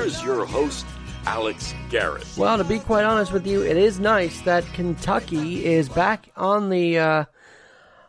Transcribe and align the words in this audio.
here's 0.00 0.24
your 0.24 0.46
host, 0.46 0.86
Alex 1.26 1.74
Garrett. 1.90 2.26
Well, 2.38 2.56
to 2.56 2.64
be 2.64 2.78
quite 2.78 3.04
honest 3.04 3.32
with 3.32 3.46
you, 3.46 3.62
it 3.62 3.76
is 3.76 4.00
nice 4.00 4.40
that 4.42 4.64
Kentucky 4.72 5.66
is 5.66 5.90
back 5.90 6.30
on 6.36 6.70
the 6.70 6.98
uh, 6.98 7.24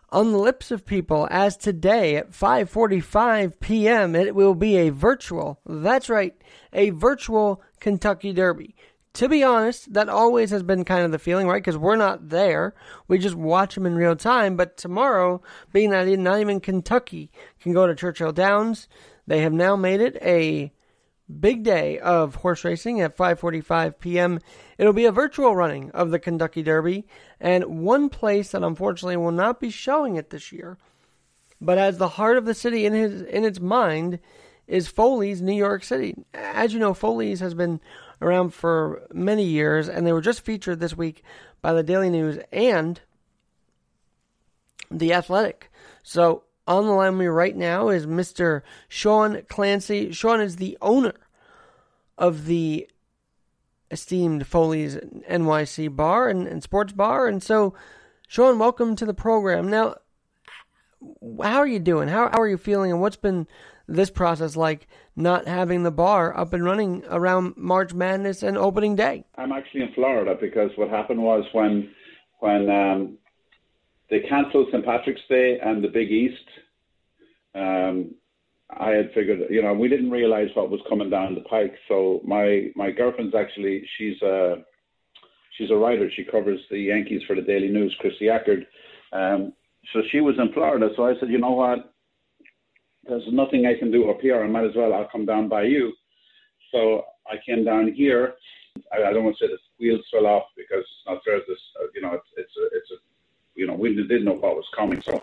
on 0.09 0.31
the 0.31 0.37
lips 0.37 0.71
of 0.71 0.85
people. 0.85 1.27
As 1.29 1.57
today 1.57 2.15
at 2.15 2.31
5:45 2.31 3.59
p.m., 3.59 4.15
it 4.15 4.33
will 4.33 4.55
be 4.55 4.77
a 4.77 4.89
virtual. 4.89 5.59
That's 5.65 6.07
right, 6.07 6.33
a 6.71 6.91
virtual 6.91 7.61
Kentucky 7.81 8.31
Derby. 8.31 8.73
To 9.15 9.27
be 9.27 9.43
honest, 9.43 9.91
that 9.91 10.07
always 10.07 10.51
has 10.51 10.63
been 10.63 10.85
kind 10.85 11.03
of 11.03 11.11
the 11.11 11.19
feeling, 11.19 11.45
right? 11.45 11.61
Because 11.61 11.77
we're 11.77 11.97
not 11.97 12.29
there. 12.29 12.73
We 13.09 13.17
just 13.17 13.35
watch 13.35 13.75
them 13.75 13.85
in 13.85 13.95
real 13.95 14.15
time. 14.15 14.55
But 14.55 14.77
tomorrow, 14.77 15.41
being 15.73 15.89
that 15.89 16.07
not 16.07 16.39
even 16.39 16.61
Kentucky 16.61 17.33
can 17.59 17.73
go 17.73 17.85
to 17.85 17.93
Churchill 17.93 18.31
Downs, 18.31 18.87
they 19.27 19.41
have 19.41 19.51
now 19.51 19.75
made 19.75 19.99
it 19.99 20.15
a 20.21 20.71
big 21.39 21.63
day 21.63 21.99
of 21.99 22.35
horse 22.35 22.63
racing 22.63 23.01
at 23.01 23.17
5:45 23.17 23.99
p.m. 23.99 24.39
It'll 24.77 24.93
be 24.93 25.05
a 25.05 25.11
virtual 25.11 25.55
running 25.55 25.91
of 25.91 26.11
the 26.11 26.19
Kentucky 26.19 26.63
Derby, 26.63 27.05
and 27.39 27.65
one 27.65 28.09
place 28.09 28.51
that 28.51 28.63
unfortunately 28.63 29.17
will 29.17 29.31
not 29.31 29.59
be 29.59 29.69
showing 29.69 30.15
it 30.15 30.29
this 30.29 30.51
year, 30.51 30.77
but 31.59 31.77
as 31.77 31.97
the 31.97 32.09
heart 32.09 32.37
of 32.37 32.45
the 32.45 32.53
city 32.53 32.85
in 32.85 32.93
his 32.93 33.21
in 33.21 33.45
its 33.45 33.59
mind 33.59 34.19
is 34.67 34.87
Foley's 34.87 35.41
New 35.41 35.55
York 35.55 35.83
City. 35.83 36.15
As 36.33 36.73
you 36.73 36.79
know, 36.79 36.93
Foley's 36.93 37.39
has 37.41 37.53
been 37.53 37.81
around 38.21 38.53
for 38.53 39.01
many 39.13 39.43
years, 39.43 39.89
and 39.89 40.05
they 40.05 40.13
were 40.13 40.21
just 40.21 40.41
featured 40.41 40.79
this 40.79 40.95
week 40.95 41.23
by 41.61 41.73
the 41.73 41.83
Daily 41.83 42.09
News 42.09 42.39
and 42.51 43.01
the 44.89 45.13
Athletic. 45.13 45.71
So 46.03 46.43
on 46.67 46.85
the 46.85 46.91
line 46.91 47.13
with 47.13 47.21
me 47.21 47.27
right 47.27 47.55
now 47.55 47.89
is 47.89 48.05
Mr. 48.05 48.61
Shaun 48.87 49.43
Clancy. 49.49 50.11
Shaun 50.11 50.41
is 50.41 50.57
the 50.57 50.77
owner 50.81 51.20
of 52.21 52.45
the 52.45 52.87
esteemed 53.89 54.45
Foley's 54.45 54.95
NYC 54.95 55.93
bar 55.93 56.29
and, 56.29 56.47
and 56.47 56.61
sports 56.61 56.93
bar. 56.93 57.27
And 57.27 57.41
so, 57.41 57.73
Shaun, 58.27 58.59
welcome 58.59 58.95
to 58.95 59.05
the 59.05 59.13
program. 59.13 59.69
Now, 59.69 59.95
how 61.41 61.57
are 61.57 61.67
you 61.67 61.79
doing? 61.79 62.07
How, 62.07 62.29
how 62.29 62.39
are 62.39 62.47
you 62.47 62.59
feeling? 62.59 62.91
And 62.91 63.01
what's 63.01 63.15
been 63.15 63.47
this 63.87 64.11
process 64.11 64.55
like 64.55 64.87
not 65.15 65.47
having 65.47 65.81
the 65.81 65.91
bar 65.91 66.37
up 66.37 66.53
and 66.53 66.63
running 66.63 67.03
around 67.09 67.57
March 67.57 67.91
Madness 67.91 68.43
and 68.43 68.55
opening 68.55 68.95
day? 68.95 69.25
I'm 69.35 69.51
actually 69.51 69.81
in 69.81 69.93
Florida 69.93 70.37
because 70.39 70.69
what 70.75 70.89
happened 70.89 71.23
was 71.23 71.43
when 71.53 71.89
when 72.39 72.69
um, 72.69 73.17
they 74.11 74.19
canceled 74.19 74.67
St. 74.71 74.85
Patrick's 74.85 75.21
Day 75.27 75.59
and 75.59 75.83
the 75.83 75.87
Big 75.87 76.11
East. 76.11 76.47
Um, 77.55 78.13
I 78.77 78.89
had 78.91 79.11
figured, 79.13 79.39
you 79.49 79.61
know, 79.61 79.73
we 79.73 79.89
didn't 79.89 80.11
realize 80.11 80.49
what 80.53 80.69
was 80.69 80.79
coming 80.87 81.09
down 81.09 81.35
the 81.35 81.41
pike. 81.41 81.73
So 81.87 82.21
my 82.25 82.71
my 82.75 82.91
girlfriend's 82.91 83.35
actually 83.35 83.87
she's 83.97 84.21
a 84.21 84.63
she's 85.57 85.71
a 85.71 85.75
writer. 85.75 86.09
She 86.15 86.23
covers 86.23 86.59
the 86.69 86.79
Yankees 86.79 87.21
for 87.27 87.35
the 87.35 87.41
Daily 87.41 87.69
News, 87.69 87.95
Chrissy 87.99 88.25
Ackert. 88.25 88.65
Um, 89.13 89.53
so 89.93 90.01
she 90.11 90.21
was 90.21 90.35
in 90.39 90.53
Florida. 90.53 90.89
So 90.95 91.05
I 91.05 91.13
said, 91.19 91.29
you 91.29 91.39
know 91.39 91.51
what? 91.51 91.93
There's 93.03 93.23
nothing 93.31 93.65
I 93.65 93.77
can 93.77 93.91
do 93.91 94.09
up 94.09 94.21
here. 94.21 94.41
I 94.43 94.47
might 94.47 94.65
as 94.65 94.75
well. 94.75 94.93
I'll 94.93 95.09
come 95.11 95.25
down 95.25 95.49
by 95.49 95.63
you. 95.63 95.93
So 96.71 97.03
I 97.29 97.35
came 97.45 97.65
down 97.65 97.91
here. 97.91 98.35
I, 98.93 99.09
I 99.09 99.13
don't 99.13 99.25
want 99.25 99.37
to 99.37 99.45
say 99.45 99.51
the 99.51 99.57
wheels 99.79 100.05
fell 100.11 100.27
off 100.27 100.43
because 100.55 100.79
it's 100.79 101.07
not 101.07 101.23
fair. 101.25 101.39
This, 101.47 101.59
you 101.93 102.01
know, 102.01 102.13
it's 102.13 102.27
it's 102.37 102.55
a, 102.57 102.77
it's 102.77 102.91
a, 102.91 102.95
you 103.55 103.67
know, 103.67 103.73
we 103.73 103.95
didn't 103.95 104.23
know 104.23 104.33
what 104.33 104.55
was 104.55 104.69
coming. 104.75 105.01
So 105.01 105.21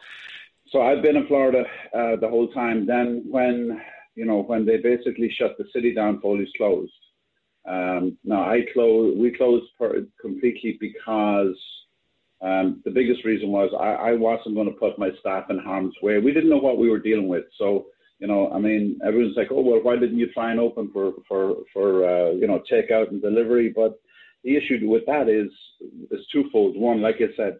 so 0.71 0.83
I've 0.83 1.03
been 1.03 1.17
in 1.17 1.27
Florida 1.27 1.65
uh, 1.95 2.17
the 2.21 2.29
whole 2.29 2.49
time. 2.49 2.87
Then 2.87 3.25
when 3.29 3.81
you 4.15 4.25
know 4.25 4.43
when 4.43 4.67
they 4.67 4.79
basically 4.79 5.33
shut 5.39 5.57
the 5.59 5.65
city 5.73 5.95
down, 5.95 6.21
Foley's 6.21 6.49
closed. 6.57 6.93
Um, 7.69 8.17
now 8.25 8.43
I 8.43 8.63
closed. 8.73 9.19
We 9.19 9.37
closed 9.37 9.67
per- 9.79 10.07
completely 10.21 10.79
because 10.81 11.57
um, 12.41 12.83
the 12.85 12.91
biggest 12.91 13.25
reason 13.25 13.51
was 13.51 13.71
I, 13.79 14.11
I 14.11 14.13
wasn't 14.13 14.55
going 14.55 14.69
to 14.69 14.79
put 14.79 14.99
my 14.99 15.11
staff 15.21 15.51
in 15.51 15.59
harm's 15.59 15.95
way. 16.03 16.19
We 16.19 16.33
didn't 16.33 16.51
know 16.51 16.59
what 16.59 16.79
we 16.79 16.89
were 16.89 17.01
dealing 17.01 17.29
with, 17.29 17.45
so 17.59 17.87
you 18.19 18.27
know, 18.27 18.51
I 18.51 18.59
mean, 18.59 18.99
everyone's 19.07 19.37
like, 19.37 19.49
oh 19.51 19.61
well, 19.61 19.81
why 19.83 19.97
didn't 19.97 20.19
you 20.19 20.31
try 20.33 20.51
and 20.51 20.61
open 20.61 20.91
for 20.93 21.13
for 21.29 21.57
for 21.73 22.09
uh, 22.09 22.31
you 22.33 22.47
know 22.47 22.63
takeout 22.71 23.11
and 23.11 23.23
delivery? 23.23 23.73
But 23.75 24.01
the 24.45 24.57
issue 24.57 24.89
with 24.89 25.07
that 25.07 25.29
is 25.29 25.51
is 26.11 26.27
twofold. 26.33 26.77
One, 26.77 27.01
like 27.01 27.17
I 27.17 27.35
said, 27.37 27.59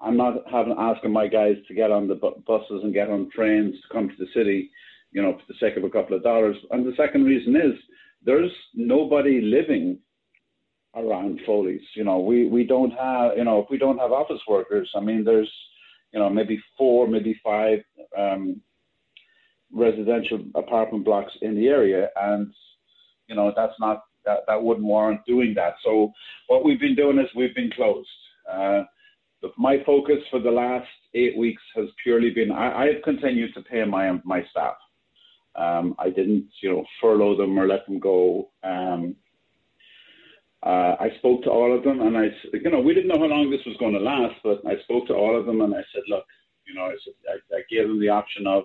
I'm 0.00 0.16
not 0.16 0.34
having 0.50 0.74
asking 0.78 1.12
my 1.12 1.26
guys 1.26 1.56
to 1.66 1.74
get 1.74 1.90
on 1.90 2.06
the 2.06 2.14
bu- 2.14 2.40
buses 2.46 2.82
and 2.82 2.94
get 2.94 3.10
on 3.10 3.30
trains 3.34 3.74
to 3.74 3.92
come 3.92 4.08
to 4.08 4.14
the 4.18 4.30
city, 4.34 4.70
you 5.12 5.22
know, 5.22 5.32
for 5.32 5.52
the 5.52 5.58
sake 5.58 5.76
of 5.76 5.84
a 5.84 5.90
couple 5.90 6.16
of 6.16 6.22
dollars. 6.22 6.56
And 6.70 6.86
the 6.86 6.96
second 6.96 7.24
reason 7.24 7.56
is 7.56 7.72
there's 8.24 8.52
nobody 8.74 9.40
living 9.40 9.98
around 10.94 11.40
Foley's. 11.44 11.82
You 11.94 12.04
know, 12.04 12.20
we 12.20 12.48
we 12.48 12.64
don't 12.64 12.92
have, 12.92 13.36
you 13.36 13.44
know, 13.44 13.60
if 13.60 13.66
we 13.70 13.78
don't 13.78 13.98
have 13.98 14.12
office 14.12 14.40
workers, 14.48 14.90
I 14.94 15.00
mean, 15.00 15.24
there's, 15.24 15.52
you 16.12 16.20
know, 16.20 16.30
maybe 16.30 16.62
four, 16.76 17.08
maybe 17.08 17.40
five 17.44 17.80
um, 18.16 18.60
residential 19.72 20.44
apartment 20.54 21.04
blocks 21.04 21.32
in 21.42 21.54
the 21.54 21.68
area, 21.68 22.08
and 22.16 22.52
you 23.26 23.34
know, 23.34 23.52
that's 23.54 23.74
not 23.80 24.04
that 24.24 24.40
that 24.46 24.62
wouldn't 24.62 24.86
warrant 24.86 25.20
doing 25.26 25.54
that. 25.54 25.74
So 25.84 26.12
what 26.46 26.64
we've 26.64 26.80
been 26.80 26.96
doing 26.96 27.18
is 27.18 27.26
we've 27.34 27.54
been 27.54 27.70
closed. 27.74 28.08
Uh, 28.50 28.82
my 29.56 29.82
focus 29.84 30.18
for 30.30 30.40
the 30.40 30.50
last 30.50 30.88
eight 31.14 31.36
weeks 31.36 31.62
has 31.76 31.86
purely 32.02 32.30
been 32.30 32.50
I, 32.50 32.86
have 32.86 33.02
continued 33.04 33.54
to 33.54 33.62
pay 33.62 33.84
my 33.84 34.12
my 34.24 34.42
staff. 34.50 34.74
Um, 35.54 35.94
I 35.98 36.10
didn't, 36.10 36.48
you 36.62 36.70
know, 36.70 36.84
furlough 37.00 37.36
them 37.36 37.58
or 37.58 37.66
let 37.66 37.84
them 37.86 37.98
go. 37.98 38.50
Um, 38.62 39.16
uh, 40.62 40.94
I 41.00 41.10
spoke 41.18 41.42
to 41.44 41.50
all 41.50 41.76
of 41.76 41.84
them, 41.84 42.00
and 42.00 42.16
I, 42.16 42.26
you 42.52 42.70
know, 42.70 42.80
we 42.80 42.94
didn't 42.94 43.08
know 43.08 43.18
how 43.18 43.26
long 43.26 43.50
this 43.50 43.64
was 43.66 43.76
going 43.78 43.94
to 43.94 44.00
last, 44.00 44.34
but 44.42 44.60
I 44.66 44.80
spoke 44.82 45.06
to 45.08 45.14
all 45.14 45.38
of 45.38 45.46
them, 45.46 45.60
and 45.60 45.74
I 45.74 45.82
said, 45.92 46.02
look, 46.08 46.24
you 46.66 46.74
know, 46.74 46.82
I 46.82 46.94
said 47.04 47.14
I, 47.28 47.56
I 47.56 47.60
gave 47.70 47.88
them 47.88 48.00
the 48.00 48.08
option 48.08 48.46
of 48.46 48.64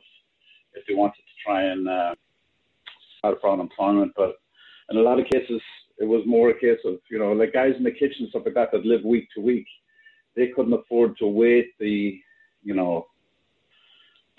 if 0.74 0.86
they 0.88 0.94
wanted 0.94 1.22
to 1.22 1.44
try 1.46 1.64
and 1.64 1.88
uh, 1.88 2.16
out 3.24 3.38
for 3.42 3.52
unemployment, 3.52 4.12
but 4.16 4.36
in 4.90 4.98
a 4.98 5.02
lot 5.02 5.20
of 5.20 5.26
cases, 5.26 5.62
it 6.00 6.06
was 6.06 6.24
more 6.26 6.50
a 6.50 6.60
case 6.60 6.80
of, 6.86 6.96
you 7.10 7.20
know, 7.20 7.32
like 7.32 7.54
guys 7.54 7.74
in 7.78 7.84
the 7.84 7.92
kitchen 7.92 8.28
stuff 8.30 8.44
like 8.46 8.56
that 8.56 8.72
that 8.72 8.86
live 8.86 9.04
week 9.04 9.30
to 9.36 9.42
week 9.42 9.68
they 10.36 10.48
couldn't 10.56 10.74
afford 10.74 11.18
to 11.18 11.28
wait 11.28 11.72
the, 11.80 12.20
you 12.64 12.74
know, 12.74 13.08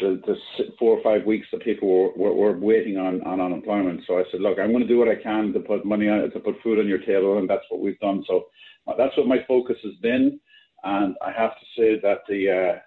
the, 0.00 0.20
the 0.26 0.34
four 0.78 0.96
or 0.98 1.02
five 1.02 1.24
weeks 1.24 1.46
that 1.52 1.62
people 1.62 1.88
were, 1.88 2.12
were, 2.16 2.34
were 2.34 2.58
waiting 2.58 2.96
on, 2.96 3.22
on 3.22 3.40
unemployment. 3.40 4.00
So 4.06 4.18
I 4.18 4.24
said, 4.30 4.40
look, 4.40 4.58
I'm 4.58 4.70
going 4.70 4.82
to 4.82 4.88
do 4.88 4.98
what 4.98 5.08
I 5.08 5.22
can 5.22 5.52
to 5.52 5.60
put 5.60 5.84
money 5.84 6.08
on 6.08 6.30
to 6.30 6.40
put 6.40 6.60
food 6.62 6.78
on 6.78 6.88
your 6.88 6.98
table, 6.98 7.38
and 7.38 7.48
that's 7.48 7.64
what 7.68 7.80
we've 7.80 7.98
done. 8.00 8.24
So 8.26 8.46
uh, 8.88 8.94
that's 8.98 9.16
what 9.16 9.28
my 9.28 9.38
focus 9.46 9.76
has 9.84 9.94
been, 10.02 10.40
and 10.82 11.14
I 11.24 11.30
have 11.30 11.52
to 11.52 11.66
say 11.76 12.00
that 12.02 12.18
the 12.28 12.50
uh, 12.74 12.78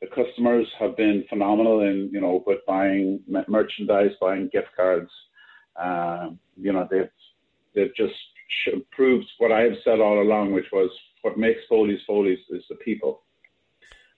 the 0.00 0.08
customers 0.08 0.66
have 0.78 0.96
been 0.96 1.24
phenomenal 1.28 1.80
in 1.82 2.10
you 2.12 2.20
know 2.20 2.42
with 2.46 2.58
buying 2.66 3.20
merchandise, 3.48 4.10
buying 4.20 4.50
gift 4.52 4.68
cards. 4.76 5.10
Uh, 5.80 6.30
you 6.56 6.72
know 6.72 6.88
they've 6.90 7.08
they've 7.74 7.94
just 7.96 8.14
proved 8.90 9.26
what 9.38 9.52
I 9.52 9.60
have 9.60 9.78
said 9.84 10.00
all 10.00 10.20
along, 10.20 10.52
which 10.52 10.66
was 10.72 10.90
what 11.22 11.38
makes 11.38 11.60
Foley's 11.68 12.00
Foley's 12.06 12.38
is 12.50 12.62
the 12.68 12.76
people. 12.76 13.22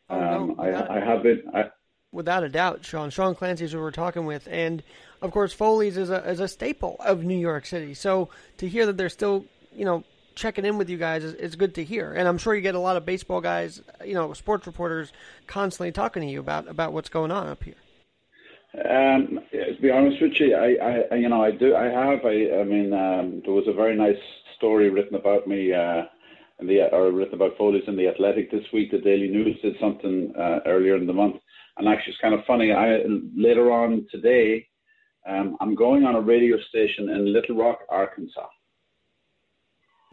Oh, 0.08 0.20
um, 0.20 0.54
no, 0.56 0.62
I, 0.62 0.96
I, 0.96 1.04
have 1.04 1.22
been. 1.22 1.42
I, 1.54 1.64
without 2.12 2.44
a 2.44 2.48
doubt, 2.48 2.84
Shaun. 2.84 3.10
Shaun 3.10 3.34
Clancy 3.34 3.64
is 3.64 3.72
who 3.72 3.78
we're 3.78 3.90
talking 3.90 4.26
with, 4.26 4.46
and 4.50 4.82
of 5.20 5.30
course, 5.30 5.52
Foley's 5.52 5.96
is 5.96 6.10
a 6.10 6.28
is 6.28 6.40
a 6.40 6.48
staple 6.48 6.96
of 7.00 7.24
New 7.24 7.38
York 7.38 7.66
City. 7.66 7.94
So 7.94 8.28
to 8.58 8.68
hear 8.68 8.86
that 8.86 8.96
they're 8.96 9.08
still, 9.08 9.44
you 9.74 9.84
know, 9.84 10.04
checking 10.34 10.64
in 10.64 10.78
with 10.78 10.88
you 10.88 10.98
guys 10.98 11.24
is, 11.24 11.34
is 11.34 11.56
good 11.56 11.74
to 11.76 11.84
hear. 11.84 12.12
And 12.12 12.28
I'm 12.28 12.38
sure 12.38 12.54
you 12.54 12.60
get 12.60 12.74
a 12.74 12.80
lot 12.80 12.96
of 12.96 13.06
baseball 13.06 13.40
guys, 13.40 13.82
you 14.04 14.14
know, 14.14 14.32
sports 14.32 14.66
reporters 14.66 15.12
constantly 15.46 15.92
talking 15.92 16.22
to 16.22 16.28
you 16.28 16.40
about 16.40 16.69
about 16.69 16.92
what's 16.92 17.08
going 17.08 17.30
on 17.30 17.48
up 17.48 17.62
here. 17.64 17.74
Um, 18.74 19.40
to 19.52 19.82
be 19.82 19.90
honest 19.90 20.22
with 20.22 20.32
you, 20.40 20.56
I, 20.56 21.04
I, 21.12 21.14
you 21.16 21.28
know, 21.28 21.43
I 21.43 21.50
do, 21.50 21.76
I 21.76 21.84
have, 21.84 22.25
I, 22.25 22.60
I 22.60 22.64
mean, 22.64 22.94
um, 22.94 23.43
there 23.44 23.52
was 23.52 23.69
a 23.69 23.72
very 23.75 23.94
nice 23.94 24.16
story 24.56 24.88
written 24.88 25.14
about 25.14 25.46
me 25.46 25.75
uh, 25.75 26.04
the 26.67 26.88
or 26.93 27.12
written 27.12 27.35
about 27.35 27.56
Foley's 27.56 27.85
in 27.87 27.97
the 27.97 28.09
Athletic 28.09 28.50
this 28.50 28.64
week. 28.73 28.91
The 28.91 28.99
Daily 28.99 29.29
News 29.29 29.56
did 29.62 29.75
something 29.81 30.32
uh, 30.38 30.61
earlier 30.67 30.97
in 30.97 31.06
the 31.06 31.12
month, 31.12 31.37
and 31.79 31.88
actually, 31.88 32.12
it's 32.12 32.20
kind 32.20 32.35
of 32.35 32.44
funny. 32.47 32.73
I 32.73 33.00
later 33.37 33.70
on 33.73 34.06
today, 34.11 34.67
um, 35.29 35.56
I'm 35.61 35.75
going 35.75 36.05
on 36.05 36.14
a 36.14 36.20
radio 36.20 36.56
station 36.69 37.09
in 37.11 37.32
Little 37.32 37.56
Rock, 37.56 37.81
Arkansas. 37.88 38.49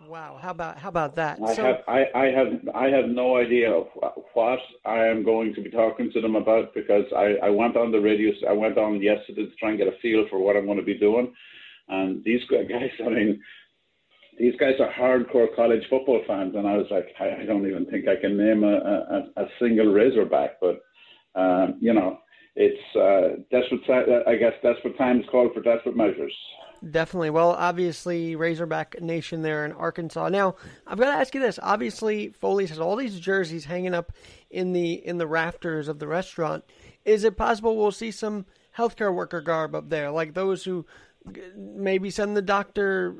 Wow, 0.07 0.39
how 0.41 0.51
about 0.51 0.77
how 0.77 0.89
about 0.89 1.15
that? 1.15 1.39
I 1.43 1.53
so, 1.53 1.63
have 1.63 1.75
I, 1.87 2.05
I 2.15 2.25
have 2.27 2.47
I 2.73 2.85
have 2.87 3.09
no 3.09 3.37
idea 3.37 3.69
what 4.33 4.59
I 4.85 5.05
am 5.05 5.23
going 5.23 5.53
to 5.55 5.61
be 5.61 5.69
talking 5.69 6.09
to 6.13 6.21
them 6.21 6.35
about 6.35 6.73
because 6.73 7.05
I, 7.15 7.35
I 7.43 7.49
went 7.49 7.75
on 7.75 7.91
the 7.91 7.99
radio 7.99 8.31
I 8.47 8.53
went 8.53 8.77
on 8.77 9.01
yesterday 9.01 9.45
to 9.45 9.55
try 9.59 9.69
and 9.69 9.77
get 9.77 9.87
a 9.87 9.97
feel 10.01 10.25
for 10.29 10.39
what 10.39 10.55
I'm 10.55 10.65
going 10.65 10.77
to 10.77 10.83
be 10.83 10.97
doing, 10.97 11.33
and 11.89 12.23
these 12.23 12.41
guys 12.49 12.65
I 13.05 13.09
mean 13.09 13.41
these 14.39 14.53
guys 14.57 14.75
are 14.79 14.91
hardcore 14.91 15.53
college 15.55 15.83
football 15.89 16.21
fans, 16.25 16.55
and 16.55 16.65
I 16.65 16.77
was 16.77 16.87
like, 16.89 17.07
I, 17.19 17.41
I 17.41 17.45
don't 17.45 17.67
even 17.67 17.85
think 17.85 18.07
I 18.07 18.15
can 18.15 18.37
name 18.37 18.63
a, 18.63 18.77
a, 18.77 19.43
a 19.43 19.45
single 19.59 19.91
Razorback, 19.91 20.51
but 20.61 20.79
um, 21.35 21.75
you 21.79 21.93
know, 21.93 22.19
it's 22.55 22.95
uh, 22.95 23.41
desperate. 23.51 24.23
I 24.27 24.35
guess 24.35 24.53
desperate 24.63 24.97
times 24.97 25.25
call 25.29 25.49
for 25.53 25.61
desperate 25.61 25.95
measures. 25.95 26.33
Definitely. 26.89 27.31
Well, 27.31 27.51
obviously, 27.51 28.37
Razorback 28.37 29.01
Nation 29.01 29.41
there 29.41 29.65
in 29.65 29.73
Arkansas. 29.73 30.29
Now, 30.29 30.55
I've 30.87 30.97
got 30.97 31.13
to 31.13 31.19
ask 31.19 31.35
you 31.35 31.41
this. 31.41 31.59
Obviously, 31.61 32.29
Foley's 32.29 32.69
has 32.69 32.79
all 32.79 32.95
these 32.95 33.19
jerseys 33.19 33.65
hanging 33.65 33.93
up 33.93 34.13
in 34.49 34.71
the 34.71 34.93
in 34.93 35.17
the 35.17 35.27
rafters 35.27 35.89
of 35.89 35.99
the 35.99 36.07
restaurant. 36.07 36.63
Is 37.03 37.25
it 37.25 37.35
possible 37.35 37.75
we'll 37.75 37.91
see 37.91 38.11
some 38.11 38.45
healthcare 38.77 39.13
worker 39.13 39.41
garb 39.41 39.75
up 39.75 39.89
there, 39.89 40.09
like 40.09 40.33
those 40.33 40.63
who 40.63 40.85
maybe 41.55 42.09
send 42.09 42.35
the 42.35 42.41
doctor, 42.41 43.15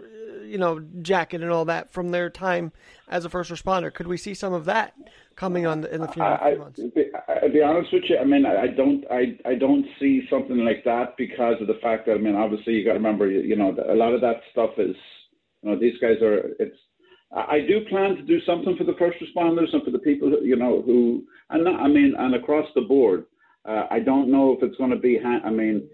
you 0.49 0.57
know, 0.57 0.79
jacket 1.01 1.41
and 1.41 1.51
all 1.51 1.65
that 1.65 1.91
from 1.91 2.11
their 2.11 2.29
time 2.29 2.71
as 3.07 3.25
a 3.25 3.29
first 3.29 3.51
responder? 3.51 3.93
Could 3.93 4.07
we 4.07 4.17
see 4.17 4.33
some 4.33 4.53
of 4.53 4.65
that 4.65 4.93
coming 5.35 5.65
on 5.65 5.85
in 5.85 6.01
the 6.01 6.07
few, 6.07 6.23
I, 6.23 6.55
months? 6.55 6.79
I, 6.79 7.45
will 7.45 7.53
be 7.53 7.61
honest 7.61 7.93
with 7.93 8.03
you. 8.09 8.17
I 8.17 8.25
mean, 8.25 8.45
I 8.45 8.67
don't, 8.67 9.05
I, 9.11 9.37
I 9.45 9.55
don't 9.55 9.85
see 9.99 10.23
something 10.29 10.57
like 10.57 10.83
that 10.85 11.15
because 11.17 11.55
of 11.61 11.67
the 11.67 11.79
fact 11.81 12.07
that 12.07 12.13
I 12.13 12.17
mean, 12.17 12.35
obviously, 12.35 12.73
you 12.73 12.83
got 12.83 12.93
to 12.93 12.97
remember, 12.97 13.29
you, 13.29 13.41
you 13.41 13.55
know, 13.55 13.75
a 13.89 13.95
lot 13.95 14.13
of 14.13 14.21
that 14.21 14.41
stuff 14.51 14.71
is, 14.77 14.95
you 15.61 15.71
know, 15.71 15.79
these 15.79 15.97
guys 16.01 16.21
are. 16.21 16.51
It's. 16.59 16.75
I 17.31 17.59
do 17.59 17.85
plan 17.89 18.15
to 18.15 18.23
do 18.23 18.39
something 18.43 18.75
for 18.75 18.85
the 18.85 18.95
first 18.97 19.17
responders 19.19 19.71
and 19.71 19.83
for 19.83 19.91
the 19.91 19.99
people, 19.99 20.35
you 20.41 20.55
know, 20.55 20.81
who, 20.81 21.23
and 21.51 21.63
not, 21.63 21.79
I 21.79 21.87
mean, 21.87 22.15
and 22.17 22.33
across 22.33 22.65
the 22.73 22.81
board. 22.81 23.25
Uh, 23.65 23.83
I 23.91 23.99
don't 23.99 24.31
know 24.31 24.53
if 24.53 24.63
it's 24.63 24.77
going 24.77 24.89
to 24.89 24.97
be. 24.97 25.19
Ha- 25.21 25.45
I 25.45 25.51
mean, 25.51 25.87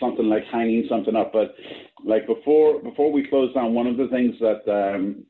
something 0.00 0.28
like 0.28 0.44
hanging 0.52 0.86
something 0.88 1.16
up, 1.16 1.32
but 1.32 1.54
like 2.04 2.26
before, 2.26 2.80
before 2.82 3.12
we 3.12 3.26
closed 3.28 3.54
down, 3.54 3.74
one 3.74 3.86
of 3.86 3.96
the 3.96 4.08
things 4.08 4.34
that 4.40 4.70
um, 4.70 5.24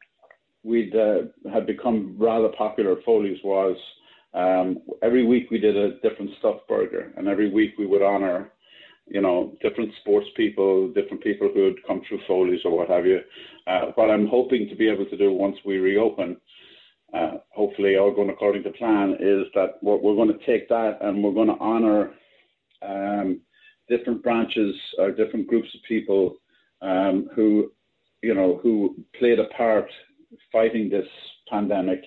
we'd 0.65 0.95
uh, 0.95 1.23
had 1.53 1.67
become 1.67 2.17
rather 2.19 2.49
popular 2.49 2.99
at 2.99 3.05
Foley's 3.05 3.39
was 3.45 3.77
um, 4.35 4.79
every 5.03 5.25
week 5.27 5.51
we 5.51 5.59
did 5.59 5.77
a 5.77 5.99
different 6.01 6.31
stuffed 6.39 6.69
burger, 6.69 7.13
and 7.17 7.29
every 7.29 7.51
week 7.51 7.75
we 7.79 7.87
would 7.87 8.03
honor, 8.03 8.51
you 9.07 9.23
know, 9.23 9.57
different 9.63 9.91
sports 10.01 10.27
people, 10.37 10.89
different 10.89 11.23
people 11.23 11.51
who 11.53 11.65
had 11.65 11.87
come 11.87 12.03
through 12.07 12.21
Foley's 12.27 12.61
or 12.65 12.77
what 12.77 12.91
have 12.91 13.07
you. 13.07 13.21
Uh, 13.67 13.93
what 13.95 14.11
I'm 14.11 14.27
hoping 14.27 14.69
to 14.69 14.77
be 14.77 14.89
able 14.89 15.07
to 15.07 15.17
do 15.17 15.33
once 15.33 15.57
we 15.65 15.79
reopen, 15.79 16.37
uh, 17.15 17.39
hopefully 17.51 17.97
all 17.97 18.15
going 18.15 18.31
according 18.31 18.65
to 18.65 18.71
plan, 18.71 19.17
is 19.19 19.47
that 19.55 19.77
what 19.81 20.03
we're 20.03 20.15
going 20.15 20.37
to 20.37 20.47
take 20.47 20.69
that 20.69 20.99
and 21.01 21.25
we're 21.25 21.33
going 21.33 21.49
to 21.49 21.59
honor 21.59 22.11
um, 22.83 23.41
different 23.89 24.23
branches 24.23 24.75
or 24.99 25.11
different 25.11 25.47
groups 25.47 25.69
of 25.75 25.81
people 25.89 26.37
um, 26.83 27.29
who, 27.35 27.73
you 28.23 28.35
know, 28.35 28.61
who 28.63 28.97
played 29.19 29.39
a 29.39 29.47
part 29.57 29.87
fighting 30.53 30.89
this 30.89 31.07
pandemic, 31.49 32.05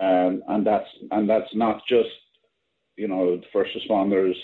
um, 0.00 0.42
and 0.48 0.66
that's 0.66 0.88
and 1.10 1.28
that's 1.28 1.54
not 1.54 1.82
just 1.88 2.08
you 2.96 3.08
know 3.08 3.40
first 3.52 3.70
responders, 3.76 4.34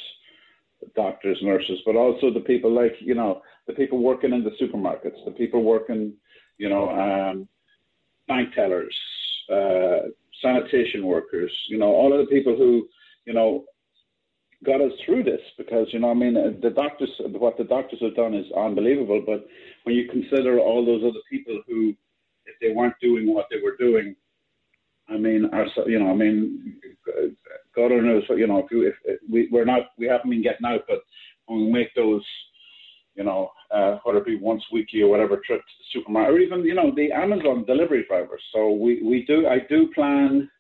doctors, 0.94 1.38
nurses, 1.43 1.81
but 1.84 1.96
also 1.96 2.32
the 2.32 2.40
people 2.40 2.73
like 2.73 2.94
you 3.00 3.14
know 3.14 3.43
the 3.67 3.72
people 3.72 3.99
working 3.99 4.32
in 4.32 4.44
the 4.44 4.50
supermarkets, 4.61 5.25
the 5.25 5.32
people 5.32 5.62
working, 5.62 6.12
you 6.58 6.69
know, 6.69 6.88
um, 6.90 7.49
bank 8.29 8.55
tellers, 8.55 8.94
uh, 9.52 10.08
sanitation 10.43 11.06
workers, 11.06 11.52
you 11.69 11.79
know, 11.79 11.88
all 11.88 12.12
of 12.12 12.19
the 12.19 12.34
people 12.34 12.56
who 12.56 12.87
you 13.25 13.32
know 13.32 13.64
got 14.64 14.81
us 14.81 14.93
through 15.05 15.23
this 15.23 15.41
because 15.58 15.87
you 15.93 15.99
know 15.99 16.11
I 16.11 16.14
mean 16.14 16.35
the 16.35 16.70
doctors 16.70 17.11
what 17.19 17.58
the 17.58 17.64
doctors 17.64 18.00
have 18.00 18.17
done 18.17 18.35
is 18.35 18.47
unbelievable 18.56 19.23
but 19.25 19.47
when 19.85 19.94
you 19.94 20.08
consider 20.08 20.58
all 20.58 20.85
those 20.85 21.03
other 21.05 21.20
people 21.31 21.61
who 21.67 21.94
if 22.47 22.55
they 22.61 22.75
weren't 22.75 22.94
doing 23.00 23.32
what 23.32 23.47
they 23.50 23.61
were 23.62 23.76
doing, 23.76 24.14
I 25.08 25.17
mean, 25.17 25.49
our, 25.53 25.67
you 25.87 25.99
know, 25.99 26.11
I 26.11 26.14
mean, 26.14 26.76
God 27.75 27.91
knows, 27.91 28.23
you 28.31 28.47
know, 28.47 28.58
if, 28.58 28.70
you, 28.70 28.93
if 29.05 29.20
we 29.31 29.49
we're 29.53 29.64
not, 29.64 29.91
we 29.99 30.06
haven't 30.06 30.31
been 30.31 30.43
getting 30.43 30.67
out, 30.67 30.82
but 30.88 31.03
when 31.47 31.67
we 31.67 31.73
make 31.73 31.94
those, 31.94 32.25
you 33.14 33.25
know, 33.25 33.50
uh, 33.70 33.99
whether 34.03 34.19
it 34.19 34.26
be 34.26 34.37
once 34.37 34.62
weekly 34.73 35.03
or 35.03 35.11
whatever 35.11 35.41
trip 35.47 35.61
to 35.61 35.64
the 35.79 35.85
supermarket, 35.93 36.35
or 36.35 36.38
even, 36.38 36.64
you 36.64 36.75
know, 36.75 36.93
the 36.94 37.12
Amazon 37.12 37.64
delivery 37.64 38.05
drivers. 38.08 38.43
So 38.53 38.70
we, 38.70 39.03
we 39.03 39.25
do, 39.26 39.47
I 39.47 39.58
do 39.69 39.88
plan, 39.94 40.50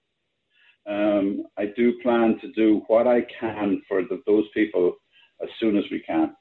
um, 0.88 1.44
I 1.58 1.66
do 1.76 1.98
plan 2.02 2.38
to 2.40 2.52
do 2.52 2.82
what 2.86 3.06
I 3.06 3.22
can 3.40 3.82
for 3.88 4.02
the, 4.02 4.22
those 4.26 4.44
people 4.54 4.94
as 5.42 5.48
soon 5.58 5.76
as 5.76 5.84
we 5.90 6.00
can. 6.00 6.34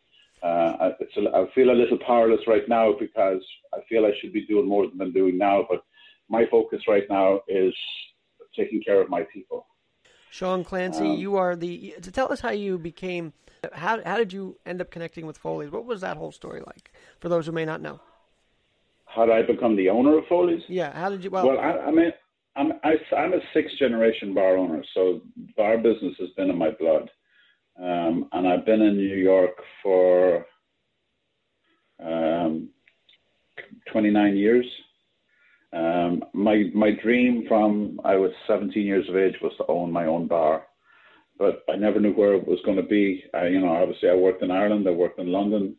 Uh, 0.43 0.91
it's 0.99 1.17
a, 1.17 1.35
I 1.35 1.45
feel 1.55 1.71
a 1.71 1.73
little 1.73 1.97
powerless 2.05 2.41
right 2.47 2.67
now 2.69 2.93
because 2.99 3.41
I 3.73 3.79
feel 3.89 4.05
I 4.05 4.11
should 4.21 4.31
be 4.31 4.45
doing 4.45 4.67
more 4.67 4.87
than 4.87 5.01
I'm 5.01 5.11
doing 5.11 5.37
now. 5.37 5.65
But 5.67 5.83
my 6.29 6.45
focus 6.51 6.81
right 6.87 7.05
now 7.09 7.41
is 7.47 7.73
taking 8.55 8.81
care 8.83 9.01
of 9.01 9.09
my 9.09 9.23
people. 9.33 9.65
Shaun 10.29 10.63
Clancy, 10.63 11.07
um, 11.07 11.17
you 11.17 11.37
are 11.37 11.55
the. 11.55 11.95
To 12.01 12.11
tell 12.11 12.31
us 12.31 12.41
how 12.41 12.51
you 12.51 12.77
became. 12.77 13.33
How 13.73 14.03
how 14.03 14.17
did 14.17 14.33
you 14.33 14.57
end 14.65 14.81
up 14.81 14.91
connecting 14.91 15.25
with 15.25 15.37
Foley's? 15.37 15.71
What 15.71 15.85
was 15.85 16.01
that 16.01 16.17
whole 16.17 16.31
story 16.31 16.61
like? 16.67 16.91
For 17.19 17.29
those 17.29 17.47
who 17.47 17.51
may 17.51 17.65
not 17.65 17.81
know. 17.81 17.99
How 19.05 19.25
did 19.25 19.33
I 19.33 19.41
become 19.41 19.75
the 19.75 19.89
owner 19.89 20.17
of 20.17 20.27
Foley's? 20.27 20.61
Yeah. 20.67 20.91
How 20.93 21.09
did 21.09 21.23
you? 21.23 21.31
Well, 21.31 21.47
well 21.47 21.59
I, 21.59 21.87
I 21.87 21.91
mean, 21.91 22.11
I'm 22.55 22.73
I, 22.83 22.91
am 22.91 22.97
i 23.17 23.23
am 23.23 23.33
a 23.33 23.39
sixth 23.53 23.77
generation 23.77 24.33
bar 24.33 24.57
owner, 24.57 24.83
so 24.93 25.21
bar 25.57 25.77
business 25.77 26.15
has 26.19 26.29
been 26.37 26.49
in 26.49 26.57
my 26.57 26.71
blood. 26.71 27.09
Um, 27.77 28.29
and 28.31 28.47
I've 28.47 28.65
been 28.65 28.81
in 28.81 28.95
New 28.95 29.15
York 29.15 29.51
for 29.83 30.45
um, 32.01 32.69
29 33.91 34.37
years. 34.37 34.65
Um, 35.73 36.23
my 36.33 36.65
my 36.73 36.91
dream 37.03 37.45
from 37.47 37.99
I 38.05 38.15
was 38.15 38.31
17 38.47 38.85
years 38.85 39.07
of 39.09 39.17
age 39.17 39.35
was 39.41 39.51
to 39.57 39.65
own 39.67 39.91
my 39.91 40.05
own 40.05 40.27
bar, 40.27 40.67
but 41.37 41.63
I 41.69 41.75
never 41.75 41.99
knew 41.99 42.13
where 42.13 42.33
it 42.35 42.47
was 42.47 42.59
going 42.63 42.77
to 42.77 42.83
be. 42.83 43.25
I, 43.33 43.47
you 43.47 43.59
know, 43.59 43.75
obviously 43.75 44.09
I 44.09 44.15
worked 44.15 44.41
in 44.41 44.51
Ireland, 44.51 44.87
I 44.87 44.91
worked 44.91 45.19
in 45.19 45.33
London, 45.33 45.75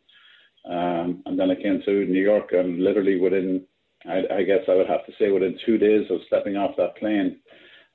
um, 0.69 1.23
and 1.25 1.39
then 1.39 1.49
I 1.49 1.55
came 1.55 1.81
to 1.85 2.05
New 2.05 2.21
York, 2.21 2.49
and 2.51 2.83
literally 2.83 3.19
within, 3.19 3.63
I, 4.07 4.37
I 4.37 4.43
guess 4.43 4.61
I 4.67 4.75
would 4.75 4.87
have 4.87 5.05
to 5.05 5.11
say 5.19 5.31
within 5.31 5.59
two 5.65 5.77
days 5.77 6.09
of 6.09 6.19
stepping 6.27 6.55
off 6.55 6.75
that 6.77 6.97
plane, 6.97 7.37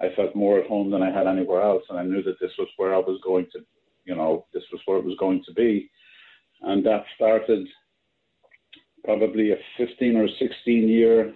I 0.01 0.09
felt 0.17 0.35
more 0.35 0.59
at 0.59 0.67
home 0.67 0.91
than 0.91 1.03
I 1.03 1.11
had 1.11 1.27
anywhere 1.27 1.63
else, 1.63 1.85
and 1.89 1.99
I 1.99 2.05
knew 2.05 2.23
that 2.23 2.41
this 2.41 2.53
was 2.59 2.69
where 2.77 2.95
I 2.95 2.99
was 2.99 3.21
going 3.25 3.47
to 3.53 3.61
you 4.05 4.15
know, 4.15 4.47
this 4.53 4.65
was 4.73 4.81
where 4.87 4.99
it 4.99 5.05
was 5.05 5.17
going 5.19 5.43
to 5.47 5.53
be. 5.53 5.91
And 6.63 6.85
that 6.87 7.05
started 7.17 7.67
probably 9.05 9.53
a 9.53 9.57
15 9.79 10.17
or 10.17 10.29
16 10.39 10.89
year, 10.89 11.35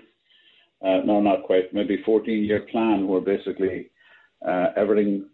uh, 0.84 1.00
no, 1.04 1.20
not 1.20 1.44
quite, 1.44 1.72
maybe 1.72 2.02
14 2.04 2.44
year 2.44 2.66
plan 2.70 3.06
where 3.06 3.20
basically 3.20 3.90
uh, 4.46 4.66
everything 4.76 5.26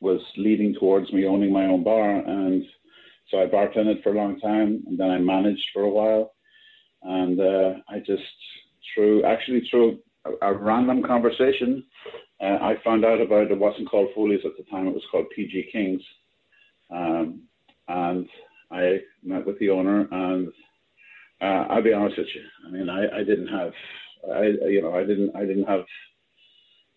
was 0.00 0.20
leading 0.36 0.74
towards 0.74 1.12
me 1.12 1.26
owning 1.26 1.52
my 1.52 1.66
own 1.66 1.82
bar. 1.82 2.16
And 2.16 2.64
so 3.30 3.42
I 3.42 3.46
bartended 3.46 4.02
for 4.02 4.12
a 4.12 4.16
long 4.16 4.38
time 4.40 4.84
and 4.86 4.98
then 4.98 5.10
I 5.10 5.18
managed 5.18 5.66
for 5.72 5.82
a 5.82 5.90
while. 5.90 6.32
And 7.02 7.40
uh, 7.40 7.74
I 7.88 7.98
just, 7.98 8.22
through, 8.94 9.24
actually 9.24 9.62
through 9.70 9.98
a, 10.24 10.48
a 10.48 10.54
random 10.54 11.02
conversation, 11.02 11.84
uh, 12.40 12.58
I 12.60 12.74
found 12.84 13.04
out 13.04 13.20
about 13.20 13.50
it 13.50 13.58
wasn't 13.58 13.88
called 13.88 14.10
Foley's 14.14 14.44
at 14.44 14.52
the 14.56 14.70
time, 14.70 14.86
it 14.86 14.94
was 14.94 15.06
called 15.10 15.26
PG 15.34 15.70
Kings. 15.72 16.02
Um, 16.90 17.42
and 17.88 18.28
I 18.70 18.98
met 19.22 19.46
with 19.46 19.58
the 19.58 19.70
owner, 19.70 20.06
and 20.10 20.48
uh, 21.40 21.72
I'll 21.72 21.82
be 21.82 21.92
honest 21.92 22.18
with 22.18 22.26
you. 22.34 22.42
I 22.66 22.70
mean, 22.70 22.88
I, 22.88 23.20
I 23.20 23.24
didn't 23.24 23.48
have, 23.48 23.72
I 24.32 24.42
you 24.68 24.82
know, 24.82 24.94
I 24.94 25.04
didn't, 25.04 25.34
I 25.36 25.40
didn't 25.40 25.64
have 25.64 25.84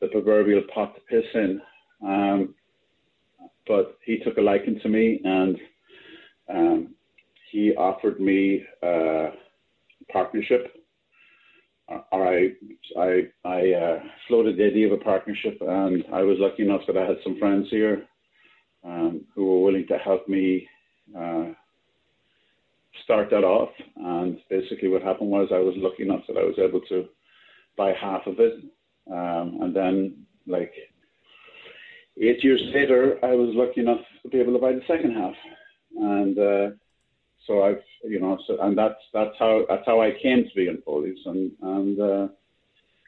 the 0.02 0.08
proverbial 0.08 0.64
pot 0.74 0.96
to 0.96 1.02
piss 1.02 1.26
in. 1.34 1.62
Um, 2.06 2.56
but 3.68 3.98
he 4.06 4.18
took 4.20 4.38
a 4.38 4.42
liking 4.42 4.80
to 4.82 4.90
me, 4.90 5.22
and 5.24 5.58
um, 6.50 6.96
he 7.52 7.74
offered 7.76 8.20
me 8.20 8.64
a 8.82 9.30
partnership. 10.12 10.79
I, 11.90 12.52
I, 12.98 13.22
I 13.46 13.72
uh, 13.72 14.00
floated 14.28 14.58
the 14.58 14.66
idea 14.66 14.88
of 14.88 14.94
a 15.00 15.04
partnership, 15.04 15.58
and 15.62 16.04
I 16.14 16.22
was 16.22 16.38
lucky 16.40 16.64
enough 16.64 16.82
that 16.88 16.98
I 16.98 17.06
had 17.06 17.18
some 17.24 17.40
friends 17.40 17.68
here 17.70 18.04
um, 18.84 19.22
who 19.36 19.46
were 19.46 19.62
willing 19.64 19.88
to 19.88 19.98
help 19.98 20.28
me 20.28 20.68
uh, 21.18 21.48
start 23.04 23.30
that 23.32 23.44
off. 23.44 23.70
And 23.96 24.40
basically, 24.50 24.90
what 24.90 25.02
happened 25.02 25.30
was 25.30 25.50
I 25.52 25.60
was 25.60 25.76
lucky 25.78 26.04
enough 26.04 26.22
that 26.28 26.38
I 26.38 26.44
was 26.44 26.60
able 26.60 26.82
to 26.90 27.06
buy 27.78 27.94
half 27.94 28.28
of 28.28 28.40
it, 28.40 28.64
um, 29.12 29.60
and 29.62 29.76
then 29.76 30.26
like 30.46 30.74
eight 32.22 32.44
years 32.44 32.62
later, 32.74 33.18
I 33.24 33.34
was 33.34 33.50
lucky 33.54 33.82
enough 33.82 34.02
to 34.24 34.30
be 34.30 34.40
able 34.40 34.54
to 34.54 34.60
buy 34.60 34.74
the 34.74 34.84
second 34.88 35.14
half, 35.14 35.36
and 35.98 36.38
uh, 36.38 36.70
so 37.50 37.64
I've 37.64 37.82
you 38.04 38.20
know 38.20 38.38
so 38.48 38.58
and 38.62 38.78
that's 38.78 39.02
that's 39.12 39.36
how 39.40 39.66
that's 39.68 39.86
how 39.86 40.02
I 40.02 40.12
came 40.22 40.44
to 40.44 40.56
be 40.56 40.68
in 40.68 40.82
Foley's, 40.86 41.18
and 41.26 41.52
and 41.62 42.00
uh, 42.00 42.28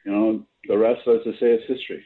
you 0.04 0.12
know 0.12 0.44
the 0.68 0.76
rest, 0.76 1.00
as 1.06 1.20
I 1.26 1.38
say, 1.40 1.46
is 1.52 1.62
history. 1.66 2.04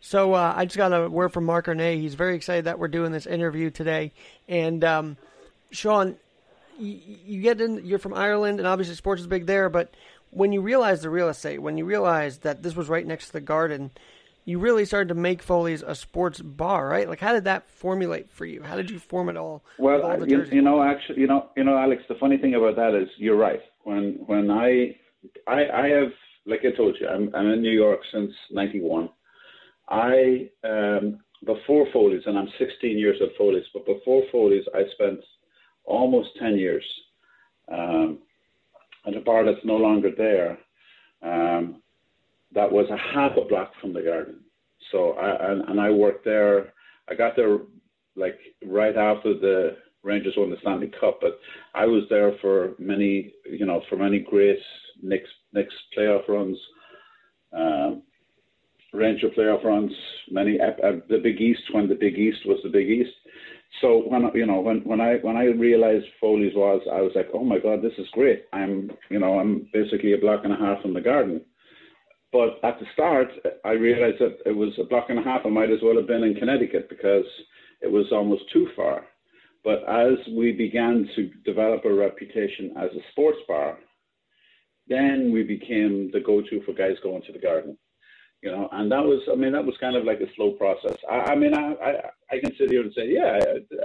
So 0.00 0.34
uh, 0.34 0.52
I 0.56 0.64
just 0.64 0.76
got 0.76 0.92
a 0.92 1.08
word 1.08 1.32
from 1.32 1.44
Mark 1.44 1.66
Arnay. 1.66 2.00
He's 2.00 2.14
very 2.14 2.34
excited 2.34 2.64
that 2.64 2.78
we're 2.78 2.88
doing 2.88 3.12
this 3.12 3.24
interview 3.24 3.70
today. 3.70 4.12
And 4.48 4.82
um, 4.82 5.16
Shaun, 5.70 6.16
you, 6.76 7.00
you, 7.24 7.40
get 7.40 7.60
in. 7.60 7.86
You're 7.86 8.00
from 8.00 8.14
Ireland, 8.14 8.58
and 8.58 8.66
obviously 8.66 8.96
sports 8.96 9.20
is 9.20 9.28
big 9.28 9.46
there. 9.46 9.68
But 9.68 9.94
when 10.30 10.50
you 10.50 10.60
realize 10.60 11.02
the 11.02 11.10
real 11.10 11.28
estate, 11.28 11.62
when 11.62 11.78
you 11.78 11.84
realize 11.84 12.38
that 12.38 12.64
this 12.64 12.74
was 12.74 12.88
right 12.88 13.06
next 13.06 13.28
to 13.28 13.32
the 13.34 13.40
garden, 13.40 13.92
you 14.44 14.58
really 14.58 14.84
started 14.84 15.08
to 15.08 15.14
make 15.14 15.42
Foley's 15.42 15.82
a 15.82 15.94
sports 15.94 16.40
bar, 16.40 16.88
right? 16.88 17.08
Like, 17.08 17.20
how 17.20 17.32
did 17.32 17.44
that 17.44 17.68
formulate 17.68 18.30
for 18.30 18.44
you? 18.44 18.62
How 18.62 18.76
did 18.76 18.90
you 18.90 18.98
form 18.98 19.28
it 19.28 19.36
all? 19.36 19.64
Well, 19.78 20.02
all 20.02 20.28
you, 20.28 20.44
you, 20.50 20.62
know, 20.62 20.82
actually, 20.82 21.20
you 21.20 21.26
know, 21.26 21.50
you 21.56 21.64
know, 21.64 21.76
Alex. 21.76 22.02
The 22.08 22.16
funny 22.16 22.38
thing 22.38 22.54
about 22.54 22.76
that 22.76 22.94
is, 22.94 23.08
you're 23.16 23.36
right. 23.36 23.60
When 23.84 24.18
when 24.26 24.50
I 24.50 24.96
I, 25.46 25.68
I 25.72 25.88
have, 25.88 26.12
like 26.46 26.60
I 26.64 26.76
told 26.76 26.96
you, 27.00 27.08
I'm, 27.08 27.32
I'm 27.34 27.50
in 27.50 27.62
New 27.62 27.70
York 27.70 28.00
since 28.12 28.32
'91. 28.50 29.08
I 29.88 30.48
um, 30.64 31.20
before 31.44 31.86
Foley's, 31.92 32.22
and 32.26 32.38
I'm 32.38 32.48
16 32.58 32.98
years 32.98 33.16
at 33.20 33.36
Foley's, 33.36 33.64
but 33.74 33.84
before 33.84 34.22
Foley's, 34.30 34.64
I 34.74 34.82
spent 34.94 35.20
almost 35.84 36.30
10 36.38 36.56
years 36.56 36.84
um, 37.72 38.18
at 39.06 39.16
a 39.16 39.20
bar 39.20 39.44
that's 39.44 39.64
no 39.64 39.76
longer 39.76 40.10
there. 40.16 40.58
Um, 41.22 41.81
that 42.54 42.70
was 42.70 42.86
a 42.90 43.14
half 43.14 43.32
a 43.36 43.44
block 43.46 43.72
from 43.80 43.92
the 43.92 44.02
garden. 44.02 44.40
So 44.90 45.12
I 45.12 45.52
and, 45.52 45.62
and 45.68 45.80
I 45.80 45.90
worked 45.90 46.24
there. 46.24 46.72
I 47.10 47.14
got 47.14 47.36
there 47.36 47.58
like 48.16 48.38
right 48.66 48.96
after 48.96 49.34
the 49.34 49.76
Rangers 50.02 50.34
won 50.36 50.50
the 50.50 50.56
Stanley 50.60 50.92
Cup, 51.00 51.18
but 51.20 51.38
I 51.74 51.86
was 51.86 52.02
there 52.10 52.32
for 52.40 52.72
many, 52.78 53.32
you 53.44 53.64
know, 53.64 53.82
for 53.88 53.96
many 53.96 54.18
great 54.18 54.58
Knicks 55.00 55.30
Knicks 55.52 55.74
playoff 55.96 56.28
runs. 56.28 56.58
Um, 57.52 58.02
Ranger 58.92 59.28
playoff 59.30 59.64
runs, 59.64 59.92
many 60.30 60.60
uh, 60.60 60.92
the 61.08 61.18
Big 61.22 61.40
East 61.40 61.62
when 61.72 61.88
the 61.88 61.94
Big 61.94 62.18
East 62.18 62.40
was 62.44 62.58
the 62.62 62.68
Big 62.68 62.90
East. 62.90 63.12
So 63.80 64.02
when 64.06 64.30
you 64.34 64.44
know 64.44 64.60
when 64.60 64.80
when 64.80 65.00
I 65.00 65.16
when 65.22 65.36
I 65.36 65.44
realized 65.44 66.04
Foley's 66.20 66.54
was, 66.54 66.82
I 66.92 67.00
was 67.00 67.12
like, 67.14 67.28
oh 67.32 67.44
my 67.44 67.58
god, 67.58 67.80
this 67.80 67.94
is 67.96 68.06
great. 68.12 68.44
I'm 68.52 68.90
you 69.08 69.18
know 69.18 69.38
I'm 69.38 69.68
basically 69.72 70.12
a 70.12 70.18
block 70.18 70.42
and 70.44 70.52
a 70.52 70.56
half 70.56 70.82
from 70.82 70.92
the 70.92 71.00
garden. 71.00 71.40
But 72.32 72.58
at 72.64 72.80
the 72.80 72.86
start, 72.94 73.28
I 73.64 73.72
realized 73.72 74.20
that 74.20 74.38
it 74.46 74.56
was 74.56 74.70
a 74.78 74.84
block 74.84 75.06
and 75.10 75.18
a 75.18 75.22
half. 75.22 75.42
I 75.44 75.50
might 75.50 75.70
as 75.70 75.80
well 75.82 75.96
have 75.96 76.06
been 76.06 76.24
in 76.24 76.34
Connecticut 76.34 76.88
because 76.88 77.26
it 77.82 77.90
was 77.90 78.06
almost 78.10 78.50
too 78.52 78.68
far. 78.74 79.04
But 79.64 79.86
as 79.88 80.18
we 80.34 80.52
began 80.52 81.08
to 81.14 81.30
develop 81.44 81.84
a 81.84 81.92
reputation 81.92 82.74
as 82.76 82.90
a 82.92 83.10
sports 83.12 83.38
bar, 83.46 83.78
then 84.88 85.30
we 85.32 85.42
became 85.42 86.10
the 86.12 86.20
go-to 86.20 86.62
for 86.64 86.72
guys 86.72 86.96
going 87.02 87.22
to 87.22 87.32
the 87.32 87.38
garden 87.38 87.76
you 88.42 88.50
know, 88.50 88.68
and 88.72 88.90
that 88.90 89.02
was, 89.02 89.22
I 89.32 89.36
mean, 89.36 89.52
that 89.52 89.64
was 89.64 89.76
kind 89.80 89.94
of 89.94 90.04
like 90.04 90.20
a 90.20 90.34
slow 90.34 90.50
process. 90.52 90.96
I, 91.08 91.32
I 91.32 91.34
mean, 91.36 91.54
I, 91.54 91.74
I, 91.74 91.92
I 92.32 92.40
can 92.40 92.52
sit 92.58 92.70
here 92.70 92.82
and 92.82 92.92
say, 92.92 93.08
yeah, 93.08 93.38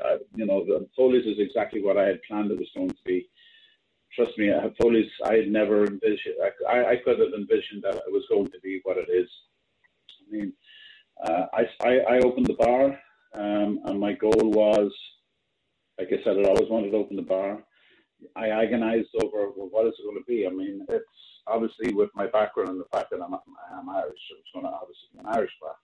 I, 0.04 0.18
you 0.36 0.48
know, 0.48 0.66
the 0.66 0.88
Foley's 0.96 1.28
is 1.28 1.38
exactly 1.38 1.82
what 1.82 1.98
I 1.98 2.06
had 2.06 2.24
planned 2.24 2.52
it 2.52 2.58
was 2.58 2.70
going 2.76 2.90
to 2.90 3.04
be. 3.06 3.30
Trust 4.18 4.36
me, 4.40 4.52
Foley's, 4.82 5.12
I 5.26 5.36
had 5.36 5.48
never 5.48 5.86
envisioned, 5.86 6.38
I, 6.68 6.86
I 6.86 6.96
could 7.06 7.20
have 7.20 7.34
envisioned 7.38 7.84
that 7.84 7.98
it 7.98 8.12
was 8.12 8.26
going 8.30 8.48
to 8.48 8.60
be 8.64 8.82
what 8.84 8.98
it 8.98 9.10
is. 9.14 9.30
I 10.28 10.36
mean, 10.36 10.54
uh, 11.24 11.46
I, 11.54 11.68
I, 11.88 12.00
I 12.16 12.18
opened 12.20 12.48
the 12.48 12.56
bar, 12.56 13.00
um, 13.36 13.80
and 13.86 14.00
my 14.00 14.14
goal 14.14 14.34
was, 14.34 14.92
like 16.00 16.08
I 16.08 16.24
said, 16.24 16.38
I 16.40 16.50
always 16.50 16.68
wanted 16.68 16.90
to 16.90 16.98
open 16.98 17.16
the 17.16 17.22
bar. 17.22 17.64
I 18.36 18.50
agonized 18.50 19.10
over, 19.22 19.52
well, 19.56 19.70
what 19.70 19.86
is 19.86 19.94
it 20.00 20.04
going 20.04 20.18
to 20.18 20.26
be? 20.28 20.48
I 20.48 20.50
mean, 20.50 20.84
it's, 20.90 21.06
obviously 21.46 21.94
with 21.94 22.10
my 22.16 22.26
background 22.26 22.70
and 22.70 22.80
the 22.80 22.90
fact 22.92 23.12
that 23.12 23.22
I'm, 23.22 23.34
I'm 23.34 23.90
Irish, 23.90 24.20
it's 24.32 24.50
going 24.52 24.66
to 24.66 24.72
obviously 24.72 25.10
be 25.14 25.20
an 25.20 25.28
Irish 25.28 25.54
bar 25.62 25.76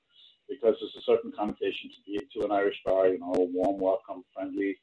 because 0.49 0.75
there's 0.79 0.97
a 0.97 1.05
certain 1.05 1.31
connotation 1.37 1.91
to 1.91 2.01
be 2.05 2.19
to 2.33 2.45
an 2.45 2.51
Irish 2.51 2.77
bar. 2.83 3.07
You 3.09 3.19
know, 3.19 3.31
warm 3.53 3.79
welcome, 3.79 4.23
friendly 4.33 4.75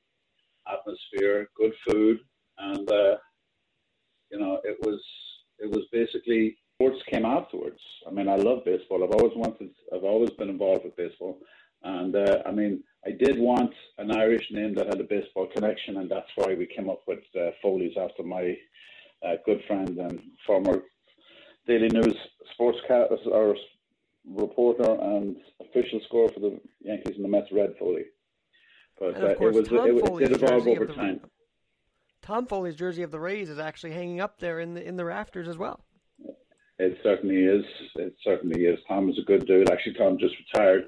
atmosphere, 0.71 1.49
good 1.57 1.73
food, 1.88 2.21
and 2.59 2.90
uh, 2.90 3.16
you 4.30 4.38
know, 4.38 4.60
it 4.64 4.78
was 4.82 5.00
it 5.58 5.70
was 5.70 5.84
basically 5.92 6.56
sports 6.75 7.02
came 7.10 7.25
afterwards. 7.25 7.80
I 8.06 8.10
mean, 8.10 8.28
I 8.28 8.37
love 8.37 8.64
baseball. 8.64 9.04
I've 9.04 9.10
always 9.10 9.37
wanted. 9.37 9.70
I've 9.94 10.04
always 10.04 10.30
been 10.30 10.49
involved 10.49 10.84
with 10.84 10.96
baseball, 10.96 11.38
and 11.82 12.14
uh, 12.16 12.42
I 12.46 12.52
mean, 12.52 12.82
I 13.06 13.10
did 13.10 13.38
want 13.38 13.72
an 13.99 14.10
Irish 14.10 14.46
name 14.50 14.75
that 14.75 14.87
had 14.87 15.00
a 15.00 15.04
baseball 15.04 15.49
connection, 15.54 15.99
and 15.99 16.10
that's 16.10 16.30
why 16.37 16.54
we 16.54 16.66
came 16.66 16.88
up 16.88 17.02
with 17.06 17.20
uh, 17.38 17.50
Foley's 17.62 17.96
after 17.99 18.22
my 18.22 18.56
uh, 19.26 19.34
good 19.44 19.62
friend 19.66 19.96
and 19.99 20.20
former 20.46 20.82
Daily 21.66 21.88
News 21.88 22.16
sportscaster 22.58 23.26
or 23.26 23.56
reporter 24.28 24.92
and 25.02 25.37
official 25.60 26.00
score 26.06 26.28
for 26.28 26.40
the 26.40 26.60
Yankees 26.80 27.16
and 27.16 27.25
the 27.25 27.28
Mets, 27.28 27.52
Red 27.52 27.75
Foley. 27.78 28.04
But 28.99 29.16
uh, 29.16 29.28
it 29.28 29.40
was 29.40 29.68
Tom 29.68 29.87
it, 29.87 30.04
it 30.04 30.18
did 30.18 30.42
evolve 30.42 30.66
over 30.66 30.87
time. 30.87 31.20
Tom 32.30 32.46
Foley's 32.46 32.76
jersey 32.76 33.02
of 33.02 33.10
the 33.10 33.18
Rays 33.18 33.50
is 33.50 33.58
actually 33.58 33.90
hanging 33.90 34.20
up 34.20 34.38
there 34.38 34.60
in 34.60 34.72
the 34.72 34.87
in 34.87 34.94
the 34.94 35.04
rafters 35.04 35.49
as 35.49 35.58
well. 35.58 35.80
It 36.78 36.96
certainly 37.02 37.42
is. 37.42 37.64
It 37.96 38.14
certainly 38.22 38.66
is. 38.66 38.78
Tom 38.87 39.10
is 39.10 39.18
a 39.18 39.22
good 39.22 39.49
dude. 39.49 39.68
Actually, 39.68 39.94
Tom 39.94 40.16
just 40.16 40.37
retired. 40.38 40.84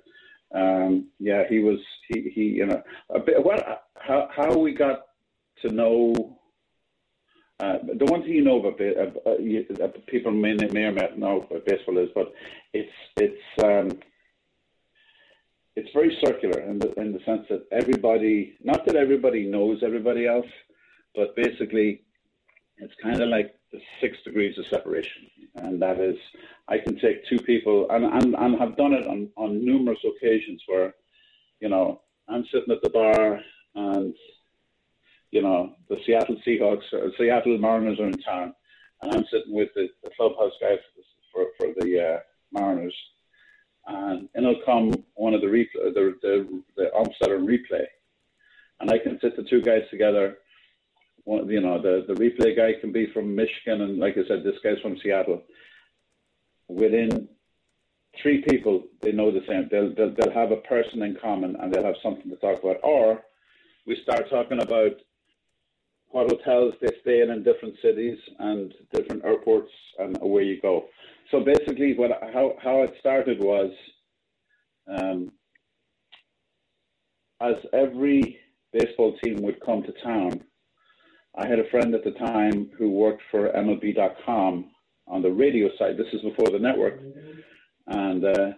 Um, 0.55 1.09
yeah, 1.19 1.43
he 1.49 1.59
was. 1.59 1.81
He, 2.07 2.31
he 2.33 2.43
you 2.43 2.67
know, 2.67 2.81
a 3.13 3.19
bit, 3.19 3.45
what 3.45 3.89
how 3.97 4.29
how 4.33 4.57
we 4.57 4.73
got 4.73 5.07
to 5.63 5.75
know 5.75 6.39
uh, 7.59 7.79
the 7.93 8.05
one 8.05 8.23
thing 8.23 8.35
you 8.35 8.45
know 8.45 8.61
about 8.61 8.81
uh, 8.81 9.11
uh, 9.29 9.85
uh, 9.85 9.89
people 10.07 10.31
may, 10.31 10.55
may 10.55 10.85
or 10.85 10.93
may 10.93 11.01
not 11.01 11.19
know 11.19 11.45
what 11.49 11.67
baseball 11.67 11.99
is, 11.99 12.11
but 12.15 12.33
it's 12.73 12.93
it's 13.17 13.65
um, 13.65 13.91
it's 15.75 15.91
very 15.93 16.17
circular 16.25 16.61
in 16.61 16.79
the 16.79 16.93
in 17.01 17.13
the 17.13 17.21
sense 17.27 17.47
that 17.51 17.67
everybody, 17.73 18.57
not 18.63 18.87
that 18.87 18.95
everybody 18.95 19.45
knows 19.45 19.83
everybody 19.83 20.25
else, 20.25 20.47
but 21.15 21.37
basically, 21.37 22.03
it's 22.79 22.95
kind 23.03 23.21
of 23.21 23.29
like 23.29 23.55
the 23.73 23.81
six 24.01 24.17
degrees 24.25 24.59
of 24.59 24.67
separation, 24.67 25.27
and 25.57 25.81
that 25.81 26.01
is, 26.01 26.17
I 26.69 26.79
can 26.79 26.99
take 26.99 27.27
two 27.29 27.39
people, 27.39 27.87
and 27.91 28.05
and, 28.05 28.35
and 28.35 28.59
have 28.59 28.77
done 28.77 28.93
it 28.93 29.07
on 29.07 29.29
on 29.37 29.65
numerous 29.65 30.01
occasions 30.05 30.63
where, 30.67 30.95
you 31.61 31.69
know, 31.69 32.03
I'm 32.29 32.45
sitting 32.53 32.73
at 32.73 32.83
the 32.83 32.91
bar 32.91 33.41
and 33.75 34.15
you 35.33 35.41
know, 35.41 35.75
the 35.89 35.97
Seattle 36.07 36.37
Seahawks 36.47 36.93
or 36.93 37.11
Seattle 37.19 37.59
Mariners 37.59 37.99
are 37.99 38.07
in 38.07 38.23
town, 38.23 38.55
and 39.01 39.15
I'm 39.15 39.25
sitting 39.33 39.55
with 39.55 39.71
the, 39.75 39.89
the 40.05 40.11
clubhouse 40.17 40.53
guy 40.61 40.77
for, 41.33 41.47
for, 41.59 41.67
the 41.81 42.17
uh, 42.17 42.19
Mariners, 42.53 42.95
and 43.87 44.29
it'll 44.37 44.61
come 44.67 44.93
one 45.15 45.33
of 45.33 45.41
the 45.41 45.47
replay, 45.47 45.95
the 45.95 46.15
the, 46.23 46.63
the 46.77 46.91
that 47.21 47.31
replay, 47.31 47.87
and 48.81 48.91
I 48.91 48.99
can 48.99 49.19
sit 49.21 49.37
the 49.37 49.43
two 49.43 49.63
guys 49.63 49.83
together. 49.91 50.37
One, 51.25 51.49
you 51.49 51.61
know, 51.61 51.81
the 51.81 52.05
the 52.09 52.15
replay 52.15 52.57
guy 52.57 52.81
can 52.81 52.93
be 52.93 53.07
from 53.13 53.35
Michigan, 53.35 53.83
and 53.83 53.99
like 53.99 54.15
I 54.19 54.27
said, 54.27 54.43
this 54.43 54.59
guy's 54.63 54.81
from 54.81 54.99
Seattle. 55.03 55.43
Within 56.69 57.29
three 58.21 58.43
people, 58.43 58.85
they 59.01 59.13
know 59.13 59.31
the 59.31 59.45
same. 59.47 59.69
They'll, 59.71 59.95
they'll 59.95 60.15
they'll 60.15 60.35
have 60.35 60.51
a 60.51 60.57
person 60.57 61.03
in 61.03 61.17
common, 61.21 61.57
and 61.57 61.73
they'll 61.73 61.85
have 61.85 62.03
something 62.03 62.29
to 62.31 62.37
talk 62.37 62.63
about. 62.63 62.79
Or 62.83 63.23
we 63.87 63.97
start 64.03 64.29
talking 64.31 64.61
about 64.63 64.93
what 66.09 66.31
hotels 66.31 66.75
they 66.81 66.91
stay 67.01 67.23
in 67.23 67.31
in 67.31 67.43
different 67.43 67.75
cities 67.81 68.19
and 68.39 68.75
different 68.93 69.25
airports, 69.25 69.71
and 69.99 70.21
away 70.21 70.45
you 70.45 70.61
go. 70.61 70.87
So 71.31 71.41
basically, 71.41 71.95
what 71.95 72.11
how 72.33 72.57
how 72.63 72.83
it 72.83 72.95
started 72.99 73.39
was, 73.39 73.73
um, 74.89 75.31
as 77.41 77.55
every 77.73 78.39
baseball 78.73 79.17
team 79.23 79.37
would 79.43 79.61
come 79.65 79.83
to 79.83 79.93
town, 80.03 80.43
I 81.35 81.47
had 81.47 81.59
a 81.59 81.69
friend 81.71 81.95
at 81.95 82.05
the 82.05 82.11
time 82.13 82.71
who 82.77 82.91
worked 82.91 83.23
for 83.31 83.49
MLB.com 83.49 84.71
on 85.09 85.23
the 85.23 85.31
radio 85.31 85.69
side. 85.79 85.97
This 85.97 86.13
is 86.13 86.21
before 86.21 86.51
the 86.51 86.59
network, 86.59 87.01
and 87.87 88.25
uh, 88.25 88.53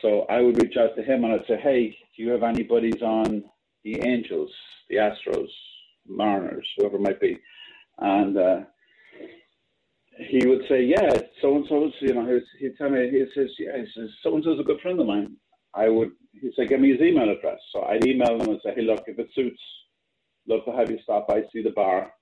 so 0.00 0.26
I 0.30 0.40
would 0.40 0.62
reach 0.62 0.76
out 0.76 0.94
to 0.96 1.02
him 1.02 1.24
and 1.24 1.32
I'd 1.34 1.46
say, 1.48 1.58
"Hey, 1.60 1.96
do 2.16 2.22
you 2.22 2.30
have 2.30 2.44
anybody's 2.44 3.02
on 3.02 3.44
the 3.84 4.00
Angels, 4.00 4.50
the 4.88 4.96
Astros, 4.96 5.48
Mariners, 6.06 6.66
whoever 6.76 6.96
it 6.96 7.02
might 7.02 7.20
be, 7.20 7.36
and 7.98 8.38
uh, 8.38 8.60
he 10.28 10.46
would 10.46 10.62
say, 10.68 10.84
"Yeah, 10.84 11.10
so 11.42 11.56
and 11.56 11.66
so." 11.68 11.90
You 12.00 12.14
know, 12.14 12.40
he'd 12.60 12.76
tell 12.78 12.90
me, 12.90 13.10
he 13.10 13.24
says, 13.34 13.50
"Yeah," 13.58 13.76
he 13.76 13.86
says, 13.94 14.08
"So 14.22 14.36
and 14.36 14.44
so's 14.44 14.60
a 14.60 14.64
good 14.64 14.80
friend 14.80 15.00
of 15.00 15.06
mine." 15.06 15.36
I 15.74 15.88
would, 15.88 16.12
he'd 16.40 16.54
say, 16.54 16.66
"Give 16.66 16.80
me 16.80 16.92
his 16.92 17.00
email 17.00 17.28
address." 17.28 17.58
So 17.72 17.82
I'd 17.82 18.06
email 18.06 18.40
him 18.40 18.50
and 18.50 18.60
say, 18.64 18.72
"Hey, 18.74 18.82
look, 18.82 19.02
if 19.08 19.18
it 19.18 19.30
suits, 19.34 19.60
love 20.46 20.64
to 20.64 20.72
have 20.72 20.90
you 20.90 20.98
stop 21.02 21.26
by, 21.26 21.42
see 21.52 21.62
the 21.62 21.70
bar," 21.70 22.12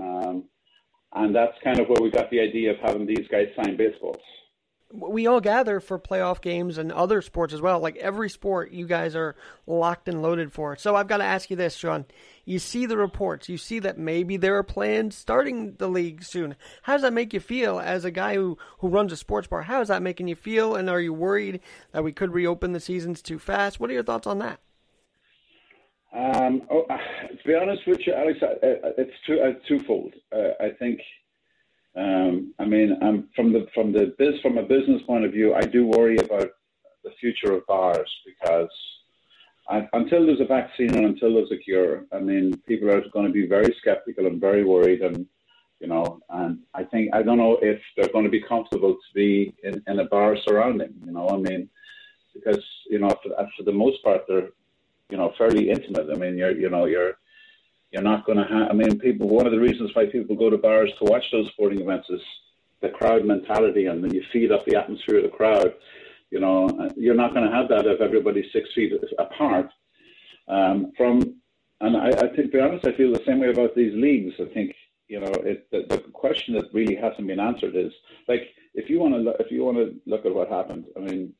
um, 0.00 0.44
and 1.14 1.34
that's 1.34 1.56
kind 1.62 1.78
of 1.78 1.88
where 1.88 2.02
we 2.02 2.10
got 2.10 2.30
the 2.30 2.40
idea 2.40 2.72
of 2.72 2.78
having 2.82 3.06
these 3.06 3.26
guys 3.30 3.48
sign 3.56 3.76
baseballs 3.76 4.20
we 4.94 5.26
all 5.26 5.40
gather 5.40 5.80
for 5.80 5.98
playoff 5.98 6.40
games 6.40 6.78
and 6.78 6.92
other 6.92 7.20
sports 7.20 7.52
as 7.52 7.60
well. 7.60 7.80
Like 7.80 7.96
every 7.96 8.30
sport, 8.30 8.70
you 8.70 8.86
guys 8.86 9.16
are 9.16 9.34
locked 9.66 10.08
and 10.08 10.22
loaded 10.22 10.52
for. 10.52 10.76
So 10.76 10.94
I've 10.94 11.08
got 11.08 11.16
to 11.16 11.24
ask 11.24 11.50
you 11.50 11.56
this, 11.56 11.74
Shaun. 11.74 12.04
You 12.44 12.58
see 12.58 12.86
the 12.86 12.96
reports. 12.96 13.48
You 13.48 13.58
see 13.58 13.80
that 13.80 13.98
maybe 13.98 14.36
there 14.36 14.56
are 14.56 14.62
plans 14.62 15.16
starting 15.16 15.74
the 15.78 15.88
league 15.88 16.22
soon. 16.22 16.54
How 16.82 16.92
does 16.92 17.02
that 17.02 17.12
make 17.12 17.32
you 17.32 17.40
feel 17.40 17.80
as 17.80 18.04
a 18.04 18.10
guy 18.10 18.34
who, 18.34 18.56
who 18.78 18.88
runs 18.88 19.12
a 19.12 19.16
sports 19.16 19.48
bar? 19.48 19.62
How 19.62 19.80
is 19.80 19.88
that 19.88 20.02
making 20.02 20.28
you 20.28 20.36
feel? 20.36 20.76
And 20.76 20.88
are 20.88 21.00
you 21.00 21.12
worried 21.12 21.60
that 21.92 22.04
we 22.04 22.12
could 22.12 22.32
reopen 22.32 22.72
the 22.72 22.80
seasons 22.80 23.20
too 23.20 23.38
fast? 23.38 23.80
What 23.80 23.90
are 23.90 23.94
your 23.94 24.04
thoughts 24.04 24.26
on 24.26 24.38
that? 24.38 24.60
Um, 26.14 26.62
oh, 26.70 26.86
uh, 26.88 26.96
to 26.96 27.44
be 27.44 27.54
honest 27.54 27.86
with 27.86 28.06
you, 28.06 28.14
Alex, 28.14 28.38
it's 28.42 29.12
two, 29.26 29.40
uh, 29.40 29.54
twofold. 29.66 30.14
Uh, 30.32 30.50
I 30.60 30.70
think 30.78 31.00
um, 31.96 32.54
I 32.58 32.64
mean, 32.64 32.96
um, 33.02 33.28
from 33.36 33.52
the 33.52 33.66
from 33.74 33.92
the 33.92 34.14
biz 34.18 34.40
from 34.40 34.58
a 34.58 34.62
business 34.62 35.02
point 35.02 35.24
of 35.24 35.32
view, 35.32 35.54
I 35.54 35.62
do 35.62 35.86
worry 35.86 36.16
about 36.16 36.50
the 37.04 37.10
future 37.20 37.52
of 37.52 37.66
bars 37.66 38.10
because 38.26 38.70
I, 39.68 39.88
until 39.92 40.26
there's 40.26 40.40
a 40.40 40.46
vaccine 40.46 40.94
and 40.94 41.06
until 41.06 41.34
there's 41.34 41.52
a 41.52 41.56
cure, 41.56 42.04
I 42.12 42.18
mean, 42.18 42.56
people 42.66 42.90
are 42.90 43.02
going 43.12 43.26
to 43.26 43.32
be 43.32 43.46
very 43.46 43.74
skeptical 43.80 44.26
and 44.26 44.40
very 44.40 44.64
worried, 44.64 45.02
and 45.02 45.26
you 45.80 45.86
know, 45.86 46.20
and 46.30 46.58
I 46.74 46.82
think 46.84 47.10
I 47.12 47.22
don't 47.22 47.38
know 47.38 47.58
if 47.62 47.80
they're 47.96 48.12
going 48.12 48.24
to 48.24 48.30
be 48.30 48.42
comfortable 48.42 48.94
to 48.94 49.14
be 49.14 49.54
in, 49.62 49.82
in 49.86 50.00
a 50.00 50.04
bar 50.04 50.36
surrounding. 50.36 50.94
You 51.04 51.12
know, 51.12 51.28
I 51.28 51.36
mean, 51.36 51.68
because 52.34 52.64
you 52.90 52.98
know, 52.98 53.10
for, 53.22 53.30
for 53.56 53.62
the 53.62 53.72
most 53.72 54.02
part, 54.02 54.22
they're 54.26 54.50
you 55.10 55.16
know 55.16 55.32
fairly 55.36 55.70
intimate. 55.70 56.08
I 56.10 56.16
mean, 56.16 56.36
you're 56.36 56.56
you 56.58 56.70
know 56.70 56.86
you're 56.86 57.14
you're 57.90 58.02
not 58.02 58.26
going 58.26 58.38
to 58.38 58.44
have. 58.44 58.70
I 58.70 58.72
mean, 58.72 58.98
people. 58.98 59.28
One 59.28 59.46
of 59.46 59.52
the 59.52 59.60
reasons 59.60 59.90
why 59.94 60.06
people 60.06 60.36
go 60.36 60.50
to 60.50 60.58
bars 60.58 60.90
to 60.98 61.04
watch 61.04 61.24
those 61.30 61.48
sporting 61.48 61.80
events 61.80 62.08
is 62.10 62.20
the 62.80 62.88
crowd 62.88 63.24
mentality, 63.24 63.86
and 63.86 64.02
then 64.02 64.12
you 64.12 64.22
feed 64.32 64.50
off 64.50 64.64
the 64.66 64.76
atmosphere 64.76 65.18
of 65.18 65.24
the 65.24 65.36
crowd. 65.36 65.74
You 66.30 66.40
know, 66.40 66.68
you're 66.96 67.14
not 67.14 67.34
going 67.34 67.48
to 67.48 67.54
have 67.54 67.68
that 67.68 67.86
if 67.86 68.00
everybody's 68.00 68.52
six 68.52 68.68
feet 68.74 68.92
apart. 69.18 69.70
Um, 70.48 70.92
from, 70.96 71.36
and 71.80 71.96
I, 71.96 72.08
I 72.08 72.34
think, 72.34 72.36
to 72.36 72.48
be 72.48 72.60
honest, 72.60 72.86
I 72.86 72.92
feel 72.96 73.12
the 73.12 73.22
same 73.24 73.38
way 73.38 73.50
about 73.50 73.74
these 73.76 73.94
leagues. 73.94 74.34
I 74.40 74.52
think 74.52 74.74
you 75.08 75.20
know, 75.20 75.32
it, 75.44 75.70
the, 75.70 75.84
the 75.88 75.98
question 76.12 76.54
that 76.54 76.72
really 76.72 76.96
hasn't 76.96 77.26
been 77.26 77.40
answered 77.40 77.76
is 77.76 77.92
like 78.26 78.48
if 78.74 78.88
you 78.88 78.98
want 78.98 79.14
to 79.14 79.30
if 79.38 79.50
you 79.50 79.64
want 79.64 79.76
to 79.76 79.94
look 80.06 80.26
at 80.26 80.34
what 80.34 80.48
happened. 80.48 80.86
I 80.96 81.00
mean, 81.00 81.32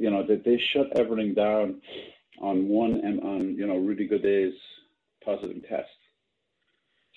you 0.00 0.10
know, 0.10 0.26
they, 0.26 0.36
they 0.36 0.60
shut 0.72 0.96
everything 0.98 1.34
down 1.34 1.80
on 2.40 2.68
one 2.68 3.00
and 3.04 3.20
on 3.20 3.56
you 3.56 3.66
know 3.66 3.76
Rudy 3.76 4.06
Gobert's 4.06 4.56
positive 5.24 5.62
test. 5.68 5.88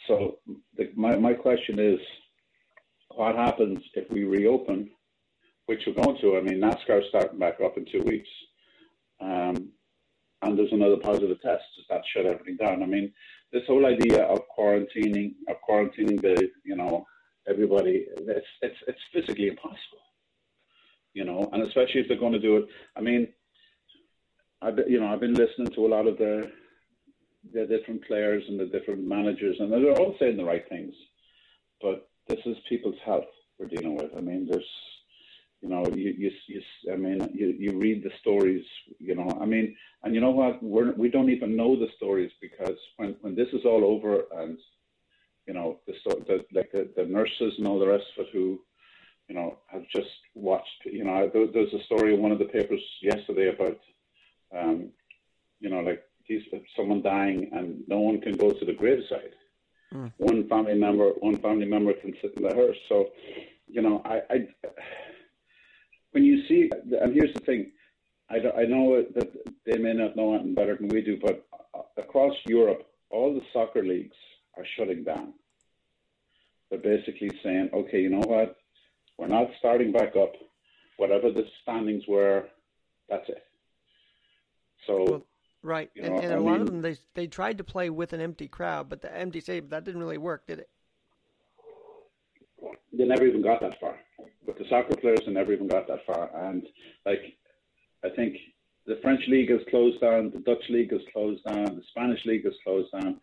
So 0.08 0.38
the, 0.76 0.92
my 0.96 1.16
my 1.16 1.34
question 1.34 1.80
is, 1.80 2.00
what 3.10 3.36
happens 3.36 3.80
if 3.94 4.10
we 4.12 4.24
reopen, 4.24 4.90
which 5.66 5.82
we're 5.86 6.02
going 6.02 6.18
to? 6.22 6.38
I 6.38 6.42
mean, 6.42 6.62
NASCAR's 6.62 7.10
starting 7.10 7.40
back 7.40 7.60
up 7.64 7.78
in 7.78 7.86
two 7.86 8.04
weeks, 8.04 8.30
um, 9.20 9.70
and 10.42 10.58
there's 10.58 10.72
another 10.72 10.98
positive 10.98 11.42
test. 11.42 11.64
Does 11.76 11.86
that 11.90 12.02
shut 12.14 12.26
everything 12.26 12.58
down? 12.58 12.84
I 12.84 12.86
mean, 12.86 13.12
this 13.52 13.64
whole 13.68 13.86
idea 13.86 14.24
of 14.24 14.40
quarantining, 14.58 15.34
of 15.50 15.58
quarantining 15.68 16.22
the, 16.22 16.50
you 16.64 16.76
know, 16.76 17.06
everybody, 17.48 18.06
it's 18.18 18.48
it's 18.62 18.78
it's 18.88 19.00
physically 19.14 19.48
impossible, 19.48 20.04
you 21.14 21.26
know, 21.26 21.50
and 21.54 21.64
especially 21.64 22.02
if 22.02 22.08
they're 22.08 22.18
going 22.18 22.34
to 22.34 22.40
do 22.40 22.58
it. 22.58 22.66
I 22.96 23.02
mean, 23.02 23.28
I 24.62 24.72
you 24.88 25.00
know 25.00 25.08
I've 25.08 25.20
been 25.20 25.34
listening 25.34 25.72
to 25.74 25.86
a 25.86 25.94
lot 25.96 26.08
of 26.08 26.18
the 26.18 26.52
the 27.54 27.66
different 27.66 28.06
players 28.06 28.44
and 28.48 28.60
the 28.60 28.66
different 28.66 29.08
managers, 29.08 29.58
and 29.60 29.72
they're 29.72 29.92
all 29.92 30.16
saying 30.20 30.38
the 30.38 30.44
right 30.44 30.68
things, 30.68 30.94
but 31.82 32.10
this 32.28 32.40
is 32.46 32.58
people's 32.68 33.00
health 33.06 33.26
we're 33.58 33.68
dealing 33.68 33.96
with. 33.96 34.12
I 34.18 34.22
mean, 34.22 34.48
there's, 34.50 34.66
you 35.62 35.70
know, 35.70 35.86
you, 35.96 36.14
you, 36.18 36.32
you 36.48 36.62
I 36.92 36.98
mean, 36.98 37.30
you, 37.34 37.56
you 37.58 37.78
read 37.78 38.04
the 38.04 38.12
stories, 38.20 38.66
you 39.00 39.16
know, 39.16 39.38
I 39.42 39.46
mean, 39.46 39.76
and 40.04 40.14
you 40.14 40.22
know 40.22 40.32
what? 40.32 40.62
We're, 40.62 40.92
we 40.94 41.10
don't 41.10 41.30
even 41.30 41.56
know 41.56 41.76
the 41.76 41.88
stories 41.96 42.32
because 42.42 42.78
when, 42.98 43.16
when 43.22 43.36
this 43.36 43.48
is 43.54 43.66
all 43.66 43.84
over 43.86 44.24
and, 44.42 44.58
you 45.48 45.54
know, 45.54 45.80
the, 45.88 45.94
the 46.28 46.46
like 46.54 46.72
the, 46.72 46.90
the 46.96 47.06
nurses 47.06 47.54
and 47.58 47.68
all 47.68 47.80
the 47.80 47.88
rest 47.88 48.06
of 48.18 48.26
it 48.26 48.34
who, 48.34 48.60
you 49.30 49.36
know, 49.36 49.58
have 49.68 49.84
just 49.96 50.10
watched, 50.36 50.86
you 50.86 51.04
know, 51.04 51.30
there, 51.34 51.48
there's 51.48 51.74
a 51.74 51.84
story 51.86 52.14
in 52.14 52.22
one 52.22 52.32
of 52.32 52.40
the 52.40 52.46
papers 52.46 52.84
yesterday 53.02 53.50
about, 53.50 53.80
um, 54.56 54.90
you 55.60 55.70
know, 55.70 55.80
like 55.80 56.04
someone 56.76 57.02
dying 57.02 57.50
and 57.54 57.84
no 57.88 58.00
one 58.00 58.20
can 58.20 58.36
go 58.36 58.52
to 58.52 58.66
the 58.66 58.74
graveside 58.74 59.34
Mm. 59.94 60.12
One 60.18 60.48
family 60.50 60.76
member, 60.76 61.10
one 61.20 61.38
family 61.38 61.66
member 61.66 61.94
can 61.94 62.14
sit 62.22 62.34
in 62.36 62.44
the 62.44 62.54
hearse. 62.54 62.78
So, 62.90 63.10
you 63.68 63.82
know, 63.82 64.02
I, 64.04 64.22
I 64.30 64.48
when 66.12 66.24
you 66.24 66.46
see, 66.48 66.70
and 67.00 67.14
here's 67.14 67.34
the 67.34 67.42
thing, 67.42 67.72
I, 68.30 68.36
I 68.36 68.66
know 68.66 69.04
that 69.16 69.32
they 69.66 69.78
may 69.78 69.94
not 69.94 70.16
know 70.16 70.34
anything 70.34 70.56
better 70.56 70.76
than 70.76 70.90
we 70.90 71.02
do, 71.02 71.18
but 71.22 71.46
across 71.98 72.34
Europe, 72.48 72.86
all 73.10 73.34
the 73.34 73.42
soccer 73.54 73.84
leagues 73.84 74.16
are 74.58 74.66
shutting 74.78 75.04
down. 75.04 75.34
They're 76.70 76.80
basically 76.80 77.32
saying, 77.42 77.70
okay, 77.74 78.02
you 78.02 78.10
know 78.10 78.26
what? 78.26 78.58
We're 79.18 79.28
not 79.28 79.48
starting 79.58 79.94
back 79.94 80.16
up. 80.18 80.34
Whatever 80.98 81.32
the 81.32 81.46
standings 81.62 82.04
were, 82.08 82.46
that's 83.10 83.30
it. 83.30 83.47
So 84.88 85.04
well, 85.04 85.26
Right, 85.64 85.90
you 85.96 86.04
and, 86.04 86.16
know, 86.16 86.22
and 86.22 86.34
a 86.34 86.40
lot 86.40 86.62
of 86.62 86.68
them 86.68 86.82
they 86.82 86.96
they 87.14 87.28
tried 87.28 87.58
to 87.58 87.64
play 87.64 87.90
with 87.90 88.14
an 88.14 88.22
empty 88.22 88.48
crowd, 88.48 88.90
but 88.90 89.02
the 89.02 89.16
empty 89.16 89.42
stadium 89.42 89.70
that 89.70 89.84
didn't 89.84 90.00
really 90.00 90.18
work, 90.18 90.48
did 90.48 90.60
it? 90.60 90.70
They 92.94 93.04
never 93.04 93.26
even 93.26 93.42
got 93.42 93.60
that 93.62 93.80
far. 93.80 93.98
But 94.46 94.58
the 94.58 94.66
soccer 94.70 94.96
players, 94.96 95.20
they 95.26 95.34
never 95.34 95.52
even 95.52 95.68
got 95.68 95.88
that 95.88 96.06
far. 96.06 96.30
And 96.50 96.64
like, 97.06 97.38
I 98.04 98.10
think 98.16 98.38
the 98.86 98.98
French 99.02 99.22
league 99.28 99.52
is 99.52 99.60
closed 99.70 100.00
down, 100.00 100.32
the 100.32 100.40
Dutch 100.40 100.64
league 100.70 100.94
is 100.94 101.02
closed 101.12 101.44
down, 101.44 101.66
the 101.66 101.84
Spanish 101.90 102.26
league 102.26 102.46
is 102.46 102.56
closed 102.64 102.92
down. 102.94 103.20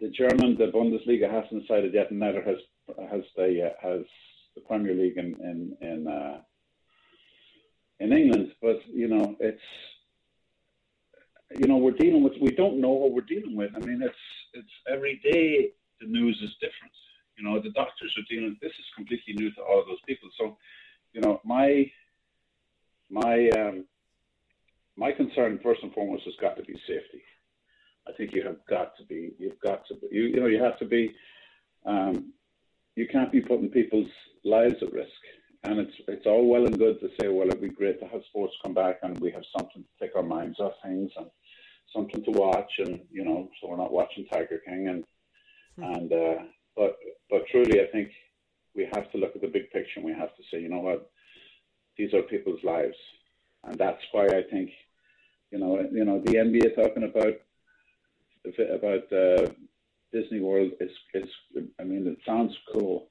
The 0.00 0.08
German, 0.08 0.56
the 0.56 0.72
Bundesliga 0.72 1.30
hasn't 1.30 1.62
decided 1.62 1.92
yet, 1.92 2.10
and 2.10 2.20
neither 2.20 2.42
has 2.42 2.56
has 3.10 3.22
the 3.36 3.66
uh, 3.66 3.86
has 3.86 4.06
the 4.54 4.62
Premier 4.62 4.94
League 4.94 5.18
in 5.18 5.34
in 5.34 5.76
in, 5.86 6.06
uh, 6.06 6.40
in 7.98 8.12
England. 8.12 8.52
But 8.62 8.78
you 8.88 9.08
know, 9.08 9.36
it's 9.38 9.60
you 11.58 11.66
know, 11.66 11.76
we're 11.76 11.92
dealing 11.92 12.22
with, 12.22 12.34
we 12.40 12.50
don't 12.50 12.80
know 12.80 12.90
what 12.90 13.12
we're 13.12 13.22
dealing 13.22 13.56
with. 13.56 13.70
I 13.74 13.80
mean, 13.80 14.02
it's, 14.02 14.14
it's 14.54 14.68
every 14.88 15.20
day 15.24 15.70
the 16.00 16.06
news 16.06 16.38
is 16.42 16.50
different. 16.60 16.92
You 17.36 17.44
know, 17.44 17.60
the 17.60 17.70
doctors 17.70 18.14
are 18.16 18.34
dealing, 18.34 18.56
this 18.60 18.72
is 18.72 18.84
completely 18.94 19.34
new 19.34 19.50
to 19.52 19.62
all 19.62 19.80
of 19.80 19.86
those 19.86 20.00
people. 20.06 20.28
So, 20.38 20.56
you 21.12 21.20
know, 21.20 21.40
my, 21.44 21.90
my, 23.08 23.48
um, 23.50 23.84
my 24.96 25.12
concern 25.12 25.58
first 25.62 25.82
and 25.82 25.92
foremost 25.92 26.24
has 26.24 26.34
got 26.40 26.56
to 26.56 26.62
be 26.62 26.74
safety. 26.86 27.22
I 28.06 28.12
think 28.12 28.32
you 28.32 28.42
have 28.44 28.58
got 28.68 28.96
to 28.98 29.04
be, 29.04 29.32
you've 29.38 29.60
got 29.60 29.86
to 29.88 29.94
be, 29.94 30.08
you, 30.10 30.22
you 30.24 30.40
know, 30.40 30.46
you 30.46 30.62
have 30.62 30.78
to 30.78 30.84
be, 30.84 31.14
um, 31.86 32.32
you 32.96 33.06
can't 33.08 33.32
be 33.32 33.40
putting 33.40 33.68
people's 33.68 34.10
lives 34.44 34.76
at 34.82 34.92
risk. 34.92 35.08
And 35.64 35.78
it's 35.78 35.92
it's 36.08 36.26
all 36.26 36.46
well 36.46 36.64
and 36.64 36.78
good 36.78 37.00
to 37.00 37.08
say, 37.20 37.28
well, 37.28 37.46
it'd 37.46 37.60
be 37.60 37.68
great 37.68 38.00
to 38.00 38.06
have 38.06 38.22
sports 38.28 38.54
come 38.62 38.72
back 38.72 39.00
and 39.02 39.18
we 39.20 39.30
have 39.30 39.42
something 39.56 39.82
to 39.82 39.88
take 40.00 40.16
our 40.16 40.22
minds 40.22 40.58
off 40.58 40.72
things 40.82 41.10
and 41.16 41.26
something 41.94 42.22
to 42.24 42.30
watch, 42.30 42.70
and 42.78 43.00
you 43.10 43.24
know, 43.24 43.48
so 43.60 43.68
we're 43.68 43.76
not 43.76 43.92
watching 43.92 44.26
Tiger 44.26 44.60
King, 44.66 44.88
and 44.88 45.04
hmm. 45.76 45.94
and 45.94 46.12
uh, 46.12 46.42
but 46.76 46.96
but 47.28 47.46
truly, 47.50 47.80
I 47.80 47.86
think 47.92 48.10
we 48.74 48.88
have 48.94 49.10
to 49.12 49.18
look 49.18 49.32
at 49.34 49.42
the 49.42 49.48
big 49.48 49.70
picture, 49.70 49.96
and 49.96 50.04
we 50.04 50.12
have 50.12 50.34
to 50.36 50.42
say, 50.50 50.60
you 50.60 50.68
know 50.68 50.80
what, 50.80 51.10
these 51.96 52.14
are 52.14 52.22
people's 52.22 52.62
lives, 52.62 52.96
and 53.64 53.76
that's 53.78 54.02
why 54.12 54.26
I 54.26 54.42
think, 54.50 54.70
you 55.50 55.58
know, 55.58 55.80
you 55.92 56.04
know, 56.04 56.20
the 56.24 56.34
NBA 56.34 56.74
talking 56.76 57.04
about 57.04 57.34
about 58.58 59.12
uh, 59.12 59.52
Disney 60.12 60.40
World 60.40 60.72
is 60.80 60.90
is, 61.14 61.28
I 61.80 61.84
mean, 61.84 62.06
it 62.06 62.18
sounds 62.26 62.56
cool. 62.72 63.08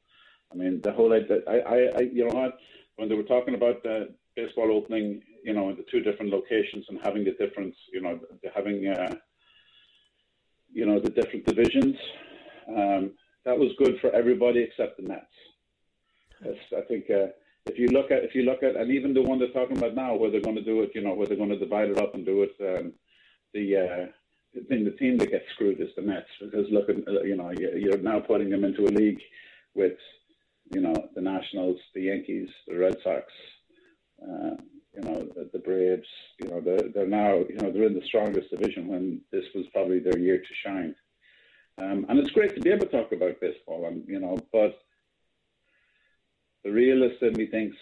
I 0.52 0.56
mean, 0.56 0.82
the 0.84 0.92
whole 0.92 1.13
idea, 1.13 1.39
I, 1.48 1.60
I, 1.60 1.78
I 1.98 2.02
you 2.12 2.28
know 2.28 2.34
what, 2.34 2.58
when 2.96 3.10
they 3.10 3.15
were 3.15 3.24
talking 3.24 3.56
about 3.56 3.84
the 3.84 4.10
baseball 4.36 4.72
opening, 4.72 5.22
you 5.44 5.54
know, 5.54 5.70
in 5.70 5.76
the 5.76 5.86
two 5.92 6.02
different 6.02 6.32
locations 6.32 6.86
and 6.89 7.00
having 7.04 7.24
the 7.24 7.32
difference, 7.32 7.76
you 7.94 8.02
know, 8.02 8.20
having, 8.56 8.88
uh, 8.88 9.15
you 10.72 10.86
know, 10.86 11.00
the 11.00 11.10
different 11.10 11.46
divisions. 11.46 11.96
Um, 12.68 13.12
that 13.46 13.58
was 13.58 13.72
good 13.78 14.00
for 14.00 14.12
everybody 14.12 14.62
except 14.62 14.98
the 14.98 15.08
Mets. 15.08 15.26
Nets. 16.42 16.60
I 16.78 16.82
think 16.82 17.06
uh, 17.10 17.28
if 17.65 17.78
you 17.78 17.88
look 17.88 18.12
at 18.12 18.24
if 18.24 18.36
you 18.36 18.44
look 18.44 18.63
at 18.63 18.76
and 18.76 18.92
even 18.92 19.13
the 19.13 19.22
one 19.22 19.39
they're 19.39 19.50
talking 19.50 19.78
about 19.78 19.96
now, 19.96 20.15
where 20.15 20.30
they're 20.30 20.42
going 20.42 20.56
to 20.56 20.63
do 20.63 20.82
it, 20.82 20.92
you 20.94 21.02
know, 21.02 21.13
where 21.13 21.28
they're 21.28 21.38
going 21.38 21.50
to 21.50 21.60
divide 21.60 21.89
it 21.89 22.00
up 22.00 22.15
and 22.15 22.26
do 22.26 22.44
it, 22.44 22.56
um, 22.62 22.94
the 23.54 23.78
uh, 23.78 24.06
the 24.54 24.62
thing, 24.62 24.84
the 24.84 24.92
team 24.92 25.18
that 25.18 25.32
gets 25.32 25.46
screwed 25.54 25.80
is 25.80 25.89
the 25.96 26.02
Mets 26.02 26.28
because 26.42 26.65
look 26.72 26.89
at 26.89 26.98
you 27.26 27.36
know 27.36 27.52
you're 27.52 27.98
now 27.98 28.20
putting 28.20 28.50
them 28.50 28.63
into 28.63 28.86
a 28.86 28.96
league 28.96 29.22
with 29.76 29.98
you 30.74 30.82
know 30.82 30.96
the 31.15 31.22
Nationals, 31.22 31.78
the 31.94 32.02
Yankees, 32.02 32.50
the 32.68 32.78
Red 32.78 32.98
Sox, 33.04 33.26
uh, 34.21 34.55
you 34.95 35.01
know, 35.01 35.27
the, 35.36 35.49
the, 35.53 35.60
Braves, 35.60 36.08
you 36.41 36.49
know, 36.49 36.62
they're, 36.62 36.89
they're 36.93 37.08
now, 37.08 37.36
you 37.36 37.58
know, 37.62 37.71
they're 37.71 37.88
in 37.88 37.93
the 37.93 38.05
strongest 38.05 38.49
division 38.49 38.88
when 38.88 39.21
this 39.32 39.45
was 39.55 39.65
probably 39.71 39.99
their 39.99 40.17
year 40.17 40.38
to 40.38 40.53
shine. 40.63 40.95
Um, 41.77 42.05
and 42.10 42.19
it's 42.19 42.32
great 42.32 42.53
to 42.55 42.62
be 42.62 42.71
able 42.71 42.88
to 42.88 42.91
talk 42.91 43.12
about 43.12 43.39
baseball, 43.39 43.88
and 43.88 44.03
you 44.08 44.19
know, 44.19 44.38
but 44.51 44.79
the 46.63 46.71
realist 46.71 47.21
in 47.21 47.34
me 47.34 47.45
thinks, 47.45 47.77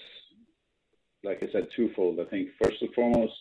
like 1.24 1.42
I 1.42 1.52
said, 1.52 1.68
twofold. 1.76 2.20
I 2.20 2.26
think 2.26 2.50
first 2.62 2.80
and 2.82 2.94
foremost, 2.94 3.34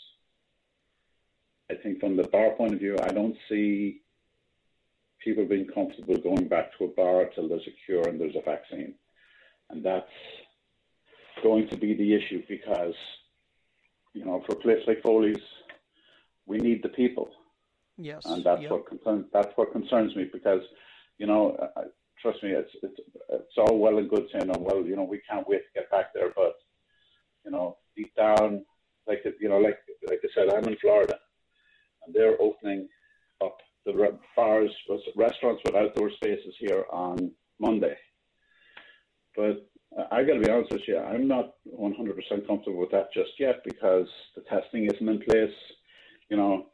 I 1.70 1.74
think 1.74 2.00
from 2.00 2.16
the 2.16 2.28
bar 2.28 2.52
point 2.52 2.72
of 2.72 2.80
view, 2.80 2.96
I 3.02 3.08
don't 3.08 3.36
see 3.50 4.00
people 5.22 5.44
being 5.44 5.66
comfortable 5.66 6.16
going 6.16 6.48
back 6.48 6.76
to 6.78 6.84
a 6.84 6.88
bar 6.88 7.26
till 7.34 7.48
there's 7.48 7.66
a 7.66 7.76
cure 7.84 8.08
and 8.08 8.18
there's 8.18 8.36
a 8.36 8.42
vaccine, 8.42 8.94
and 9.68 9.84
that's 9.84 10.08
going 11.42 11.68
to 11.68 11.76
be 11.76 11.94
the 11.94 12.14
issue 12.14 12.42
because, 12.48 12.94
you 14.14 14.24
know, 14.24 14.42
for 14.46 14.52
a 14.54 14.60
place 14.60 14.82
like 14.86 15.02
Foley's, 15.02 15.36
we 16.46 16.58
need 16.58 16.82
the 16.82 16.88
people. 16.90 17.28
Yes, 17.98 18.22
and 18.26 18.44
that's 18.44 18.62
yep. 18.62 18.70
what 18.70 18.86
concerns 18.86 19.26
that's 19.32 19.52
what 19.56 19.72
concerns 19.72 20.14
me 20.14 20.28
because, 20.30 20.60
you 21.16 21.26
know, 21.26 21.56
I, 21.76 21.84
trust 22.20 22.42
me, 22.42 22.50
it's 22.50 22.70
it's 22.82 23.00
it's 23.30 23.58
all 23.58 23.78
well 23.78 23.98
and 23.98 24.10
good 24.10 24.26
saying, 24.32 24.50
oh, 24.54 24.58
well, 24.60 24.84
you 24.84 24.96
know, 24.96 25.04
we 25.04 25.22
can't 25.28 25.48
wait 25.48 25.62
to 25.62 25.80
get 25.80 25.90
back 25.90 26.12
there, 26.12 26.30
but 26.36 26.56
you 27.44 27.50
know, 27.50 27.78
deep 27.96 28.14
down, 28.14 28.64
like 29.06 29.22
you 29.40 29.48
know, 29.48 29.58
like 29.58 29.78
like 30.08 30.20
I 30.22 30.28
said, 30.34 30.52
I'm 30.52 30.68
in 30.68 30.76
Florida, 30.76 31.18
and 32.04 32.14
they're 32.14 32.40
opening 32.40 32.88
up 33.42 33.58
the 33.86 34.18
bars, 34.34 34.70
restaurants 35.14 35.62
with 35.64 35.76
outdoor 35.76 36.10
spaces 36.10 36.54
here 36.58 36.84
on 36.90 37.30
Monday. 37.58 37.96
But 39.36 39.68
I 40.10 40.22
got 40.24 40.34
to 40.34 40.40
be 40.40 40.50
honest 40.50 40.72
with 40.72 40.82
you, 40.86 40.98
I'm 40.98 41.26
not 41.26 41.54
100% 41.66 42.46
comfortable 42.46 42.80
with 42.80 42.90
that 42.90 43.12
just 43.14 43.30
yet 43.38 43.62
because 43.64 44.06
the 44.34 44.42
testing 44.42 44.84
isn't 44.84 45.08
in 45.08 45.20
place. 45.22 45.54
You 46.28 46.36
know, 46.36 46.66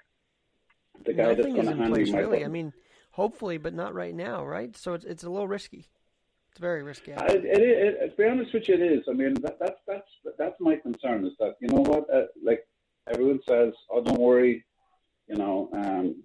the 1.04 1.12
guy 1.12 1.34
Nothing 1.34 1.36
that's 1.36 1.54
going 1.54 1.66
to 1.66 1.76
hand 1.76 1.94
place, 1.94 2.10
really. 2.10 2.38
Button. 2.38 2.44
I 2.44 2.48
mean, 2.48 2.72
hopefully, 3.12 3.58
but 3.58 3.74
not 3.74 3.94
right 3.94 4.14
now, 4.14 4.44
right? 4.44 4.76
So 4.76 4.94
it's 4.94 5.04
it's 5.04 5.22
a 5.24 5.30
little 5.30 5.48
risky. 5.48 5.86
It's 6.50 6.60
very 6.60 6.82
risky. 6.82 7.14
I, 7.14 7.26
it, 7.26 7.44
it, 7.44 7.60
it, 7.60 8.10
to 8.10 8.16
be 8.16 8.28
honest 8.28 8.52
with 8.52 8.68
you, 8.68 8.74
it 8.74 8.82
is. 8.82 9.04
I 9.08 9.12
mean, 9.12 9.34
that, 9.42 9.58
that's 9.60 9.80
that's 9.86 10.36
that's 10.38 10.56
my 10.60 10.76
concern 10.76 11.24
is 11.24 11.32
that 11.38 11.56
you 11.60 11.68
know 11.68 11.82
what, 11.82 12.12
uh, 12.12 12.26
like 12.44 12.66
everyone 13.12 13.40
says, 13.48 13.72
oh, 13.90 14.02
don't 14.02 14.20
worry, 14.20 14.64
you 15.28 15.36
know, 15.36 15.70
um, 15.72 16.22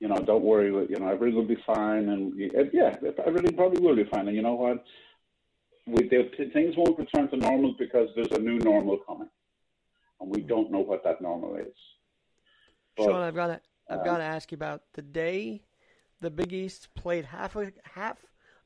you 0.00 0.08
know, 0.08 0.16
don't 0.16 0.42
worry, 0.42 0.66
you 0.66 0.98
know, 0.98 1.08
everything 1.08 1.36
will 1.36 1.46
be 1.46 1.62
fine, 1.64 2.08
and 2.08 2.34
yeah, 2.72 2.94
everything 3.24 3.56
probably 3.56 3.80
will 3.82 3.96
be 3.96 4.04
fine. 4.04 4.28
And 4.28 4.36
you 4.36 4.42
know 4.42 4.54
what, 4.54 4.84
we, 5.86 6.08
they, 6.08 6.30
things 6.52 6.76
won't 6.76 6.98
return 6.98 7.28
to 7.30 7.36
normal 7.36 7.74
because 7.78 8.08
there's 8.14 8.32
a 8.32 8.38
new 8.38 8.58
normal 8.58 8.98
coming, 8.98 9.28
and 10.20 10.30
we 10.30 10.40
don't 10.40 10.70
know 10.70 10.80
what 10.80 11.04
that 11.04 11.20
normal 11.20 11.56
is. 11.56 11.74
But, 12.96 13.04
Shaun, 13.04 13.22
I've 13.22 13.34
got 13.34 13.46
to, 13.48 13.60
I've 13.88 14.00
um, 14.00 14.04
got 14.04 14.18
to 14.18 14.24
ask 14.24 14.50
you 14.50 14.56
about 14.56 14.82
the 14.94 15.02
day 15.02 15.62
the 16.20 16.30
Big 16.30 16.52
East 16.52 16.88
played 16.94 17.26
half 17.26 17.54
of, 17.56 17.72
half 17.94 18.18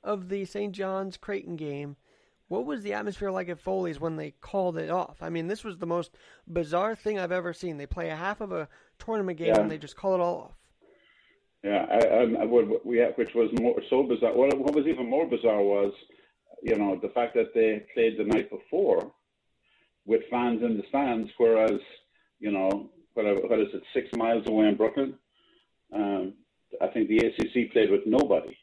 of 0.05 0.29
the 0.29 0.45
St. 0.45 0.73
John's 0.73 1.17
Creighton 1.17 1.57
game. 1.57 1.97
What 2.47 2.65
was 2.65 2.83
the 2.83 2.95
atmosphere 2.95 3.31
like 3.31 3.49
at 3.51 3.59
Foley's 3.59 4.01
when 4.01 4.17
they 4.17 4.31
called 4.41 4.79
it 4.79 4.89
off? 4.89 5.19
I 5.21 5.29
mean, 5.29 5.49
this 5.49 5.65
was 5.65 5.79
the 5.79 5.87
most 5.87 6.13
bizarre 6.47 6.95
thing 6.95 7.19
I've 7.19 7.33
ever 7.33 7.53
seen. 7.53 7.77
They 7.77 7.87
play 7.87 8.09
a 8.09 8.17
half 8.17 8.41
of 8.41 8.53
a 8.53 8.69
tournament 8.99 9.39
game 9.39 9.49
yeah. 9.49 9.61
and 9.61 9.71
they 9.71 9.77
just 9.77 9.97
call 9.97 10.15
it 10.15 10.21
all 10.21 10.37
off. 10.37 10.55
Yeah, 11.63 11.85
I, 11.91 12.07
I, 12.07 12.43
I 12.43 12.45
would, 12.45 12.69
which 12.85 13.35
was 13.35 13.51
more 13.61 13.83
so 13.91 14.05
bizarre. 14.05 14.33
What, 14.33 14.57
what 14.59 14.75
was 14.75 14.87
even 14.87 15.11
more 15.11 15.27
bizarre 15.27 15.61
was, 15.63 15.93
you 16.63 16.77
know, 16.77 16.99
the 17.01 17.09
fact 17.11 17.35
that 17.35 17.55
they 17.55 17.85
played 17.95 18.19
the 18.19 18.25
night 18.25 18.51
before 18.51 19.13
with 20.07 20.23
fans 20.31 20.63
in 20.63 20.77
the 20.77 20.85
stands, 20.89 21.31
whereas, 21.39 21.81
you 22.41 22.51
know, 22.51 22.91
what, 23.15 23.27
what 23.51 23.61
is 23.61 23.69
it, 23.75 23.83
six 23.93 24.09
miles 24.17 24.47
away 24.47 24.69
in 24.69 24.77
Brooklyn, 24.77 25.15
um, 25.95 26.35
I 26.81 26.87
think 26.89 27.09
the 27.09 27.19
ACC 27.19 27.73
played 27.73 27.91
with 27.91 28.07
nobody. 28.07 28.57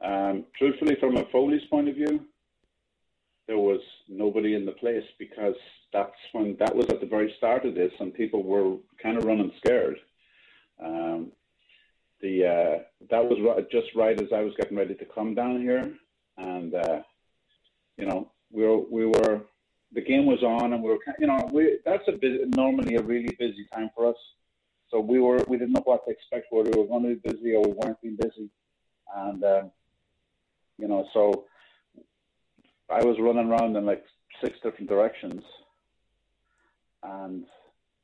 Um, 0.00 0.44
truthfully, 0.56 0.96
from 1.00 1.16
a 1.16 1.24
Foley's 1.32 1.64
point 1.70 1.88
of 1.88 1.96
view, 1.96 2.24
there 3.46 3.58
was 3.58 3.80
nobody 4.08 4.54
in 4.54 4.66
the 4.66 4.72
place 4.72 5.04
because 5.18 5.56
that's 5.92 6.12
when 6.32 6.56
that 6.60 6.74
was 6.74 6.86
at 6.90 7.00
the 7.00 7.06
very 7.06 7.34
start 7.38 7.64
of 7.64 7.74
this, 7.74 7.92
and 7.98 8.12
people 8.14 8.42
were 8.42 8.76
kind 9.02 9.16
of 9.16 9.24
running 9.24 9.50
scared. 9.58 9.96
Um, 10.84 11.32
the 12.20 12.46
uh, 12.46 12.78
that 13.10 13.24
was 13.24 13.64
just 13.72 13.88
right 13.96 14.20
as 14.20 14.28
I 14.34 14.42
was 14.42 14.52
getting 14.58 14.76
ready 14.76 14.94
to 14.94 15.04
come 15.06 15.34
down 15.34 15.60
here, 15.62 15.94
and 16.38 16.74
uh, 16.74 17.02
you 17.96 18.06
know 18.06 18.30
we 18.50 18.64
were 18.64 18.78
we 18.78 19.06
were 19.06 19.42
the 19.92 20.00
game 20.00 20.26
was 20.26 20.42
on, 20.42 20.72
and 20.72 20.82
we 20.82 20.90
were 20.90 20.98
you 21.18 21.26
know 21.26 21.48
we 21.52 21.78
that's 21.84 22.06
a 22.08 22.12
busy, 22.12 22.44
normally 22.56 22.96
a 22.96 23.02
really 23.02 23.34
busy 23.38 23.66
time 23.72 23.90
for 23.94 24.06
us. 24.08 24.16
So 24.90 25.00
we 25.00 25.18
were 25.20 25.44
we 25.48 25.58
didn't 25.58 25.74
know 25.74 25.82
what 25.84 26.04
to 26.06 26.10
expect 26.12 26.46
whether 26.50 26.70
we 26.70 26.80
were 26.80 26.86
going 26.86 27.02
to 27.02 27.16
be 27.16 27.32
busy 27.32 27.54
or 27.54 27.62
we 27.62 27.72
weren't 27.72 28.00
being 28.00 28.16
busy, 28.16 28.48
and 29.14 29.44
um, 29.44 29.70
you 30.78 30.88
know 30.88 31.06
so 31.12 31.44
I 32.90 33.04
was 33.04 33.18
running 33.18 33.50
around 33.50 33.76
in 33.76 33.84
like 33.84 34.04
six 34.42 34.56
different 34.62 34.88
directions, 34.88 35.42
and 37.02 37.44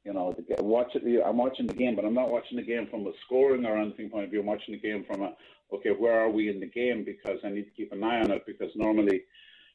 you 0.04 0.12
know, 0.12 0.34
the, 0.36 0.62
watch 0.62 0.94
it. 0.94 1.22
I'm 1.24 1.38
watching 1.38 1.66
the 1.66 1.74
game, 1.74 1.96
but 1.96 2.04
I'm 2.04 2.14
not 2.14 2.30
watching 2.30 2.56
the 2.56 2.62
game 2.62 2.86
from 2.90 3.06
a 3.06 3.12
scoring 3.24 3.64
or 3.64 3.78
anything 3.78 4.10
point 4.10 4.24
of 4.24 4.30
view. 4.30 4.40
I'm 4.40 4.46
watching 4.46 4.74
the 4.74 4.80
game 4.80 5.04
from 5.06 5.22
a 5.22 5.34
okay, 5.72 5.90
where 5.90 6.20
are 6.20 6.30
we 6.30 6.50
in 6.50 6.60
the 6.60 6.66
game? 6.66 7.04
Because 7.04 7.38
I 7.44 7.48
need 7.48 7.64
to 7.64 7.70
keep 7.70 7.92
an 7.92 8.04
eye 8.04 8.20
on 8.20 8.30
it. 8.30 8.44
Because 8.46 8.70
normally, 8.76 9.22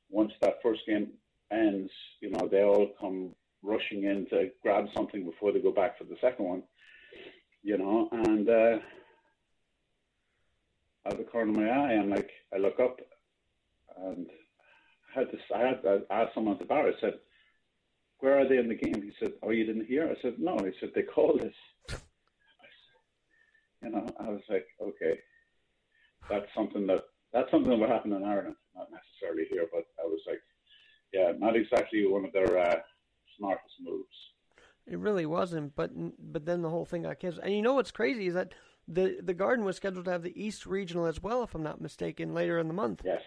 once 0.10 0.32
that 0.42 0.62
first 0.62 0.82
game 0.88 1.10
ends, 1.52 1.92
you 2.22 2.30
know, 2.30 2.48
they 2.50 2.64
all 2.64 2.92
come 3.00 3.34
rushing 3.64 4.04
in 4.04 4.28
to 4.30 4.50
grab 4.62 4.86
something 4.96 5.26
before 5.26 5.52
they 5.52 5.60
go 5.60 5.72
back 5.72 5.98
for 5.98 6.04
the 6.04 6.16
second 6.22 6.46
one. 6.46 6.64
You 7.64 7.78
know, 7.78 8.08
and 8.12 8.48
uh, 8.48 8.78
out 11.06 11.14
of 11.14 11.18
the 11.18 11.26
corner 11.26 11.52
of 11.52 11.58
my 11.58 11.70
eye, 11.70 11.94
I'm 11.94 12.10
like, 12.10 12.30
I 12.54 12.58
look 12.58 12.80
up, 12.80 13.00
and 13.98 14.28
I 15.16 15.20
had 15.20 15.28
this. 15.32 15.42
I 15.54 15.60
had 15.60 15.82
to 15.82 16.04
ask 16.12 16.34
someone 16.34 16.54
at 16.54 16.60
the 16.60 16.66
bar. 16.66 16.88
I 16.88 16.92
said 17.02 17.16
where 18.20 18.38
are 18.40 18.48
they 18.48 18.58
in 18.58 18.68
the 18.68 18.76
game? 18.76 19.02
He 19.02 19.12
said, 19.20 19.34
oh, 19.44 19.52
you 19.52 19.66
didn't 19.66 19.88
hear? 19.88 20.10
I 20.10 20.22
said, 20.22 20.36
no. 20.40 20.58
He 20.58 20.72
said, 20.80 20.92
they 20.94 21.04
called 21.04 21.42
us. 21.42 22.00
you 23.84 23.90
know, 23.90 24.06
I 24.20 24.30
was 24.30 24.42
like, 24.50 24.68
okay, 24.82 25.20
that's 26.30 26.48
something 26.56 26.86
that 26.88 27.04
that's 27.32 27.50
something 27.52 27.70
that 27.70 27.80
would 27.80 27.90
happen 27.90 28.14
in 28.14 28.24
Ireland, 28.24 28.56
not 28.76 28.88
necessarily 28.92 29.44
here, 29.52 29.68
but 29.72 29.86
I 30.04 30.08
was 30.08 30.20
like, 30.28 30.42
yeah, 31.14 31.32
not 31.38 31.56
exactly 31.56 32.08
one 32.08 32.26
of 32.26 32.34
their 32.34 32.58
uh, 32.58 32.80
smartest 33.38 33.76
moves. 33.82 34.08
It 34.88 34.98
really 34.98 35.26
wasn't, 35.26 35.76
but 35.76 35.92
but 36.20 36.46
then 36.46 36.62
the 36.62 36.70
whole 36.70 36.86
thing 36.86 37.04
got 37.04 37.20
canceled. 37.20 37.46
And 37.46 37.54
you 37.54 37.62
know 37.62 37.74
what's 37.74 37.92
crazy 37.92 38.28
is 38.28 38.34
that 38.34 38.54
the 38.88 39.20
the 39.22 39.34
Garden 39.34 39.64
was 39.64 39.78
scheduled 39.78 40.06
to 40.06 40.12
have 40.12 40.24
the 40.24 40.42
East 40.42 40.66
Regional 40.66 41.06
as 41.06 41.22
well, 41.22 41.44
if 41.44 41.54
I'm 41.54 41.64
not 41.64 41.80
mistaken, 41.80 42.34
later 42.34 42.58
in 42.58 42.68
the 42.68 42.74
month. 42.74 43.04
Yes. 43.06 43.22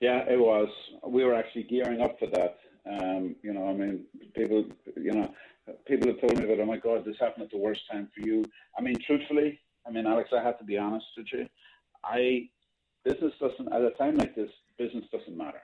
Yeah, 0.00 0.24
it 0.28 0.38
was. 0.38 0.68
We 1.06 1.22
were 1.24 1.34
actually 1.34 1.62
gearing 1.62 2.00
up 2.00 2.18
for 2.18 2.26
that. 2.26 2.58
Um, 2.90 3.36
you 3.42 3.52
know, 3.52 3.68
I 3.68 3.72
mean, 3.72 4.04
people, 4.34 4.64
you 4.96 5.12
know, 5.12 5.32
people 5.86 6.08
have 6.08 6.20
told 6.20 6.38
me 6.38 6.46
that, 6.46 6.60
oh 6.60 6.66
my 6.66 6.76
God, 6.76 7.04
this 7.04 7.16
happened 7.20 7.44
at 7.44 7.50
the 7.50 7.58
worst 7.58 7.82
time 7.90 8.08
for 8.14 8.26
you. 8.26 8.44
I 8.76 8.82
mean, 8.82 8.96
truthfully, 9.06 9.60
I 9.86 9.90
mean, 9.90 10.06
Alex, 10.06 10.30
I 10.36 10.42
have 10.42 10.58
to 10.58 10.64
be 10.64 10.78
honest 10.78 11.06
with 11.16 11.26
you. 11.32 11.46
I, 12.04 12.48
business 13.04 13.32
doesn't, 13.40 13.72
at 13.72 13.82
a 13.82 13.90
time 13.92 14.16
like 14.16 14.34
this, 14.34 14.50
business 14.78 15.04
doesn't 15.12 15.36
matter. 15.36 15.62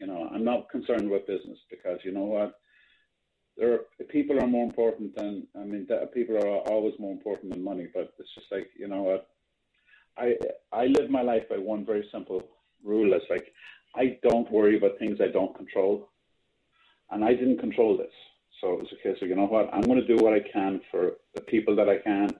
You 0.00 0.06
know, 0.06 0.28
I'm 0.32 0.44
not 0.44 0.70
concerned 0.70 1.10
with 1.10 1.26
business 1.26 1.58
because 1.70 1.98
you 2.04 2.12
know 2.12 2.24
what? 2.24 2.54
There, 3.56 3.74
are, 3.74 4.04
people 4.08 4.40
are 4.40 4.46
more 4.46 4.64
important 4.64 5.16
than, 5.16 5.44
I 5.56 5.64
mean, 5.64 5.88
people 6.14 6.36
are 6.36 6.58
always 6.68 6.94
more 7.00 7.10
important 7.10 7.52
than 7.52 7.64
money, 7.64 7.88
but 7.92 8.12
it's 8.20 8.34
just 8.36 8.46
like, 8.52 8.68
you 8.78 8.86
know 8.86 9.02
what? 9.02 9.28
I, 10.16 10.36
I 10.72 10.86
live 10.86 11.10
my 11.10 11.22
life 11.22 11.48
by 11.48 11.58
one 11.58 11.84
very 11.84 12.08
simple 12.12 12.42
rule. 12.84 13.12
It's 13.14 13.24
like, 13.28 13.52
I 13.96 14.18
don't 14.22 14.50
worry 14.52 14.76
about 14.76 14.98
things 15.00 15.18
I 15.20 15.32
don't 15.32 15.56
control 15.56 16.08
and 17.10 17.24
I 17.24 17.34
didn't 17.34 17.58
control 17.58 17.96
this. 17.96 18.12
So 18.60 18.72
it 18.72 18.80
was 18.80 18.92
a 18.92 19.02
case 19.02 19.22
of, 19.22 19.28
you 19.28 19.36
know 19.36 19.46
what, 19.46 19.70
I'm 19.72 19.82
going 19.82 20.00
to 20.00 20.06
do 20.06 20.22
what 20.22 20.32
I 20.34 20.40
can 20.40 20.80
for 20.90 21.12
the 21.34 21.40
people 21.42 21.76
that 21.76 21.88
I 21.88 21.98
can. 21.98 22.30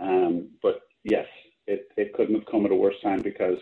Um, 0.00 0.50
but 0.62 0.82
yes, 1.04 1.26
it, 1.66 1.90
it 1.96 2.14
couldn't 2.14 2.36
have 2.36 2.46
come 2.46 2.64
at 2.64 2.70
a 2.70 2.76
worse 2.76 2.94
time 3.02 3.20
because, 3.22 3.58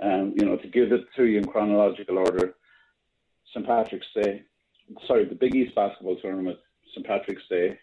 um, 0.00 0.34
you 0.36 0.44
know, 0.44 0.56
to 0.56 0.68
give 0.68 0.92
it 0.92 1.04
to 1.16 1.24
you 1.24 1.38
in 1.38 1.46
chronological 1.46 2.18
order, 2.18 2.54
St. 3.52 3.66
Patrick's 3.66 4.06
Day, 4.14 4.42
sorry, 5.06 5.24
the 5.24 5.34
Big 5.34 5.54
East 5.54 5.74
basketball 5.74 6.16
tournament, 6.16 6.58
St. 6.94 7.06
Patrick's 7.06 7.42
Day, 7.48 7.78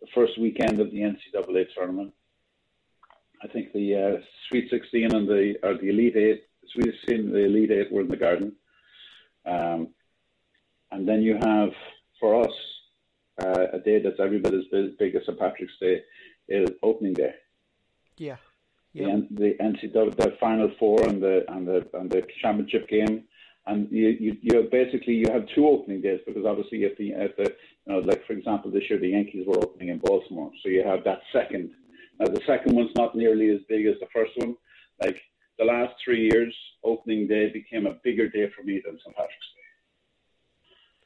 the 0.00 0.06
first 0.14 0.38
weekend 0.38 0.80
of 0.80 0.90
the 0.90 0.98
NCAA 0.98 1.66
tournament. 1.74 2.12
I 3.42 3.48
think 3.48 3.72
the 3.72 3.96
uh, 3.96 4.22
Sweet 4.48 4.68
16 4.70 5.14
and 5.14 5.28
the 5.28 5.54
or 5.62 5.74
the 5.74 5.88
Elite 5.88 6.16
Eight, 6.16 6.42
Sweet 6.72 6.94
16 7.06 7.20
and 7.20 7.34
the 7.34 7.44
Elite 7.44 7.70
Eight 7.70 7.92
were 7.92 8.02
in 8.02 8.08
the 8.08 8.16
Garden. 8.16 8.52
Um, 9.46 9.88
and 10.92 11.08
then 11.08 11.22
you 11.22 11.38
have, 11.42 11.70
for 12.20 12.44
us, 12.44 12.52
uh, 13.42 13.66
a 13.72 13.78
day 13.78 14.00
that's 14.00 14.20
every 14.20 14.38
bit 14.38 14.54
as 14.54 14.64
big 14.98 15.14
as 15.14 15.22
St. 15.26 15.38
Patrick's 15.38 15.72
Day 15.80 16.02
is 16.48 16.68
opening 16.82 17.14
day. 17.14 17.34
Yeah. 18.18 18.36
Yep. 18.92 19.28
The, 19.30 19.56
the 19.58 19.64
NCAA, 19.64 20.16
the 20.16 20.36
Final 20.38 20.70
Four 20.78 21.02
and 21.06 21.22
the 21.22 21.44
and 21.48 21.66
the 21.66 21.88
and 21.94 22.10
the 22.10 22.26
championship 22.42 22.88
game, 22.88 23.24
and 23.66 23.90
you, 23.90 24.08
you 24.20 24.36
you 24.42 24.68
basically 24.70 25.14
you 25.14 25.32
have 25.32 25.46
two 25.54 25.66
opening 25.66 26.02
days 26.02 26.20
because 26.26 26.44
obviously 26.44 26.84
if 26.84 26.98
the 26.98 27.12
if 27.12 27.34
the 27.36 27.54
you 27.86 27.92
know 27.92 28.00
like 28.00 28.26
for 28.26 28.34
example 28.34 28.70
this 28.70 28.82
year 28.90 28.98
the 28.98 29.08
Yankees 29.08 29.46
were 29.46 29.56
opening 29.56 29.88
in 29.88 29.98
Baltimore, 29.98 30.50
so 30.62 30.68
you 30.68 30.84
have 30.84 31.04
that 31.04 31.22
second. 31.32 31.70
Now 32.20 32.26
the 32.26 32.42
second 32.46 32.76
one's 32.76 32.94
not 32.94 33.16
nearly 33.16 33.48
as 33.48 33.60
big 33.66 33.86
as 33.86 33.94
the 33.98 34.08
first 34.12 34.32
one. 34.36 34.56
Like 35.02 35.16
the 35.58 35.64
last 35.64 35.94
three 36.04 36.28
years, 36.30 36.54
opening 36.84 37.26
day 37.26 37.50
became 37.50 37.86
a 37.86 37.96
bigger 38.04 38.28
day 38.28 38.50
for 38.54 38.62
me 38.62 38.82
than 38.84 38.98
St. 38.98 39.16
Patrick's 39.16 39.52
Day 39.56 39.61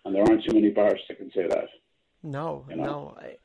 and 0.07 0.15
there 0.15 0.23
aren't 0.23 0.45
too 0.45 0.55
many 0.55 0.71
bars 0.71 1.01
that 1.09 1.19
can 1.19 1.31
say 1.33 1.47
that. 1.49 1.69
No, 2.23 2.65
you 2.71 2.77
know? 2.77 2.85
no. 2.85 3.17
I, 3.19 3.37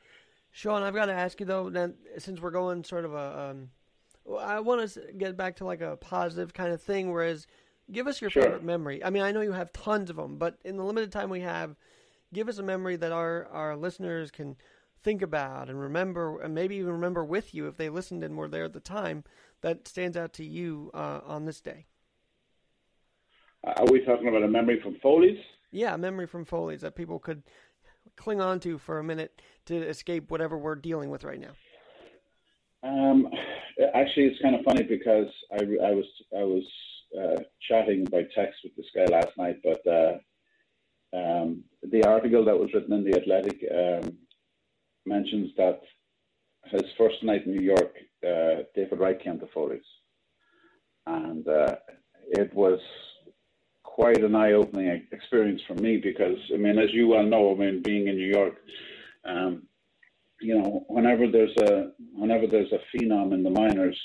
Shaun, 0.51 0.83
I've 0.83 0.93
got 0.93 1.05
to 1.05 1.13
ask 1.13 1.39
you 1.39 1.45
though. 1.45 1.69
Then, 1.69 1.95
since 2.17 2.39
we're 2.39 2.51
going 2.51 2.83
sort 2.83 3.05
of 3.05 3.13
a, 3.13 3.51
um, 3.51 3.69
I 4.39 4.59
want 4.59 4.89
to 4.91 5.01
get 5.17 5.35
back 5.35 5.57
to 5.57 5.65
like 5.65 5.81
a 5.81 5.97
positive 5.97 6.53
kind 6.53 6.71
of 6.71 6.81
thing. 6.81 7.11
Whereas, 7.11 7.47
give 7.91 8.07
us 8.07 8.21
your 8.21 8.29
sure. 8.29 8.43
favorite 8.43 8.63
memory. 8.63 9.03
I 9.03 9.09
mean, 9.09 9.23
I 9.23 9.31
know 9.31 9.41
you 9.41 9.53
have 9.53 9.73
tons 9.73 10.09
of 10.09 10.15
them, 10.15 10.37
but 10.37 10.59
in 10.63 10.77
the 10.77 10.83
limited 10.83 11.11
time 11.11 11.29
we 11.29 11.41
have, 11.41 11.75
give 12.33 12.47
us 12.47 12.59
a 12.59 12.63
memory 12.63 12.95
that 12.97 13.11
our 13.11 13.47
our 13.47 13.75
listeners 13.75 14.29
can 14.29 14.55
think 15.03 15.21
about 15.21 15.67
and 15.67 15.79
remember, 15.79 16.41
and 16.41 16.53
maybe 16.53 16.75
even 16.75 16.91
remember 16.91 17.25
with 17.25 17.55
you 17.55 17.67
if 17.67 17.77
they 17.77 17.89
listened 17.89 18.23
and 18.23 18.37
were 18.37 18.47
there 18.47 18.65
at 18.65 18.73
the 18.73 18.79
time. 18.79 19.23
That 19.61 19.87
stands 19.87 20.17
out 20.17 20.33
to 20.33 20.43
you 20.43 20.89
uh, 20.91 21.21
on 21.23 21.45
this 21.45 21.61
day. 21.61 21.85
Are 23.63 23.85
we 23.91 24.03
talking 24.03 24.27
about 24.27 24.41
a 24.41 24.47
memory 24.47 24.79
from 24.81 24.95
Foley's? 25.03 25.37
Yeah, 25.71 25.95
memory 25.95 26.27
from 26.27 26.45
Foley's 26.45 26.81
that 26.81 26.95
people 26.95 27.19
could 27.19 27.43
cling 28.17 28.41
on 28.41 28.59
to 28.61 28.77
for 28.77 28.99
a 28.99 29.03
minute 29.03 29.41
to 29.65 29.75
escape 29.75 30.29
whatever 30.29 30.57
we're 30.57 30.75
dealing 30.75 31.09
with 31.09 31.23
right 31.23 31.39
now. 31.39 31.51
Um, 32.83 33.27
actually, 33.93 34.25
it's 34.25 34.41
kind 34.41 34.55
of 34.55 34.65
funny 34.65 34.83
because 34.83 35.27
I, 35.51 35.63
I 35.63 35.91
was 35.91 36.05
I 36.37 36.43
was 36.43 36.63
uh, 37.17 37.41
chatting 37.67 38.05
by 38.05 38.23
text 38.35 38.59
with 38.63 38.75
this 38.75 38.87
guy 38.95 39.05
last 39.05 39.37
night, 39.37 39.61
but 39.63 39.85
uh, 39.87 40.17
um, 41.15 41.63
the 41.83 42.03
article 42.05 42.43
that 42.45 42.57
was 42.57 42.69
written 42.73 42.93
in 42.93 43.03
the 43.03 43.19
Athletic 43.19 43.63
um, 43.71 44.17
mentions 45.05 45.51
that 45.57 45.81
his 46.65 46.83
first 46.97 47.23
night 47.23 47.45
in 47.45 47.55
New 47.55 47.63
York, 47.63 47.95
uh, 48.25 48.63
David 48.75 48.99
Wright 48.99 49.21
came 49.21 49.39
to 49.39 49.47
Foley's, 49.53 49.81
and 51.05 51.47
uh, 51.47 51.75
it 52.29 52.53
was 52.53 52.79
quite 53.93 54.23
an 54.23 54.35
eye-opening 54.35 55.05
experience 55.11 55.61
for 55.67 55.75
me 55.75 55.97
because 55.97 56.37
I 56.53 56.57
mean, 56.57 56.79
as 56.79 56.93
you 56.93 57.09
well 57.09 57.23
know, 57.23 57.51
I 57.51 57.55
mean, 57.55 57.81
being 57.81 58.07
in 58.07 58.15
New 58.15 58.31
York, 58.31 58.55
um, 59.25 59.63
you 60.39 60.57
know, 60.57 60.85
whenever 60.87 61.27
there's 61.27 61.55
a 61.57 61.91
whenever 62.13 62.47
there's 62.47 62.71
a 62.71 62.79
phenom 62.91 63.33
in 63.33 63.43
the 63.43 63.49
minors, 63.49 63.99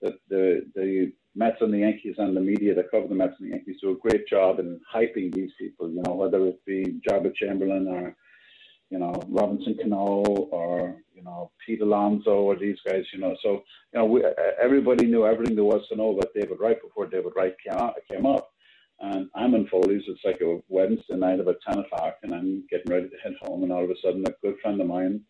that 0.00 0.14
the 0.28 0.64
the 0.74 1.12
Mets 1.34 1.56
and 1.60 1.74
the 1.74 1.78
Yankees 1.78 2.14
and 2.18 2.36
the 2.36 2.40
media 2.40 2.74
that 2.74 2.90
cover 2.90 3.08
the 3.08 3.14
Mets 3.14 3.34
and 3.38 3.48
the 3.48 3.56
Yankees 3.56 3.76
do 3.82 3.90
a 3.90 4.08
great 4.08 4.26
job 4.28 4.60
in 4.60 4.80
hyping 4.94 5.34
these 5.34 5.50
people. 5.58 5.90
You 5.90 6.02
know, 6.06 6.14
whether 6.14 6.46
it 6.46 6.64
be 6.64 7.00
Joba 7.08 7.34
Chamberlain 7.34 7.88
or 7.88 8.16
you 8.90 9.00
know 9.00 9.12
Robinson 9.28 9.76
Cano 9.76 10.22
or 10.58 11.02
you 11.14 11.24
know 11.24 11.50
Pete 11.64 11.82
Alonso 11.82 12.30
or 12.30 12.56
these 12.56 12.78
guys. 12.86 13.04
You 13.12 13.18
know, 13.18 13.36
so 13.42 13.64
you 13.92 13.98
know 13.98 14.04
we, 14.04 14.24
everybody 14.62 15.06
knew 15.06 15.26
everything 15.26 15.56
there 15.56 15.64
was 15.64 15.86
to 15.88 15.96
know 15.96 16.12
about 16.12 16.32
David 16.32 16.58
Wright 16.60 16.80
before 16.80 17.06
David 17.06 17.32
Wright 17.34 17.56
came 17.64 17.76
out, 17.76 17.94
came 18.08 18.24
up. 18.24 18.52
And 19.00 19.28
I'm 19.34 19.54
in 19.54 19.66
Foley's. 19.66 20.04
It's 20.08 20.24
like 20.24 20.40
a 20.40 20.58
Wednesday 20.68 21.16
night 21.16 21.40
about 21.40 21.56
10 21.68 21.80
o'clock, 21.80 22.16
and 22.22 22.34
I'm 22.34 22.64
getting 22.70 22.90
ready 22.90 23.08
to 23.08 23.16
head 23.22 23.34
home. 23.42 23.62
And 23.62 23.72
all 23.72 23.84
of 23.84 23.90
a 23.90 23.94
sudden, 24.02 24.24
a 24.26 24.32
good 24.42 24.56
friend 24.62 24.80
of 24.80 24.86
mine, 24.86 25.20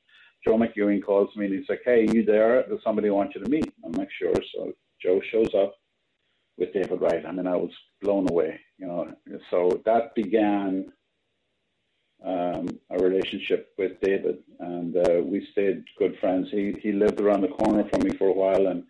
Joe 0.47 0.57
McEwing, 0.57 1.03
calls 1.03 1.35
me 1.37 1.47
and 1.47 1.55
he's 1.55 1.69
like, 1.69 1.83
Hey, 1.85 2.07
you 2.13 2.25
there? 2.25 2.65
There's 2.69 2.83
somebody 2.85 3.11
want 3.11 3.35
you 3.35 3.43
to 3.43 3.51
meet. 3.51 3.73
I'm 3.85 3.93
like, 3.93 4.09
Sure. 4.19 4.35
So 4.55 4.73
Joe 5.03 5.21
shows 5.33 5.53
up 5.55 5.75
with 6.57 6.73
David 6.73 7.01
Wright. 7.01 7.27
I 7.27 7.33
mean, 7.33 7.47
I 7.47 7.57
was 7.57 7.73
blown 8.01 8.29
away, 8.31 8.61
you 8.79 8.87
know. 8.87 9.13
So 9.51 9.83
that 9.85 10.15
began 10.15 10.93
um, 12.25 12.69
a 12.91 12.99
relationship 12.99 13.75
with 13.77 14.01
David, 14.01 14.39
and 14.61 14.97
uh, 14.97 15.21
we 15.23 15.47
stayed 15.53 15.85
good 15.99 16.17
friends. 16.21 16.49
He 16.51 16.75
he 16.81 16.93
lived 16.93 17.21
around 17.21 17.43
the 17.43 17.49
corner 17.49 17.85
from 17.91 18.05
me 18.05 18.17
for 18.17 18.29
a 18.29 18.33
while, 18.33 18.69
and 18.69 18.85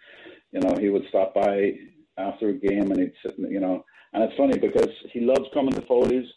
you 0.53 0.61
know, 0.61 0.77
he 0.79 0.91
would 0.91 1.09
stop 1.09 1.35
by 1.35 1.73
after 2.19 2.51
a 2.51 2.55
game, 2.55 2.93
and 2.93 3.01
he'd 3.01 3.13
sit, 3.23 3.35
you 3.39 3.61
know 3.61 3.85
and 4.13 4.23
it's 4.23 4.37
funny 4.37 4.59
because 4.59 4.91
he 5.13 5.21
loves 5.21 5.49
coming 5.53 5.73
to 5.73 5.83
Foley's, 5.83 6.29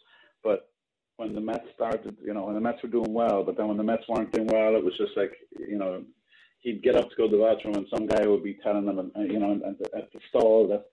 but 0.42 0.70
when 1.16 1.34
the 1.34 1.40
Mets 1.40 1.66
started, 1.74 2.16
you 2.22 2.34
know, 2.34 2.44
when 2.44 2.54
the 2.54 2.60
Mets 2.60 2.82
were 2.82 2.88
doing 2.88 3.12
well, 3.12 3.42
but 3.44 3.56
then 3.56 3.68
when 3.68 3.76
the 3.76 3.82
Mets 3.84 4.08
weren't 4.08 4.32
doing 4.32 4.48
well, 4.48 4.74
it 4.74 4.84
was 4.84 4.96
just 4.96 5.16
like, 5.16 5.32
you 5.58 5.78
know, 5.78 6.02
he'd 6.60 6.82
get 6.82 6.96
up 6.96 7.10
to 7.10 7.16
go 7.16 7.28
to 7.28 7.36
the 7.36 7.42
bathroom 7.42 7.74
and 7.74 7.86
some 7.94 8.06
guy 8.06 8.26
would 8.26 8.42
be 8.42 8.58
telling 8.62 8.86
him, 8.86 8.98
uh, 8.98 9.20
you 9.20 9.38
know, 9.38 9.52
at 9.66 9.78
the, 9.78 9.96
at 9.96 10.12
the 10.12 10.20
stall 10.28 10.68
that, 10.68 10.84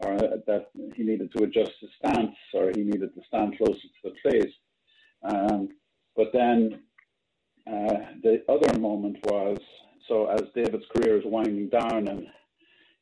or 0.00 0.18
that 0.46 0.70
he 0.94 1.02
needed 1.02 1.30
to 1.32 1.44
adjust 1.44 1.72
his 1.80 1.90
stance 1.98 2.36
or 2.52 2.70
he 2.74 2.82
needed 2.82 3.14
to 3.14 3.20
stand 3.28 3.56
closer 3.56 3.80
to 3.80 3.88
the 4.04 4.14
plate. 4.22 4.52
Um, 5.22 5.68
but 6.16 6.32
then 6.32 6.80
uh, 7.66 7.94
the 8.22 8.42
other 8.48 8.78
moment 8.78 9.18
was 9.24 9.58
so 10.08 10.26
as 10.26 10.42
David's 10.54 10.84
career 10.94 11.18
is 11.18 11.24
winding 11.24 11.68
down, 11.68 12.08
and 12.08 12.26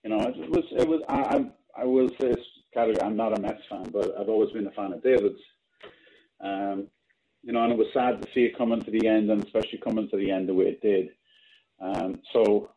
you 0.03 0.11
know, 0.11 0.19
it 0.21 0.51
was 0.51 0.65
it 0.73 0.89
was 0.89 1.03
I 1.09 1.47
I 1.77 1.85
will 1.85 2.09
say 2.21 2.35
category. 2.75 3.01
I'm 3.03 3.17
not 3.17 3.39
a 3.39 3.41
Mets 3.41 3.63
fan, 3.71 3.85
but 3.93 4.19
I've 4.19 4.29
always 4.29 4.51
been 4.51 4.67
a 4.67 4.73
fan 4.73 4.93
of 4.93 5.03
David's. 5.03 5.41
Um, 6.41 6.89
you 7.43 7.53
know, 7.53 7.63
and 7.63 7.73
it 7.73 7.79
was 7.79 7.89
sad 7.93 8.21
to 8.21 8.29
see 8.35 8.45
it 8.45 8.59
coming 8.59 8.83
to 8.83 8.91
the 8.91 9.07
end, 9.07 9.31
and 9.31 9.45
especially 9.45 9.79
coming 9.79 10.09
to 10.09 10.17
the 10.17 10.31
end 10.31 10.49
the 10.49 10.55
way 10.55 10.67
it 10.67 10.83
did. 10.83 11.11
Um, 11.81 12.21
so, 12.33 12.71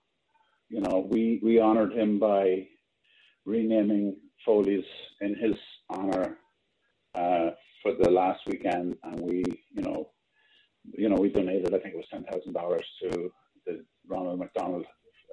you 0.69 0.81
know, 0.81 1.07
we 1.09 1.39
we 1.43 1.59
honoured 1.59 1.93
him 1.93 2.19
by 2.19 2.67
renaming 3.45 4.17
Foley's 4.45 4.85
in 5.21 5.35
his 5.35 5.55
honour 5.89 6.37
uh, 7.15 7.51
for 7.81 7.93
the 7.99 8.09
last 8.09 8.41
weekend, 8.47 8.97
and 9.03 9.19
we, 9.19 9.43
you 9.71 9.81
know, 9.81 10.09
you 10.97 11.09
know, 11.09 11.15
we 11.15 11.29
donated. 11.29 11.73
I 11.73 11.79
think 11.79 11.95
it 11.95 11.97
was 11.97 12.07
ten 12.11 12.25
thousand 12.25 12.53
dollars 12.53 12.85
to 13.01 13.31
the 13.65 13.85
Ronald 14.07 14.39
McDonald 14.39 14.85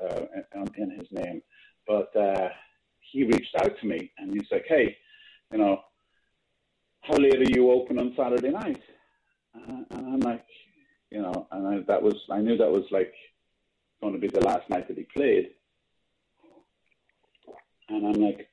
uh, 0.03 0.23
in, 0.55 0.67
in 0.83 0.91
his 0.99 1.09
name, 1.13 1.43
but. 1.87 2.15
Uh, 2.17 2.49
he 3.15 3.23
reached 3.23 3.55
out 3.61 3.79
to 3.81 3.87
me 3.87 4.11
and 4.19 4.33
he's 4.33 4.51
like, 4.51 4.65
hey, 4.69 4.97
you 5.53 5.59
know, 5.59 5.81
how 7.03 7.15
late 7.15 7.37
are 7.37 7.55
you 7.57 7.71
open 7.71 8.01
on 8.01 8.13
Saturday 8.17 8.51
night? 8.51 8.83
Uh, 9.55 9.85
and 9.93 10.15
I'm 10.15 10.21
like, 10.21 10.45
you 11.13 11.23
know, 11.23 11.47
and 11.53 11.67
I, 11.69 11.79
that 11.87 12.03
was, 12.03 12.17
I 12.29 12.41
knew 12.41 12.57
that 12.57 12.71
was 12.71 12.87
like 12.91 13.15
going 14.01 14.15
to 14.15 14.19
be 14.19 14.27
the 14.27 14.41
last 14.41 14.69
night 14.69 14.89
that 14.89 14.99
he 14.99 15.05
played. 15.05 15.51
And 17.89 18.05
I'm 18.05 18.21
like, 18.21 18.49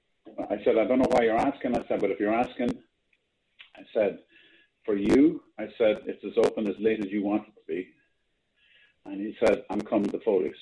I 0.51 0.63
said, 0.63 0.77
I 0.77 0.85
don't 0.85 0.99
know 0.99 1.09
why 1.09 1.23
you're 1.23 1.37
asking. 1.37 1.75
I 1.75 1.83
said, 1.87 1.99
but 1.99 2.11
if 2.11 2.19
you're 2.19 2.33
asking, 2.33 2.69
I 3.75 3.81
said, 3.95 4.19
for 4.85 4.95
you, 4.95 5.41
I 5.57 5.69
said, 5.79 6.01
it's 6.05 6.23
as 6.23 6.37
open 6.45 6.67
as 6.67 6.75
late 6.79 6.99
as 7.03 7.11
you 7.11 7.23
want 7.23 7.47
it 7.47 7.55
to 7.55 7.61
be. 7.67 7.87
And 9.05 9.19
he 9.19 9.35
said, 9.43 9.63
I'm 9.71 9.81
coming 9.81 10.09
to 10.11 10.19
Foley's. 10.19 10.53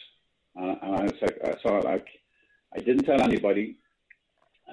Uh, 0.57 0.75
and 0.83 0.95
I 0.95 1.03
was 1.03 1.15
like, 1.21 1.37
I 1.43 1.61
saw 1.61 1.79
it 1.79 1.85
like, 1.85 2.07
I 2.73 2.79
didn't 2.79 3.03
tell 3.03 3.21
anybody. 3.21 3.77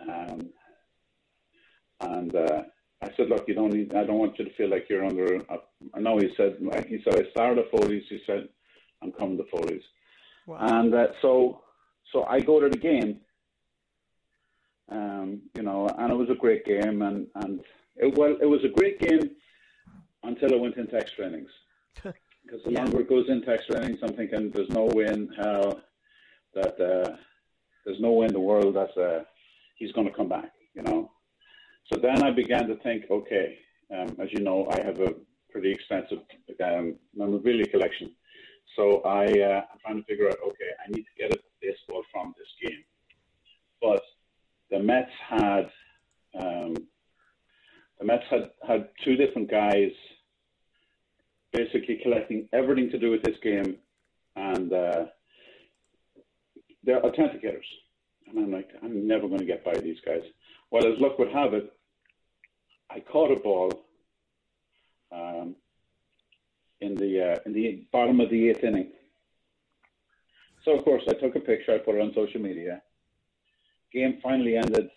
Um, 0.02 0.50
and 2.00 2.35
uh, 2.35 2.62
I 3.02 3.11
said, 3.16 3.28
look, 3.28 3.44
you 3.46 3.54
don't 3.54 3.72
need, 3.72 3.94
I 3.94 4.04
don't 4.04 4.18
want 4.18 4.38
you 4.38 4.44
to 4.44 4.54
feel 4.54 4.70
like 4.70 4.87
you're 4.88 5.04
under, 5.04 5.37
a, 5.37 5.59
I 5.94 6.00
know 6.00 6.18
he 6.18 6.30
said, 6.37 6.56
he 6.88 6.98
said, 7.04 7.20
I 7.20 7.30
started 7.30 7.64
at 7.64 7.70
Foley's, 7.70 8.04
he 8.09 8.20
said, 8.26 8.48
I'm 9.02 9.12
coming 9.12 9.37
to 9.37 9.44
Foley's. 9.50 9.82
Wow. 10.46 10.59
And 10.61 10.94
uh, 10.94 11.09
so, 11.20 11.62
so 12.12 12.24
I 12.24 12.40
go 12.40 12.61
to 12.61 12.68
the 12.68 12.78
game, 12.78 13.20
um, 14.90 15.42
you 15.54 15.62
know, 15.62 15.88
and 15.98 16.11
it 16.11 16.16
was 16.16 16.30
a 16.30 16.35
great 16.35 16.64
game. 16.64 17.02
And, 17.02 17.26
and 17.35 17.61
it, 17.96 18.16
well, 18.16 18.37
it 18.40 18.46
was 18.46 18.64
a 18.64 18.68
great 18.68 19.00
game 19.00 19.30
until 20.22 20.52
it 20.52 20.61
went 20.61 20.76
into 20.76 20.96
extra 20.96 21.26
innings. 21.26 21.50
Because 22.46 22.62
the 22.64 22.70
yeah. 22.70 22.85
longer 22.85 23.00
it 23.00 23.09
goes 23.09 23.28
into 23.28 23.50
extra 23.50 23.82
innings, 23.82 23.98
I'm 24.04 24.14
thinking 24.14 24.52
there's 24.52 24.70
no 24.70 24.85
way 24.85 25.06
in 25.06 25.28
hell 25.37 25.80
that, 26.54 26.80
uh, 26.80 27.16
there's 27.85 27.98
no 27.98 28.12
way 28.12 28.26
in 28.26 28.32
the 28.32 28.38
world 28.38 28.76
that 28.76 28.96
uh, 28.96 29.24
he's 29.77 29.93
going 29.93 30.07
to 30.07 30.12
come 30.12 30.29
back, 30.29 30.53
you 30.75 30.83
know. 30.83 31.11
So 31.93 32.01
then 32.01 32.23
I 32.23 32.31
began 32.33 32.67
to 32.69 32.77
think, 32.77 33.05
okay, 33.11 33.59
um, 33.95 34.17
as 34.21 34.29
you 34.33 34.41
know, 34.41 34.69
I 34.73 34.85
have 34.85 34.99
a 35.01 35.15
pretty 35.51 35.71
extensive 35.71 36.19
um, 36.65 36.97
memorabilia 37.15 37.67
collection. 37.67 38.11
So 38.75 39.01
I, 39.03 39.25
uh, 39.25 39.62
I'm 39.73 39.79
trying 39.81 39.97
to 39.99 40.05
figure 40.05 40.29
out, 40.29 40.39
okay, 40.49 40.71
I 40.85 40.91
need 40.91 41.05
to 41.05 41.15
get 41.17 41.33
a 41.33 41.39
baseball 41.62 42.03
from 42.12 42.35
this 42.37 42.49
game. 42.69 42.83
But 43.81 44.03
the 44.71 44.81
Mets 44.81 45.11
had, 45.29 45.71
um, 46.39 46.75
the 47.99 48.05
Mets 48.05 48.25
had, 48.29 48.51
had 48.67 48.89
two 49.05 49.17
different 49.17 49.51
guys 49.51 49.93
basically 51.53 52.01
collecting 52.03 52.49
everything 52.53 52.91
to 52.91 52.99
do 52.99 53.11
with 53.11 53.23
this 53.23 53.37
game, 53.43 53.77
and 54.35 54.73
uh, 54.73 55.05
they're 56.85 57.01
authenticators. 57.01 57.65
And 58.29 58.39
I'm 58.39 58.53
like, 58.53 58.71
I'm 58.83 59.07
never 59.07 59.29
going 59.29 59.41
to 59.41 59.47
get 59.47 59.65
by 59.65 59.75
these 59.75 59.99
guys. 60.05 60.23
Well, 60.71 60.87
as 60.87 60.99
luck 60.99 61.19
would 61.19 61.33
have 61.33 61.55
it, 61.55 61.73
I 62.91 63.01
caught 63.01 63.31
a 63.31 63.37
ball 63.37 63.73
um, 65.12 65.57
in 66.81 66.95
the 66.95 67.33
uh, 67.33 67.37
in 67.47 67.53
the 67.53 67.85
bottom 67.93 68.21
of 68.21 68.31
the 68.31 68.49
eighth 68.49 68.65
inning. 68.65 68.91
So 70.65 70.77
of 70.77 70.85
course 70.85 71.03
I 71.09 71.15
took 71.15 71.37
a 71.37 71.41
picture. 71.41 71.75
I 71.75 71.79
put 71.79 71.95
it 71.95 72.01
on 72.01 72.12
social 72.15 72.41
media. 72.41 72.83
Game 73.93 74.19
finally 74.23 74.57
ended. 74.57 74.89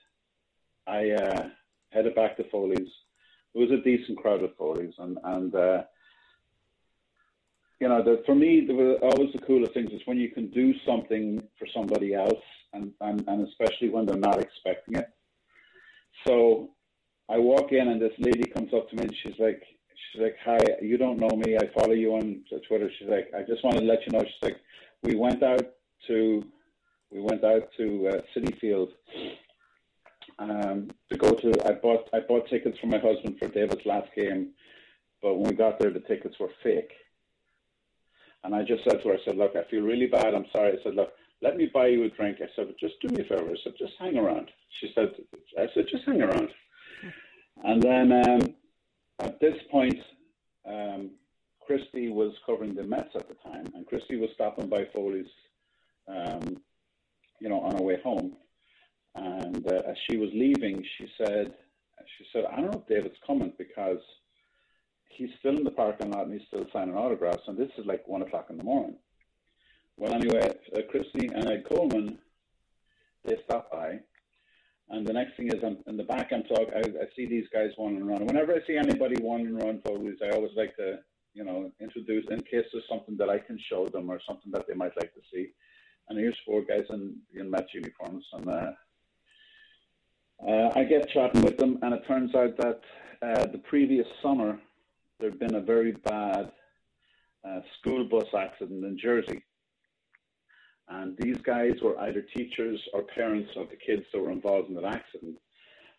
I 0.88 1.12
uh, 1.12 1.50
headed 1.92 2.15
back 2.15 2.38
to 2.38 2.44
Foley's. 2.50 2.89
It 3.54 3.60
was 3.60 3.72
a 3.72 3.84
decent 3.84 4.18
crowd 4.18 4.44
at 4.44 4.58
Foley's, 4.58 4.94
and 4.98 5.18
and 5.24 5.56
uh, 5.56 5.84
you 7.80 7.88
know, 7.88 8.04
the, 8.04 8.22
for 8.26 8.36
me, 8.36 8.65
the, 8.65 9.00
always 9.02 9.32
the 9.34 9.39
coolest 9.39 9.74
things 9.74 9.92
is 9.92 10.02
when 10.06 10.18
you 10.18 10.30
can 10.30 10.48
do 10.48 10.74
something 10.86 11.42
for 11.58 11.68
somebody 11.74 12.13
else, 12.13 12.44
and, 12.73 12.91
and, 13.01 13.23
and 13.27 13.47
especially 13.47 13.89
when 13.89 14.05
they're 14.05 14.17
not 14.17 14.39
expecting 14.39 14.95
it. 14.95 15.10
So 16.27 16.69
I 17.29 17.38
walk 17.38 17.71
in, 17.71 17.88
and 17.88 18.01
this 18.01 18.13
lady 18.19 18.45
comes 18.45 18.73
up 18.73 18.89
to 18.89 18.95
me, 18.95 19.03
and 19.03 19.15
she's 19.23 19.39
like, 19.39 19.63
she's 20.12 20.21
like, 20.21 20.36
"Hi, 20.43 20.60
you 20.82 20.97
don't 20.97 21.19
know 21.19 21.36
me. 21.36 21.58
I 21.58 21.67
follow 21.79 21.93
you 21.93 22.13
on 22.13 22.43
Twitter." 22.67 22.89
She's 22.97 23.10
like, 23.10 23.32
"I 23.36 23.43
just 23.43 23.63
want 23.63 23.77
to 23.77 23.84
let 23.84 24.05
you 24.05 24.12
know." 24.12 24.23
She's 24.23 24.43
like, 24.49 24.58
"We 25.03 25.15
went 25.15 25.43
out 25.43 25.65
to, 26.08 26.43
we 27.12 27.21
went 27.21 27.43
out 27.43 27.69
to 27.77 28.08
uh, 28.10 28.21
Citi 28.36 28.60
Field." 28.60 28.89
Um, 30.38 30.89
to 31.12 31.17
go 31.17 31.32
to, 31.32 31.53
I 31.67 31.73
bought 31.73 32.10
I 32.13 32.19
bought 32.21 32.49
tickets 32.49 32.79
for 32.79 32.88
my 32.88 32.99
husband 32.99 33.38
for 33.39 33.49
David's 33.49 33.86
last 33.86 34.10
game, 34.15 34.51
but 35.21 35.36
when 35.36 35.49
we 35.49 35.55
got 35.55 35.79
there, 35.79 35.91
the 35.91 35.99
tickets 35.99 36.36
were 36.39 36.51
fake. 36.63 36.91
And 38.43 38.55
I 38.55 38.63
just 38.63 38.84
said 38.86 39.01
to 39.01 39.10
her, 39.10 39.15
I 39.15 39.25
said, 39.25 39.36
look, 39.38 39.55
I 39.55 39.69
feel 39.69 39.82
really 39.82 40.08
bad. 40.08 40.34
I'm 40.34 40.45
sorry. 40.53 40.71
I 40.71 40.84
said, 40.84 40.95
look, 40.95 41.12
let 41.41 41.56
me 41.56 41.69
buy 41.73 41.88
you 41.88 42.04
a 42.04 42.10
drink. 42.10 42.38
I 42.41 42.47
said, 42.56 42.73
just 42.80 42.95
do 43.02 43.08
me 43.10 43.23
a 43.23 43.28
favor. 43.28 43.49
I 43.49 43.56
said, 43.63 43.73
just 43.78 43.93
hang 43.99 44.17
around. 44.17 44.49
She 44.80 44.91
said, 44.93 45.13
I 45.58 45.67
said, 45.73 45.86
just 45.89 46.06
hang 46.06 46.21
around. 46.21 46.49
And 47.63 47.82
then 47.82 48.12
um, 48.12 48.56
at 49.19 49.39
this 49.39 49.56
point, 49.71 49.97
um, 50.65 51.12
Kristie 51.69 52.12
was 52.12 52.34
covering 52.45 52.73
the 52.73 52.84
Mets 52.84 53.15
at 53.15 53.28
the 53.28 53.36
time, 53.36 53.65
and 53.75 53.86
Kristie 53.86 54.19
was 54.19 54.30
stopping 54.34 54.67
by 54.67 54.86
Foley's, 54.93 55.28
um, 56.08 56.58
you 57.39 57.49
know, 57.49 57.62
on 57.62 57.78
her 57.78 57.84
way 57.84 57.97
home. 58.04 58.36
And 59.15 59.65
uh, 59.71 59.82
as 59.88 59.95
she 60.10 60.17
was 60.17 60.30
leaving, 60.34 60.84
she 60.97 61.08
said, 61.17 61.54
"She 62.17 62.25
said, 62.34 62.45
I 62.45 62.58
don't 62.58 62.71
know 62.71 62.82
if 62.82 62.88
David's 62.88 63.19
coming 63.25 63.54
because 63.58 63.99
he's 65.10 65.30
still 65.39 65.58
in 65.58 65.63
the 65.63 65.71
parking 65.71 66.12
lot 66.12 66.25
and 66.25 66.34
he's 66.34 66.47
still 66.47 66.65
signing 66.71 66.95
autographs, 66.95 67.43
and 67.47 67.58
this 67.58 67.71
is 67.78 67.86
like 67.86 68.08
one 68.08 68.21
o'clock 68.21 68.47
in 68.49 68.58
the 68.58 68.63
morning." 68.63 68.95
Well, 69.99 70.13
anyway, 70.13 70.49
uh, 70.73 70.79
Kristie 70.89 71.29
and 71.35 71.49
Ed 71.49 71.65
Coleman, 71.69 72.19
they 73.25 73.35
stopped 73.43 73.73
by, 73.73 73.99
and 74.89 75.05
the 75.05 75.12
next 75.12 75.35
thing 75.35 75.49
is, 75.49 75.62
I'm, 75.62 75.79
in 75.88 75.97
the 75.97 76.05
back, 76.05 76.29
I'm 76.31 76.43
talking. 76.43 76.73
I, 76.73 77.05
see 77.17 77.25
these 77.25 77.47
guys 77.51 77.71
wandering 77.77 78.07
around. 78.07 78.25
Whenever 78.25 78.53
I 78.53 78.65
see 78.65 78.77
anybody 78.77 79.21
wandering 79.21 79.62
around 79.62 79.83
photos, 79.83 80.15
I 80.23 80.29
always 80.29 80.53
like 80.55 80.73
to, 80.77 80.99
you 81.33 81.43
know, 81.43 81.69
introduce 81.81 82.25
in 82.31 82.39
case 82.43 82.63
there's 82.71 82.88
something 82.88 83.17
that 83.17 83.29
I 83.29 83.39
can 83.39 83.59
show 83.69 83.88
them 83.88 84.09
or 84.09 84.21
something 84.25 84.53
that 84.53 84.67
they 84.69 84.73
might 84.73 84.95
like 84.95 85.13
to 85.15 85.21
see. 85.33 85.49
And 86.07 86.17
here's 86.17 86.38
four 86.45 86.62
guys 86.62 86.85
in 86.91 87.17
in 87.35 87.51
Mets 87.51 87.73
uniforms, 87.73 88.23
and 88.31 88.47
uh, 88.47 88.71
uh, 90.47 90.71
I 90.77 90.85
get 90.85 91.09
chatting 91.09 91.41
with 91.41 91.57
them, 91.57 91.77
and 91.81 91.93
it 91.93 92.07
turns 92.07 92.33
out 92.35 92.55
that 92.55 92.79
uh, 93.21 93.47
the 93.47 93.62
previous 93.67 94.07
summer 94.23 94.62
there 95.19 95.29
had 95.29 95.39
been 95.39 95.55
a 95.55 95.62
very 95.62 95.91
bad 95.91 96.53
uh, 97.43 97.59
school 97.77 98.05
bus 98.05 98.33
accident 98.33 98.85
in 98.85 98.97
Jersey 98.97 99.43
and 100.89 101.15
these 101.17 101.38
guys 101.38 101.82
were 101.82 101.99
either 102.02 102.21
teachers 102.21 102.80
or 102.93 103.04
parents 103.04 103.52
of 103.56 103.69
the 103.69 103.75
kids 103.75 104.06
that 104.12 104.21
were 104.21 104.32
involved 104.32 104.69
in 104.69 104.75
that 104.75 104.86
accident. 104.86 105.38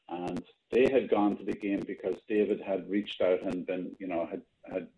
And 0.08 0.42
they 0.72 0.90
had 0.90 1.08
gone 1.08 1.36
to 1.36 1.44
the 1.44 1.52
game 1.52 1.82
because 1.86 2.16
David 2.28 2.60
had 2.60 2.90
reached 2.90 3.20
out 3.20 3.42
and 3.42 3.66
been, 3.66 3.94
you 4.00 4.08
know, 4.08 4.26
had 4.28 4.42
had 4.70 4.88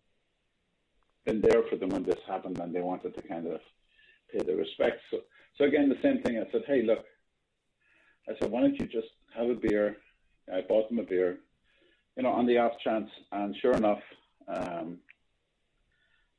been 1.25 1.41
there 1.41 1.63
for 1.69 1.75
them 1.75 1.89
when 1.89 2.03
this 2.03 2.19
happened, 2.27 2.59
and 2.59 2.73
they 2.73 2.81
wanted 2.81 3.13
to 3.15 3.21
kind 3.21 3.47
of 3.47 3.61
pay 4.31 4.43
their 4.43 4.57
respects. 4.57 5.01
So, 5.11 5.19
so 5.57 5.65
again, 5.65 5.89
the 5.89 6.01
same 6.01 6.21
thing. 6.21 6.37
I 6.37 6.51
said, 6.51 6.63
hey, 6.67 6.81
look, 6.81 7.05
I 8.27 8.33
said, 8.39 8.51
why 8.51 8.61
don't 8.61 8.79
you 8.79 8.87
just 8.87 9.09
have 9.35 9.49
a 9.49 9.55
beer? 9.55 9.97
I 10.53 10.61
bought 10.61 10.89
them 10.89 10.99
a 10.99 11.03
beer, 11.03 11.37
you 12.17 12.23
know, 12.23 12.31
on 12.31 12.45
the 12.45 12.57
off 12.57 12.73
chance. 12.83 13.09
And 13.31 13.55
sure 13.61 13.73
enough, 13.73 14.01
um, 14.47 14.97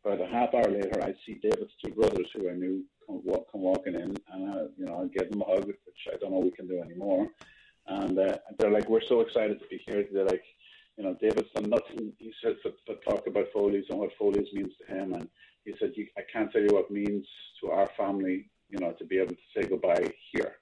about 0.05 0.21
a 0.21 0.27
half 0.27 0.53
hour 0.53 0.69
later, 0.69 1.03
I 1.03 1.15
see 1.25 1.35
David's 1.35 1.73
two 1.83 1.93
brothers 1.93 2.27
who 2.35 2.51
I 2.51 2.55
knew 2.55 2.85
come, 3.07 3.21
walk, 3.25 3.51
come 3.51 3.63
walking 3.63 3.95
in, 3.95 4.17
and 4.33 4.51
uh, 4.51 4.65
you 4.77 4.87
know, 4.87 5.03
I 5.03 5.19
give 5.19 5.31
them 5.31 5.43
a 5.43 5.45
hug, 5.45 5.67
which 5.67 6.09
I 6.13 6.17
don't 6.17 6.33
know 6.33 6.39
we 6.39 6.51
can 6.51 6.69
do 6.69 6.81
anymore. 6.81 7.29
And 7.87 8.19
uh, 8.19 8.39
they're 8.59 8.71
like, 8.71 8.89
"We're 8.89 9.09
so 9.09 9.21
excited 9.21 9.61
to 9.61 9.67
be 9.69 9.83
here." 9.87 10.07
They're 10.13 10.25
like, 10.25 10.45
"You 10.97 11.05
know, 11.05 11.17
David's 11.21 11.51
done 11.55 11.71
nothing." 11.71 12.13
He 12.19 12.33
says, 12.43 12.57
but, 12.63 12.77
but 12.87 13.05
talk 13.05 13.27
about 13.27 13.49
Foley's 13.53 13.85
and 13.91 13.99
what 13.99 14.11
Foley's 14.19 14.53
means 14.53 14.73
to 14.81 14.95
him, 14.95 15.13
and 15.15 15.29
he 15.65 15.75
said, 15.79 15.93
"I 16.17 16.23
can't 16.33 16.51
tell 16.51 16.63
you 16.63 16.71
what 16.73 16.91
means 16.91 17.27
to 17.61 17.71
our 17.71 17.89
family, 17.97 18.51
you 18.71 18.79
know, 18.79 18.93
to 18.93 19.05
be 19.05 19.19
able 19.19 19.35
to 19.35 19.49
say 19.57 19.67
goodbye 19.69 20.11
here." 20.33 20.57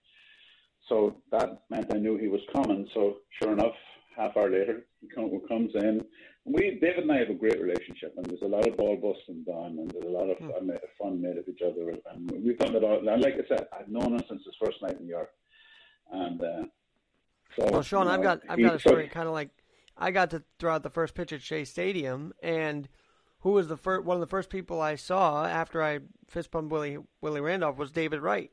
So 0.88 1.16
that 1.30 1.62
meant 1.70 1.94
I 1.94 1.98
knew 1.98 2.16
he 2.18 2.28
was 2.28 2.40
coming. 2.52 2.88
So 2.92 3.18
sure 3.40 3.52
enough, 3.52 3.76
half 4.16 4.36
hour 4.36 4.50
later, 4.50 4.84
he 5.00 5.08
comes 5.08 5.74
in 5.74 6.04
we 6.44 6.78
David 6.80 7.04
and 7.04 7.12
I 7.12 7.18
have 7.18 7.30
a 7.30 7.34
great 7.34 7.60
relationship, 7.60 8.14
and 8.16 8.26
there's 8.26 8.42
a 8.42 8.46
lot 8.46 8.66
of 8.66 8.76
ball 8.76 8.96
busting 8.96 9.44
done, 9.44 9.78
and 9.78 9.90
there's 9.90 10.04
a 10.04 10.08
lot 10.08 10.28
of 10.28 10.38
mm. 10.38 10.50
fun 10.98 11.22
made 11.22 11.38
of 11.38 11.48
each 11.48 11.62
other, 11.62 11.90
and 11.90 12.30
we've 12.44 12.58
done 12.58 12.74
it 12.74 12.82
all. 12.82 12.98
And 12.98 13.22
like 13.22 13.34
I 13.34 13.48
said, 13.48 13.66
I've 13.72 13.88
known 13.88 14.14
him 14.14 14.24
since 14.28 14.42
his 14.44 14.54
first 14.62 14.82
night 14.82 14.98
in 14.98 15.06
New 15.06 15.10
York, 15.10 15.30
and 16.10 16.42
uh, 16.42 16.64
so. 17.56 17.68
Well, 17.70 17.82
Shaun, 17.82 18.02
you 18.02 18.08
know, 18.08 18.14
I've 18.14 18.22
got 18.22 18.40
I've 18.48 18.60
got 18.60 18.74
a 18.74 18.80
story 18.80 19.08
kind 19.08 19.28
of 19.28 19.34
like 19.34 19.50
I 19.96 20.10
got 20.10 20.30
to 20.30 20.42
throw 20.58 20.74
out 20.74 20.82
the 20.82 20.90
first 20.90 21.14
pitch 21.14 21.32
at 21.32 21.42
Shea 21.42 21.64
Stadium, 21.64 22.32
and 22.42 22.88
who 23.40 23.50
was 23.50 23.68
the 23.68 23.76
first 23.76 24.04
one 24.04 24.16
of 24.16 24.20
the 24.20 24.26
first 24.26 24.50
people 24.50 24.80
I 24.80 24.96
saw 24.96 25.46
after 25.46 25.82
I 25.82 26.00
fist 26.28 26.50
bumped 26.50 26.72
Willie 26.72 26.98
Willie 27.20 27.40
Randolph 27.40 27.78
was 27.78 27.92
David 27.92 28.20
Wright, 28.20 28.50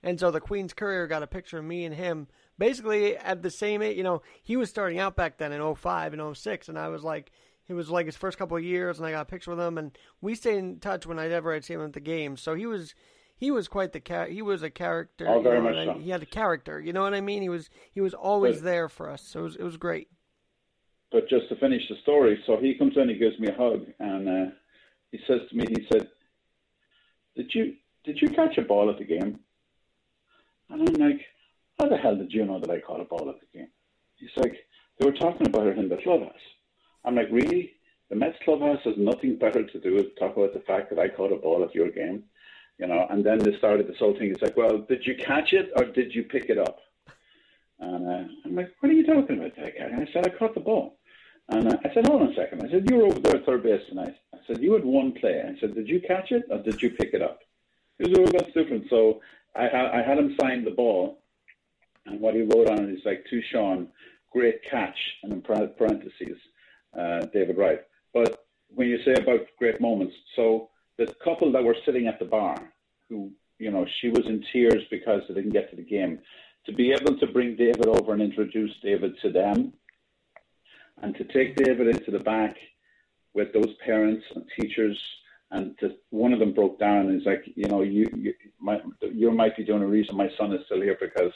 and 0.00 0.20
so 0.20 0.30
the 0.30 0.40
Queens 0.40 0.74
Courier 0.74 1.08
got 1.08 1.24
a 1.24 1.26
picture 1.26 1.58
of 1.58 1.64
me 1.64 1.84
and 1.84 1.94
him 1.94 2.28
basically 2.62 3.16
at 3.16 3.42
the 3.42 3.50
same 3.50 3.82
age. 3.82 3.96
You 3.96 4.04
know, 4.04 4.22
he 4.40 4.56
was 4.56 4.70
starting 4.70 5.00
out 5.00 5.16
back 5.16 5.36
then 5.36 5.50
in 5.50 5.74
05 5.74 6.12
and 6.12 6.36
06, 6.36 6.68
and 6.68 6.78
I 6.78 6.88
was 6.88 7.02
like, 7.02 7.32
it 7.66 7.74
was 7.74 7.90
like 7.90 8.06
his 8.06 8.14
first 8.14 8.38
couple 8.38 8.56
of 8.56 8.62
years, 8.62 8.98
and 8.98 9.06
I 9.06 9.10
got 9.10 9.22
a 9.22 9.24
picture 9.24 9.50
with 9.50 9.58
him, 9.58 9.78
and 9.78 9.98
we 10.20 10.36
stayed 10.36 10.58
in 10.58 10.78
touch 10.78 11.04
when 11.04 11.18
I 11.18 11.28
ever 11.28 11.52
had 11.52 11.64
seen 11.64 11.80
him 11.80 11.86
at 11.86 11.92
the 11.92 12.00
game. 12.00 12.36
So 12.36 12.54
he 12.54 12.66
was. 12.66 12.94
He 13.34 13.50
was 13.50 13.66
quite 13.66 13.92
the 13.92 13.98
char- 13.98 14.28
he 14.28 14.40
was 14.40 14.62
a 14.62 14.70
character. 14.70 15.26
Oh, 15.28 15.42
very 15.42 15.60
much 15.60 15.74
so. 15.74 15.94
He 15.94 16.10
had 16.10 16.22
a 16.22 16.26
character. 16.26 16.80
You 16.80 16.92
know 16.92 17.02
what 17.02 17.12
I 17.12 17.20
mean? 17.20 17.42
He 17.42 17.48
was 17.48 17.70
he 17.92 18.00
was 18.00 18.14
always 18.14 18.58
but, 18.58 18.64
there 18.64 18.88
for 18.88 19.10
us. 19.10 19.20
So 19.20 19.40
it 19.40 19.42
was, 19.42 19.56
it 19.56 19.64
was 19.64 19.76
great. 19.76 20.06
But 21.10 21.28
just 21.28 21.48
to 21.48 21.56
finish 21.56 21.82
the 21.88 21.96
story, 22.02 22.40
so 22.46 22.56
he 22.58 22.76
comes 22.78 22.96
in, 22.96 23.08
he 23.08 23.16
gives 23.16 23.36
me 23.40 23.48
a 23.48 23.54
hug, 23.54 23.80
and 23.98 24.28
uh, 24.28 24.50
he 25.10 25.18
says 25.26 25.40
to 25.50 25.56
me, 25.56 25.64
he 25.68 25.84
said, 25.90 26.06
"Did 27.34 27.52
you 27.52 27.74
did 28.04 28.22
you 28.22 28.28
catch 28.28 28.58
a 28.58 28.62
ball 28.62 28.88
at 28.90 28.98
the 28.98 29.04
game?" 29.04 29.40
And 30.70 30.88
I'm 30.88 30.94
like, 30.94 31.22
how 31.82 31.88
the 31.88 31.96
hell 31.96 32.14
did 32.16 32.32
you 32.32 32.44
know 32.44 32.60
that 32.60 32.70
I 32.70 32.80
caught 32.80 33.00
a 33.00 33.04
ball 33.04 33.28
at 33.28 33.40
the 33.40 33.58
game? 33.58 33.68
He's 34.16 34.30
like, 34.36 34.54
they 34.98 35.06
were 35.06 35.16
talking 35.16 35.48
about 35.48 35.66
it 35.66 35.78
in 35.78 35.88
the 35.88 35.96
clubhouse. 35.96 36.32
I'm 37.04 37.16
like, 37.16 37.28
really? 37.30 37.72
The 38.08 38.16
Mets 38.16 38.38
clubhouse 38.44 38.78
has 38.84 38.94
nothing 38.96 39.36
better 39.36 39.64
to 39.64 39.80
do 39.80 39.94
with 39.94 40.16
talk 40.16 40.36
about 40.36 40.54
the 40.54 40.60
fact 40.60 40.90
that 40.90 41.00
I 41.00 41.08
caught 41.08 41.32
a 41.32 41.36
ball 41.36 41.64
at 41.64 41.74
your 41.74 41.90
game, 41.90 42.22
you 42.78 42.86
know. 42.86 43.06
And 43.10 43.24
then 43.24 43.38
they 43.38 43.56
started 43.58 43.88
this 43.88 43.98
whole 43.98 44.16
thing. 44.16 44.30
It's 44.30 44.42
like, 44.42 44.56
well, 44.56 44.78
did 44.88 45.04
you 45.04 45.16
catch 45.16 45.52
it 45.52 45.72
or 45.76 45.86
did 45.86 46.14
you 46.14 46.22
pick 46.22 46.50
it 46.50 46.58
up? 46.58 46.78
And 47.80 48.06
uh, 48.06 48.32
I'm 48.44 48.54
like, 48.54 48.70
what 48.78 48.90
are 48.90 48.94
you 48.94 49.04
talking 49.04 49.38
about, 49.38 49.56
that 49.56 49.76
guy? 49.76 49.86
And 49.86 50.08
I 50.08 50.12
said, 50.12 50.24
I 50.24 50.38
caught 50.38 50.54
the 50.54 50.60
ball. 50.60 50.98
And 51.48 51.72
uh, 51.72 51.78
I 51.84 51.92
said, 51.92 52.06
hold 52.06 52.22
on 52.22 52.32
a 52.32 52.36
second. 52.36 52.62
I 52.64 52.70
said, 52.70 52.88
you 52.88 52.98
were 52.98 53.06
over 53.06 53.18
there 53.18 53.36
at 53.36 53.46
third 53.46 53.64
base 53.64 53.82
tonight. 53.88 54.14
I 54.32 54.38
said, 54.46 54.62
you 54.62 54.72
had 54.74 54.84
one 54.84 55.12
play. 55.12 55.42
I 55.42 55.58
said, 55.58 55.74
did 55.74 55.88
you 55.88 56.00
catch 56.00 56.30
it 56.30 56.44
or 56.48 56.58
did 56.58 56.80
you 56.80 56.90
pick 56.90 57.12
it 57.12 57.22
up? 57.22 57.40
It 57.98 58.08
was 58.08 58.18
all 58.18 58.26
that's 58.26 58.54
different. 58.54 58.84
So 58.88 59.20
I, 59.56 59.68
I 59.68 60.02
had 60.02 60.18
him 60.18 60.36
sign 60.40 60.64
the 60.64 60.70
ball 60.70 61.21
and 62.06 62.20
what 62.20 62.34
he 62.34 62.42
wrote 62.42 62.68
on 62.68 62.84
it 62.84 62.90
is 62.90 63.04
like 63.04 63.24
to 63.30 63.42
Shaun, 63.50 63.88
great 64.30 64.60
catch, 64.68 64.96
and 65.22 65.32
in 65.32 65.42
parentheses, 65.42 66.38
uh, 66.98 67.20
David 67.32 67.58
Wright. 67.58 67.80
But 68.12 68.44
when 68.68 68.88
you 68.88 68.98
say 69.04 69.12
about 69.12 69.46
great 69.58 69.80
moments, 69.80 70.14
so 70.36 70.70
the 70.98 71.14
couple 71.24 71.52
that 71.52 71.64
were 71.64 71.76
sitting 71.84 72.06
at 72.06 72.18
the 72.18 72.24
bar, 72.24 72.72
who 73.08 73.32
you 73.62 73.70
know, 73.70 73.86
she 74.00 74.08
was 74.08 74.26
in 74.26 74.44
tears 74.52 74.82
because 74.90 75.22
they 75.28 75.34
didn't 75.34 75.52
get 75.52 75.70
to 75.70 75.76
the 75.76 75.82
game. 75.82 76.18
To 76.66 76.72
be 76.72 76.92
able 76.92 77.16
to 77.18 77.26
bring 77.28 77.56
David 77.56 77.86
over 77.86 78.12
and 78.12 78.20
introduce 78.20 78.72
David 78.82 79.14
to 79.22 79.30
them, 79.30 79.72
and 81.00 81.14
to 81.16 81.24
take 81.24 81.56
David 81.56 81.88
into 81.88 82.10
the 82.10 82.18
back 82.18 82.56
with 83.34 83.52
those 83.52 83.74
parents 83.84 84.24
and 84.34 84.44
teachers, 84.60 84.98
and 85.52 85.78
to, 85.78 85.94
one 86.10 86.32
of 86.32 86.40
them 86.40 86.52
broke 86.52 86.78
down 86.78 87.06
and 87.06 87.18
he's 87.18 87.26
like, 87.26 87.44
you 87.54 87.66
know, 87.66 87.82
you 87.82 88.08
you 88.16 88.34
you 89.12 89.30
might 89.30 89.56
be 89.56 89.64
doing 89.64 89.82
a 89.82 89.86
reason 89.86 90.16
my 90.16 90.30
son 90.36 90.52
is 90.52 90.64
still 90.66 90.80
here 90.80 90.98
because 91.00 91.32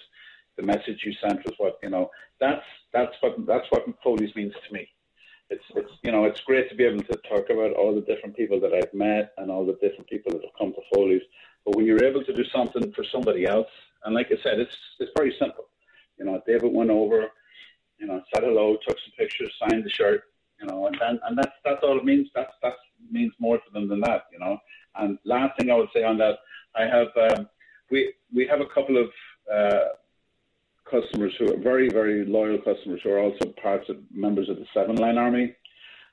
the 0.57 0.63
message 0.63 1.03
you 1.05 1.13
sent 1.21 1.45
was 1.45 1.55
what 1.59 1.79
you 1.83 1.91
know. 1.91 2.11
That's 2.41 2.65
that's 2.93 3.15
what 3.21 3.47
that's 3.47 3.67
what 3.71 3.85
Foley's 4.03 4.35
means 4.35 4.55
to 4.67 4.75
me. 4.75 4.89
It's 5.51 5.65
it's 5.75 5.93
you 6.03 6.13
know 6.13 6.25
it's 6.25 6.41
great 6.41 6.69
to 6.71 6.75
be 6.75 6.85
able 6.85 7.03
to 7.03 7.21
talk 7.29 7.51
about 7.51 7.73
all 7.73 7.95
the 7.95 8.01
different 8.01 8.37
people 8.37 8.61
that 8.61 8.73
I've 8.73 8.93
met 8.93 9.33
and 9.39 9.51
all 9.51 9.65
the 9.65 9.79
different 9.81 10.09
people 10.09 10.33
that 10.33 10.43
have 10.43 10.59
come 10.59 10.73
to 10.73 10.81
Foley's. 10.95 11.23
But 11.65 11.77
when 11.77 11.87
you're 11.87 12.05
able 12.05 12.25
to 12.25 12.33
do 12.33 12.45
something 12.45 12.93
for 12.93 13.05
somebody 13.05 13.47
else, 13.47 13.69
and 14.05 14.15
like 14.15 14.29
I 14.31 14.43
said, 14.43 14.59
it's 14.59 14.77
it's 14.99 15.13
very 15.17 15.35
simple. 15.39 15.69
You 16.19 16.25
know, 16.25 16.43
David 16.47 16.73
went 16.73 16.91
over, 16.91 17.29
you 17.99 18.07
know, 18.07 18.23
said 18.35 18.45
hello, 18.45 18.77
took 18.87 18.99
some 18.99 19.13
pictures, 19.19 19.53
signed 19.59 19.85
the 19.85 19.91
shirt, 19.91 20.25
you 20.61 20.67
know, 20.67 20.87
and 20.87 20.97
then 21.01 21.21
and 21.27 21.37
that's 21.37 21.53
that's 21.65 21.83
all 21.83 21.99
it 21.99 22.05
means. 22.05 22.29
That's 22.35 22.53
that 22.63 22.75
means 23.11 23.33
more 23.39 23.59
to 23.59 23.71
them 23.73 23.89
than 23.89 24.01
that, 24.01 24.25
you 24.33 24.39
know. 24.39 24.59
And 24.95 25.19
last 25.25 25.59
thing 25.59 25.71
I 25.71 25.75
would 25.75 25.91
say 25.95 26.03
on 26.03 26.17
that, 26.19 26.39
I 26.75 26.85
have 26.85 27.09
um, 27.17 27.49
we 27.91 28.15
we 28.35 28.47
have 28.47 28.61
a 28.61 28.67
couple 28.67 28.97
of 28.97 29.11
uh, 29.53 29.89
customers 30.91 31.33
who 31.39 31.53
are 31.53 31.59
very, 31.59 31.89
very 31.89 32.25
loyal 32.25 32.59
customers 32.59 33.01
who 33.03 33.11
are 33.11 33.21
also 33.21 33.53
parts 33.63 33.89
of 33.89 33.97
members 34.13 34.49
of 34.49 34.57
the 34.57 34.67
Seven 34.73 34.97
Line 34.97 35.19
Army. 35.19 35.55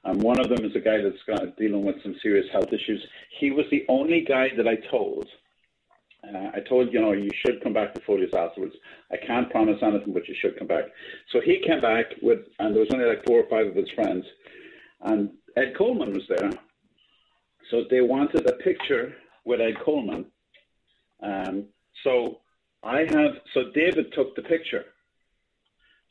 And 0.06 0.22
one 0.22 0.40
of 0.40 0.50
them 0.50 0.66
is 0.66 0.76
a 0.76 0.80
guy 0.80 0.98
that's 1.02 1.24
got, 1.28 1.56
dealing 1.58 1.86
with 1.86 2.02
some 2.04 2.16
serious 2.22 2.46
health 2.52 2.74
issues. 2.74 3.02
He 3.40 3.52
was 3.52 3.66
the 3.72 3.86
only 3.88 4.26
guy 4.28 4.50
that 4.58 4.68
I 4.68 4.76
told. 4.92 5.28
Uh, 6.28 6.52
I 6.54 6.60
told 6.68 6.92
you 6.94 7.02
know 7.02 7.12
you 7.12 7.30
should 7.46 7.62
come 7.64 7.74
back 7.74 7.94
to 7.94 8.02
Foley's 8.02 8.34
afterwards. 8.34 8.76
I 9.12 9.18
can't 9.26 9.50
promise 9.50 9.78
anything, 9.82 10.14
but 10.14 10.28
you 10.28 10.36
should 10.42 10.58
come 10.58 10.68
back. 10.68 10.86
So 11.32 11.40
he 11.42 11.62
came 11.66 11.82
back 11.82 12.06
with, 12.22 12.40
and 12.60 12.74
there 12.74 12.82
was 12.82 12.90
only 12.94 13.06
like 13.06 13.26
four 13.26 13.40
or 13.40 13.50
five 13.50 13.68
of 13.68 13.76
his 13.76 13.90
friends, 13.96 14.26
and 15.02 15.32
Ed 15.58 15.74
Coleman 15.78 16.14
was 16.14 16.24
there. 16.30 16.50
So 17.72 17.84
they 17.90 18.02
wanted 18.02 18.50
a 18.50 18.54
picture 18.54 19.14
with 19.46 19.62
Ed 19.62 19.76
Coleman. 19.84 20.26
Um, 21.22 21.66
so 22.04 22.40
I 22.84 23.00
have, 23.00 23.32
so 23.54 23.72
David 23.74 24.14
took 24.14 24.36
the 24.36 24.42
picture. 24.42 24.86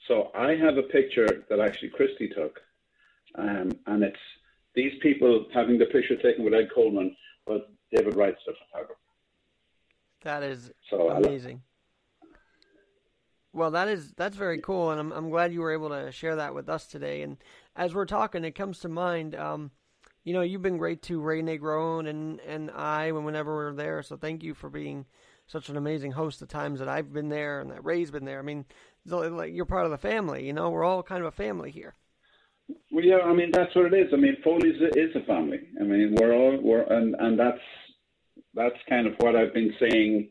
So 0.09 0.31
I 0.35 0.57
have 0.57 0.79
a 0.79 0.83
picture 0.83 1.45
that 1.49 1.61
actually 1.61 1.91
Kristie 1.91 2.35
took. 2.35 2.59
Um, 3.37 3.73
and 3.87 4.03
it's 4.03 4.16
these 4.75 4.93
people 5.03 5.47
having 5.55 5.79
the 5.79 5.87
picture 5.87 6.16
taken 6.16 6.45
with 6.45 6.55
Ed 6.55 6.68
Coleman, 6.75 7.14
but 7.47 7.70
David 7.95 8.16
Wright's 8.16 8.41
the 8.47 8.55
photographer. 8.66 8.99
That 10.25 10.43
is 10.43 10.70
so 10.89 11.11
amazing. 11.11 11.62
Well, 13.53 13.70
that 13.73 13.89
is 13.89 14.12
that's 14.12 14.37
very 14.37 14.59
cool, 14.59 14.91
and 14.91 15.01
I'm 15.01 15.12
I'm 15.12 15.31
glad 15.31 15.53
you 15.53 15.61
were 15.61 15.73
able 15.73 15.91
to 15.91 16.11
share 16.11 16.37
that 16.37 16.55
with 16.55 16.68
us 16.68 16.87
today. 16.87 17.23
And 17.23 17.37
as 17.77 17.95
we're 17.95 18.07
talking, 18.07 18.45
it 18.45 18.53
comes 18.55 18.79
to 18.81 18.89
mind. 18.89 19.35
Um, 19.35 19.73
you 20.25 20.33
know, 20.33 20.41
you've 20.41 20.62
been 20.62 20.79
great 20.79 21.03
to 21.03 21.20
Ray 21.20 21.43
Negron 21.43 22.09
and 22.09 22.41
and 22.41 22.70
I 22.70 23.12
whenever 23.12 23.55
we're 23.55 23.75
there. 23.75 24.03
So 24.03 24.16
thank 24.16 24.43
you 24.43 24.55
for 24.55 24.70
being 24.70 25.07
such 25.53 25.68
an 25.68 25.76
amazing 25.76 26.12
host. 26.12 26.40
The 26.40 26.46
times 26.46 26.78
that 26.78 26.88
I've 26.88 27.12
been 27.12 27.28
there 27.28 27.61
and 27.61 27.70
that 27.70 27.84
Ray's 27.84 28.11
been 28.11 28.24
there. 28.24 28.38
I 28.38 28.42
mean, 28.42 28.64
like 29.07 29.53
you're 29.53 29.66
part 29.66 29.84
of 29.84 29.90
the 29.90 29.98
family. 29.98 30.46
You 30.46 30.55
know, 30.55 30.70
we're 30.70 30.82
all 30.82 31.03
kind 31.03 31.20
of 31.20 31.26
a 31.26 31.36
family 31.36 31.70
here. 31.70 31.94
Well, 32.90 33.05
yeah, 33.05 33.18
I 33.18 33.34
mean 33.34 33.50
that's 33.53 33.74
what 33.76 33.92
it 33.92 33.94
is. 33.94 34.12
I 34.12 34.16
mean, 34.16 34.36
Foley's 34.42 34.80
is 34.96 35.14
a 35.14 35.24
family. 35.26 35.61
I 35.78 35.84
mean, 35.84 36.16
we're 36.18 36.32
all 36.32 36.59
we're 36.61 36.84
and 36.84 37.14
and 37.18 37.38
that's 37.38 37.61
that's 38.55 38.76
kind 38.88 39.07
of 39.07 39.14
what 39.18 39.36
I've 39.36 39.53
been 39.53 39.74
saying 39.78 40.30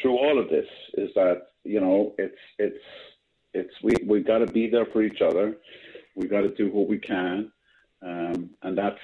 through 0.00 0.18
all 0.18 0.38
of 0.38 0.48
this 0.50 0.66
is 0.94 1.10
that 1.14 1.48
you 1.64 1.80
know 1.80 2.14
it's 2.18 2.38
it's 2.58 2.84
it's 3.54 3.74
we 3.82 3.94
we've 4.06 4.26
got 4.26 4.38
to 4.38 4.46
be 4.46 4.68
there 4.68 4.86
for 4.92 5.02
each 5.02 5.22
other. 5.22 5.56
We've 6.16 6.30
got 6.30 6.42
to 6.42 6.54
do 6.54 6.70
what 6.70 6.88
we 6.88 6.98
can, 6.98 7.50
um, 8.02 8.50
and 8.62 8.76
that's 8.76 8.98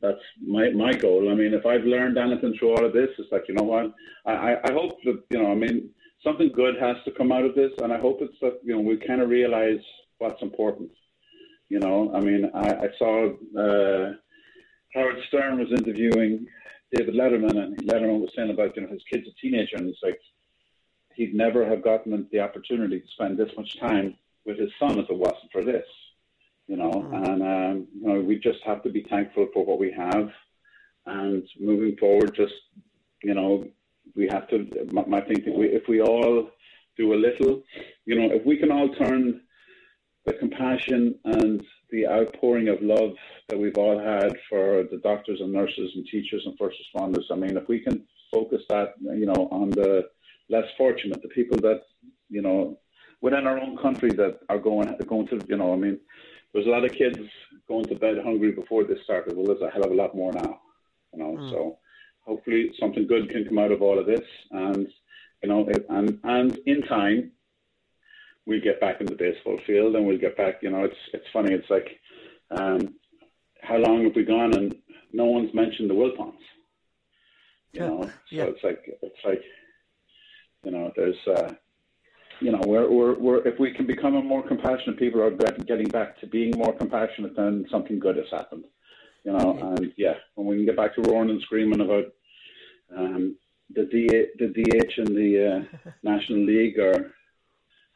that's 0.00 0.20
my 0.40 0.70
my 0.70 0.92
goal. 0.92 1.30
I 1.30 1.34
mean, 1.34 1.54
if 1.54 1.66
I've 1.66 1.84
learned 1.84 2.18
anything 2.18 2.54
through 2.58 2.70
all 2.70 2.84
of 2.84 2.92
this, 2.92 3.10
it's 3.18 3.32
like 3.32 3.44
you 3.48 3.54
know 3.54 3.64
what 3.64 3.92
I 4.26 4.56
I 4.64 4.72
hope 4.72 5.02
that 5.04 5.22
you 5.30 5.42
know 5.42 5.50
I 5.50 5.54
mean 5.54 5.90
something 6.24 6.50
good 6.52 6.76
has 6.80 6.96
to 7.04 7.10
come 7.12 7.32
out 7.32 7.44
of 7.44 7.54
this, 7.54 7.72
and 7.82 7.92
I 7.92 7.98
hope 7.98 8.18
it's 8.20 8.38
that 8.40 8.60
you 8.64 8.74
know 8.74 8.80
we 8.80 8.96
kind 8.96 9.20
of 9.20 9.28
realize 9.28 9.80
what's 10.18 10.42
important. 10.42 10.90
You 11.68 11.78
know, 11.78 12.12
I 12.14 12.20
mean, 12.20 12.50
I, 12.52 12.68
I 12.68 12.88
saw 12.98 13.28
uh, 13.56 14.12
Howard 14.94 15.16
Stern 15.28 15.58
was 15.58 15.70
interviewing 15.70 16.46
David 16.92 17.14
Letterman, 17.14 17.56
and 17.56 17.76
Letterman 17.78 18.20
was 18.20 18.30
saying 18.34 18.50
about 18.50 18.76
you 18.76 18.82
know 18.82 18.88
his 18.88 19.04
kid's 19.10 19.28
a 19.28 19.40
teenager, 19.40 19.76
and 19.76 19.88
it's 19.88 20.02
like 20.02 20.20
he'd 21.14 21.34
never 21.34 21.64
have 21.64 21.82
gotten 21.82 22.26
the 22.32 22.40
opportunity 22.40 23.00
to 23.00 23.06
spend 23.12 23.38
this 23.38 23.50
much 23.56 23.78
time 23.78 24.16
with 24.44 24.58
his 24.58 24.70
son 24.78 24.98
if 24.98 25.08
it 25.10 25.16
wasn't 25.16 25.52
for 25.52 25.64
this. 25.64 25.86
You 26.70 26.76
know, 26.76 26.92
mm-hmm. 26.92 27.14
and 27.24 27.42
um, 27.42 27.88
you 28.00 28.06
know 28.08 28.20
we 28.20 28.38
just 28.38 28.60
have 28.64 28.84
to 28.84 28.90
be 28.90 29.04
thankful 29.10 29.48
for 29.52 29.64
what 29.64 29.80
we 29.80 29.90
have, 29.90 30.30
and 31.04 31.42
moving 31.58 31.96
forward, 31.96 32.32
just 32.32 32.54
you 33.24 33.34
know 33.34 33.66
we 34.14 34.28
have 34.30 34.46
to. 34.50 34.68
I 35.12 35.20
think 35.22 35.40
if 35.48 35.56
we, 35.56 35.66
if 35.66 35.88
we 35.88 36.00
all 36.00 36.48
do 36.96 37.12
a 37.12 37.16
little, 37.16 37.64
you 38.06 38.14
know, 38.14 38.32
if 38.32 38.46
we 38.46 38.56
can 38.56 38.70
all 38.70 38.88
turn 38.94 39.40
the 40.26 40.34
compassion 40.34 41.16
and 41.24 41.60
the 41.90 42.06
outpouring 42.06 42.68
of 42.68 42.80
love 42.82 43.14
that 43.48 43.58
we've 43.58 43.76
all 43.76 43.98
had 43.98 44.32
for 44.48 44.84
the 44.92 45.00
doctors 45.02 45.40
and 45.40 45.52
nurses 45.52 45.90
and 45.96 46.06
teachers 46.06 46.42
and 46.46 46.56
first 46.56 46.76
responders. 46.78 47.24
I 47.32 47.34
mean, 47.34 47.56
if 47.56 47.66
we 47.66 47.80
can 47.80 48.04
focus 48.32 48.62
that, 48.68 48.94
you 49.00 49.26
know, 49.26 49.48
on 49.50 49.70
the 49.70 50.08
less 50.48 50.66
fortunate, 50.78 51.20
the 51.20 51.28
people 51.28 51.58
that, 51.62 51.82
you 52.28 52.42
know, 52.42 52.78
within 53.22 53.48
our 53.48 53.58
own 53.58 53.76
country 53.76 54.10
that 54.10 54.38
are 54.48 54.58
going 54.58 54.94
going 55.08 55.26
to, 55.28 55.40
you 55.48 55.56
know, 55.56 55.72
I 55.72 55.76
mean, 55.76 55.98
there's 56.52 56.66
a 56.66 56.70
lot 56.70 56.84
of 56.84 56.92
kids 56.92 57.18
going 57.68 57.84
to 57.86 57.94
bed 57.94 58.18
hungry 58.22 58.52
before 58.52 58.84
this 58.84 59.02
started. 59.04 59.36
Well, 59.36 59.46
there's 59.46 59.62
a 59.62 59.70
hell 59.70 59.84
of 59.84 59.92
a 59.92 59.94
lot 59.94 60.14
more 60.14 60.32
now, 60.32 60.60
you 61.12 61.18
know. 61.18 61.36
Mm. 61.36 61.50
So 61.50 61.78
hopefully 62.20 62.72
something 62.78 63.06
good 63.06 63.30
can 63.30 63.44
come 63.44 63.58
out 63.58 63.72
of 63.72 63.82
all 63.82 63.98
of 63.98 64.06
this, 64.06 64.26
and 64.50 64.88
you 65.42 65.48
know, 65.48 65.68
it, 65.68 65.86
and 65.88 66.18
and 66.24 66.58
in 66.66 66.82
time 66.82 67.32
we'll 68.46 68.60
get 68.60 68.80
back 68.80 69.00
in 69.00 69.06
the 69.06 69.14
baseball 69.14 69.58
field 69.66 69.94
and 69.94 70.06
we'll 70.06 70.18
get 70.18 70.36
back. 70.36 70.62
You 70.62 70.70
know, 70.70 70.84
it's 70.84 70.96
it's 71.12 71.26
funny. 71.32 71.54
It's 71.54 71.70
like, 71.70 72.00
um, 72.50 72.94
how 73.62 73.76
long 73.76 74.04
have 74.04 74.16
we 74.16 74.24
gone 74.24 74.54
and 74.54 74.74
no 75.12 75.26
one's 75.26 75.54
mentioned 75.54 75.90
the 75.90 75.94
Wilpons? 75.94 76.34
You 77.72 77.80
know, 77.80 78.02
so 78.02 78.10
yeah. 78.30 78.44
it's 78.44 78.64
like 78.64 78.98
it's 79.02 79.24
like, 79.24 79.42
you 80.64 80.72
know, 80.72 80.90
there's, 80.96 81.16
uh, 81.28 81.52
you 82.40 82.52
know, 82.52 82.60
we're, 82.66 82.90
we're 82.90 83.14
we're 83.18 83.46
if 83.46 83.58
we 83.58 83.72
can 83.72 83.86
become 83.86 84.16
a 84.16 84.22
more 84.22 84.46
compassionate 84.46 84.98
people, 84.98 85.22
are 85.22 85.30
getting 85.30 85.88
back 85.88 86.18
to 86.20 86.26
being 86.26 86.52
more 86.56 86.72
compassionate, 86.72 87.36
then 87.36 87.66
something 87.70 87.98
good 87.98 88.16
has 88.16 88.30
happened. 88.30 88.64
You 89.24 89.32
know, 89.32 89.58
and 89.76 89.92
yeah, 89.96 90.14
when 90.34 90.46
we 90.46 90.56
can 90.56 90.64
get 90.64 90.76
back 90.76 90.94
to 90.94 91.02
roaring 91.02 91.30
and 91.30 91.42
screaming 91.42 91.80
about 91.80 92.06
um, 92.96 93.36
the 93.74 93.84
D 93.84 94.08
the 94.38 94.48
DH 94.48 94.98
in 94.98 95.14
the 95.14 95.66
uh, 95.84 95.90
National 96.02 96.44
League 96.44 96.78
or 96.78 97.12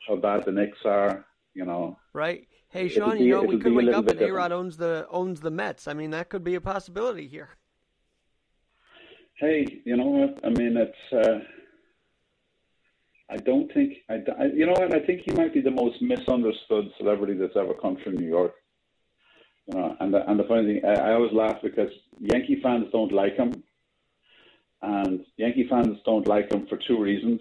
how 0.07 0.17
bad 0.17 0.45
the 0.45 0.53
Knicks 0.53 0.79
are, 0.85 1.25
you 1.55 1.65
know. 1.65 1.99
Right. 2.13 2.47
Hey, 2.69 2.89
Shaun, 2.89 3.19
be, 3.19 3.25
you 3.25 3.33
know, 3.33 3.43
we 3.43 3.59
could 3.59 3.73
wake 3.73 3.95
up 3.95 4.09
and 4.09 4.21
A-Rod 4.21 4.53
owns 4.53 4.77
the 4.77 5.07
owns 5.11 5.41
the 5.41 5.51
Mets. 5.51 5.89
I 5.89 5.95
mean, 5.95 6.11
that 6.11 6.29
could 6.29 6.45
be 6.45 6.57
a 6.57 6.61
possibility 6.61 7.27
here. 7.27 7.51
Hey, 9.37 9.81
you 9.85 9.97
know 9.97 10.07
what? 10.07 10.41
I 10.45 10.51
mean, 10.51 10.77
it's. 10.77 11.13
Uh, 11.13 11.41
I 13.35 13.39
don't 13.39 13.73
think 13.75 13.95
I, 14.09 14.23
I, 14.39 14.45
You 14.47 14.67
know 14.67 14.73
what? 14.73 14.95
I 14.95 15.01
think 15.05 15.23
he 15.27 15.33
might 15.33 15.53
be 15.53 15.61
the 15.61 15.71
most 15.73 16.01
misunderstood 16.01 16.93
celebrity 16.97 17.35
that's 17.35 17.57
ever 17.57 17.75
come 17.75 17.97
through 17.97 18.13
New 18.13 18.29
York. 18.29 18.55
You 19.67 19.79
know, 19.79 19.97
and 19.99 20.15
the, 20.15 20.31
and 20.31 20.39
the 20.39 20.45
funny 20.45 20.75
thing, 20.75 20.85
I, 20.85 21.11
I 21.11 21.13
always 21.15 21.33
laugh 21.33 21.57
because 21.63 21.91
Yankee 22.21 22.61
fans 22.63 22.87
don't 22.93 23.13
like 23.13 23.35
him, 23.37 23.53
and 24.83 25.25
Yankee 25.37 25.67
fans 25.69 25.99
don't 26.05 26.29
like 26.29 26.53
him 26.53 26.67
for 26.67 26.77
two 26.77 27.01
reasons. 27.01 27.41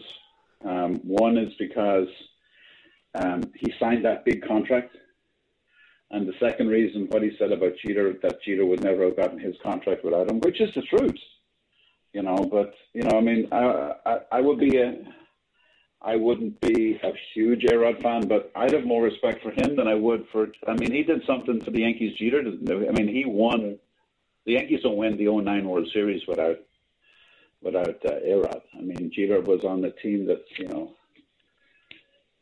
Um, 0.66 0.96
one 1.04 1.38
is 1.38 1.54
because 1.60 2.08
um, 3.14 3.44
he 3.56 3.72
signed 3.80 4.04
that 4.06 4.26
big 4.26 4.48
contract. 4.48 4.96
And 6.10 6.28
the 6.28 6.34
second 6.40 6.70
reason, 6.70 7.08
what 7.10 7.24
he 7.24 7.36
said 7.38 7.52
about 7.52 7.74
Jeter, 7.86 8.14
that 8.24 8.42
Jeter 8.42 8.66
would 8.66 8.84
never 8.84 9.04
have 9.06 9.18
gotten 9.18 9.40
his 9.40 9.56
contract 9.62 10.04
without 10.04 10.30
him, 10.30 10.40
which 10.40 10.62
is 10.62 10.74
the 10.74 10.84
truth, 10.84 11.20
you 12.14 12.24
know. 12.24 12.38
But 12.38 12.74
you 12.94 13.04
know, 13.04 13.18
I 13.18 13.22
mean, 13.22 13.48
I 13.52 13.94
I, 14.06 14.18
I 14.32 14.42
would 14.42 14.60
be 14.60 14.78
a, 14.78 14.96
I 16.04 16.18
wouldn't 16.18 16.60
be 16.60 17.00
a 17.02 17.14
huge 17.34 17.64
A-Rod 17.66 18.02
fan, 18.02 18.28
but 18.28 18.52
I'd 18.56 18.74
have 18.74 18.86
more 18.86 19.04
respect 19.04 19.42
for 19.42 19.52
him 19.52 19.76
than 19.78 19.88
I 19.88 19.96
would 19.96 20.28
for. 20.32 20.50
I 20.68 20.74
mean, 20.74 20.92
he 20.92 21.04
did 21.04 21.26
something 21.26 21.62
for 21.62 21.72
the 21.72 21.80
Yankees. 21.80 22.18
Jeter. 22.18 22.40
I 22.42 22.92
mean, 22.92 23.08
he 23.08 23.24
won. 23.26 23.80
The 24.46 24.54
Yankees 24.54 24.82
don't 24.84 24.98
win 24.98 25.18
the 25.18 25.32
09 25.32 25.68
World 25.68 25.88
Series 25.94 26.28
without 26.28 26.58
without 27.62 28.06
uh, 28.06 28.16
A-Rod. 28.26 28.62
I 28.78 28.82
mean, 28.82 29.10
Jeter 29.14 29.40
was 29.40 29.64
on 29.64 29.82
the 29.82 29.92
team 29.92 30.26
that 30.28 30.44
you 30.58 30.68
know 30.68 30.94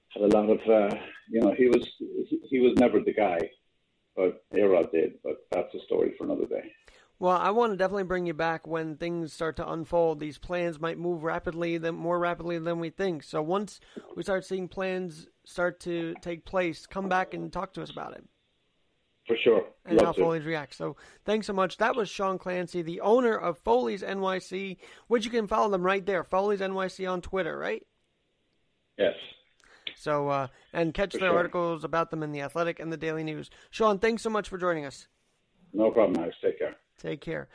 had 0.10 0.24
a 0.24 0.28
lot 0.28 0.50
of, 0.50 0.60
uh, 0.68 0.96
you 1.30 1.40
know, 1.40 1.54
he 1.54 1.68
was 1.68 1.88
he 2.50 2.60
was 2.60 2.74
never 2.78 3.00
the 3.00 3.14
guy, 3.14 3.40
but 4.16 4.44
A-Rod 4.54 4.92
did. 4.92 5.20
But 5.24 5.46
that's 5.52 5.74
a 5.76 5.86
story 5.86 6.14
for 6.18 6.26
another 6.26 6.46
day. 6.46 6.72
Well, 7.22 7.38
I 7.38 7.52
want 7.52 7.72
to 7.72 7.78
definitely 7.78 8.06
bring 8.06 8.26
you 8.26 8.34
back 8.34 8.66
when 8.66 8.98
things 8.98 9.32
start 9.32 9.58
to 9.58 9.72
unfold. 9.72 10.20
These 10.20 10.40
plans 10.40 10.80
might 10.80 10.98
move 10.98 11.22
rapidly, 11.22 11.78
than 11.78 11.94
more 11.94 12.18
rapidly 12.18 12.58
than 12.58 12.80
we 12.80 12.90
think. 12.90 13.22
So 13.22 13.44
once 13.44 13.80
we 14.16 14.24
start 14.24 14.44
seeing 14.44 14.68
plans 14.68 15.28
start 15.46 15.80
to 15.82 16.16
take 16.24 16.46
place, 16.46 16.88
come 16.88 17.10
back 17.10 17.36
and 17.36 17.54
talk 17.54 17.74
to 17.74 17.84
us 17.84 17.92
about 17.92 18.14
it. 18.14 18.24
For 19.28 19.38
sure. 19.38 19.64
And 19.86 19.98
Love 19.98 20.06
how 20.08 20.12
to. 20.14 20.20
Foley's 20.20 20.46
react. 20.46 20.74
So 20.74 20.96
thanks 21.24 21.46
so 21.46 21.54
much. 21.54 21.78
That 21.78 21.96
was 21.96 22.10
Shaun 22.10 22.40
Clancy, 22.40 22.82
the 22.82 23.02
owner 23.02 23.38
of 23.38 23.60
Foley's 23.60 24.02
NYC, 24.02 24.78
which 25.06 25.24
you 25.24 25.30
can 25.30 25.46
follow 25.46 25.70
them 25.70 25.84
right 25.84 26.04
there. 26.04 26.24
Foley's 26.24 26.60
NYC 26.60 27.08
on 27.08 27.22
Twitter, 27.22 27.56
right? 27.56 27.86
Yes. 28.98 29.14
So 29.96 30.28
uh, 30.28 30.48
and 30.74 30.92
catch 30.92 31.12
for 31.12 31.20
their 31.20 31.30
sure. 31.30 31.38
articles 31.38 31.84
about 31.84 32.10
them 32.10 32.24
in 32.24 32.32
the 32.32 32.42
Athletic 32.42 32.80
and 32.80 32.92
the 32.92 32.98
Daily 32.98 33.24
News. 33.24 33.52
Shaun, 33.70 34.00
thanks 34.00 34.24
so 34.24 34.32
much 34.32 34.50
for 34.50 34.58
joining 34.58 34.86
us. 34.86 35.06
No 35.72 35.92
problem, 35.92 36.20
Alex. 36.20 36.36
Take 36.42 36.58
care. 36.58 36.76
Take 37.02 37.22
care. 37.22 37.48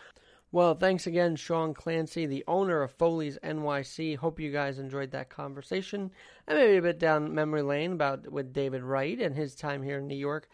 Well, 0.52 0.74
thanks 0.74 1.06
again, 1.06 1.36
Shaun 1.36 1.74
Clancy, 1.74 2.24
the 2.26 2.44
owner 2.46 2.82
of 2.82 2.92
Foley's 2.92 3.38
NYC. 3.42 4.16
Hope 4.16 4.40
you 4.40 4.50
guys 4.50 4.78
enjoyed 4.78 5.10
that 5.10 5.28
conversation 5.28 6.10
and 6.46 6.58
maybe 6.58 6.76
a 6.76 6.82
bit 6.82 6.98
down 6.98 7.34
memory 7.34 7.62
lane 7.62 7.92
about 7.92 8.30
with 8.30 8.52
David 8.52 8.82
Wright 8.82 9.20
and 9.20 9.34
his 9.34 9.54
time 9.54 9.82
here 9.82 9.98
in 9.98 10.06
New 10.06 10.16
York, 10.16 10.48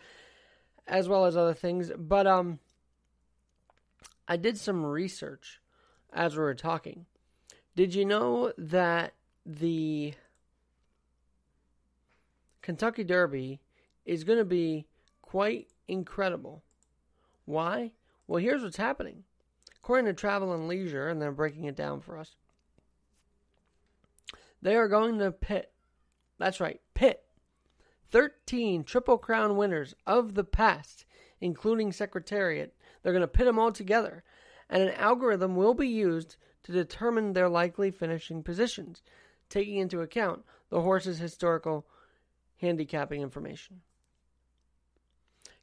as 0.87 1.09
well 1.09 1.27
as 1.27 1.37
other 1.37 1.55
things. 1.55 1.93
But 1.97 2.27
um, 2.27 2.59
I 4.27 4.37
did 4.37 4.59
some 4.59 4.85
research 4.85 5.61
as 6.13 6.37
we 6.37 6.43
were 6.43 6.55
talking. 6.55 7.07
Did 7.77 7.95
you 7.95 8.05
know 8.05 8.53
that 8.59 9.15
the 9.45 10.15
Kentucky 12.63 13.05
Derby 13.05 13.61
is 14.05 14.25
going 14.25 14.39
to 14.39 14.45
be 14.45 14.87
quite 15.21 15.69
incredible. 15.89 16.63
Why? 17.45 17.93
Well, 18.27 18.43
here's 18.43 18.63
what's 18.63 18.77
happening. 18.77 19.25
According 19.77 20.07
to 20.07 20.13
Travel 20.13 20.53
and 20.53 20.69
Leisure, 20.69 21.09
and 21.09 21.21
they're 21.21 21.33
breaking 21.33 21.65
it 21.65 21.77
down 21.77 22.01
for 22.01 22.17
us, 22.17 22.37
they 24.61 24.77
are 24.77 24.89
going 24.89 25.19
to 25.19 25.33
pit. 25.33 25.73
That's 26.39 26.61
right, 26.61 26.81
pit 26.95 27.25
13 28.13 28.85
Triple 28.85 29.19
Crown 29.19 29.57
winners 29.57 29.95
of 30.07 30.35
the 30.35 30.45
past, 30.45 31.05
including 31.41 31.93
Secretariat. 31.93 32.75
They're 33.03 33.13
going 33.13 33.23
to 33.23 33.29
pit 33.29 33.47
them 33.47 33.59
all 33.59 33.73
together, 33.73 34.23
and 34.69 34.83
an 34.83 34.95
algorithm 34.95 35.57
will 35.57 35.75
be 35.75 35.89
used 35.89 36.37
to 36.65 36.73
determine 36.73 37.33
their 37.33 37.49
likely 37.49 37.91
finishing 37.91 38.43
positions, 38.43 39.03
taking 39.49 39.77
into 39.77 40.01
account 40.01 40.45
the 40.69 40.83
horse's 40.83 41.19
historical 41.19 41.87
handicapping 42.61 43.21
information. 43.21 43.81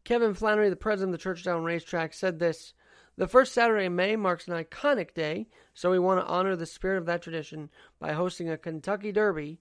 Kevin 0.04 0.34
Flanery, 0.34 0.70
the 0.70 0.76
president 0.76 1.14
of 1.14 1.20
the 1.20 1.24
Churchill 1.24 1.54
Downs 1.54 1.66
Racetrack, 1.66 2.14
said 2.14 2.39
this 2.39 2.74
The 3.18 3.28
first 3.28 3.54
Saturday 3.54 3.86
in 3.86 3.95
May 3.95 4.16
marks 4.16 4.47
an 4.47 4.54
iconic 4.54 5.14
day, 5.14 5.47
so 5.74 5.91
we 5.91 6.00
want 6.00 6.20
to 6.20 6.28
honor 6.28 6.56
the 6.56 6.66
spirit 6.66 6.97
of 6.97 7.06
that 7.06 7.22
tradition 7.22 7.70
by 8.00 8.14
hosting 8.14 8.50
a 8.50 8.58
Kentucky 8.58 9.12
Derby 9.12 9.60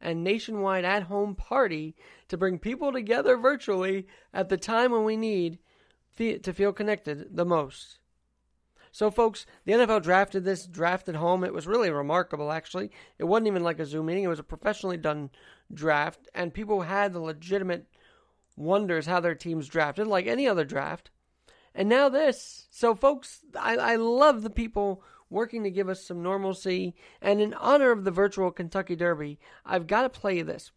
and 0.00 0.22
nationwide 0.22 0.84
at 0.84 1.04
home 1.04 1.34
party 1.34 1.96
to 2.28 2.36
bring 2.36 2.58
people 2.58 2.92
together 2.92 3.36
virtually 3.36 4.06
at 4.32 4.48
the 4.48 4.56
time 4.56 4.92
when 4.92 5.04
we 5.04 5.16
need 5.16 5.58
to 6.16 6.52
feel 6.52 6.72
connected 6.72 7.34
the 7.34 7.44
most. 7.44 7.98
So, 8.92 9.10
folks, 9.10 9.44
the 9.64 9.72
NFL 9.72 10.02
drafted 10.04 10.44
this 10.44 10.66
draft 10.66 11.08
at 11.08 11.16
home. 11.16 11.42
It 11.42 11.52
was 11.52 11.66
really 11.66 11.90
remarkable, 11.90 12.52
actually. 12.52 12.92
It 13.18 13.24
wasn't 13.24 13.48
even 13.48 13.64
like 13.64 13.80
a 13.80 13.86
Zoom 13.86 14.06
meeting, 14.06 14.22
it 14.22 14.28
was 14.28 14.38
a 14.38 14.44
professionally 14.44 14.96
done 14.96 15.30
draft, 15.72 16.28
and 16.32 16.54
people 16.54 16.82
had 16.82 17.12
the 17.12 17.18
legitimate 17.18 17.86
wonders 18.56 19.06
how 19.06 19.20
their 19.20 19.34
teams 19.34 19.68
drafted, 19.68 20.06
like 20.06 20.26
any 20.26 20.46
other 20.46 20.64
draft. 20.64 21.10
And 21.74 21.88
now 21.88 22.08
this. 22.08 22.68
So, 22.70 22.94
folks, 22.94 23.40
I, 23.58 23.76
I 23.76 23.96
love 23.96 24.42
the 24.42 24.50
people 24.50 25.02
working 25.28 25.64
to 25.64 25.70
give 25.70 25.88
us 25.88 26.04
some 26.04 26.22
normalcy. 26.22 26.94
And 27.20 27.40
in 27.40 27.54
honor 27.54 27.90
of 27.90 28.04
the 28.04 28.10
virtual 28.10 28.50
Kentucky 28.50 28.94
Derby, 28.94 29.38
I've 29.66 29.86
got 29.86 30.02
to 30.02 30.08
play 30.08 30.36
you 30.36 30.44
this. 30.44 30.70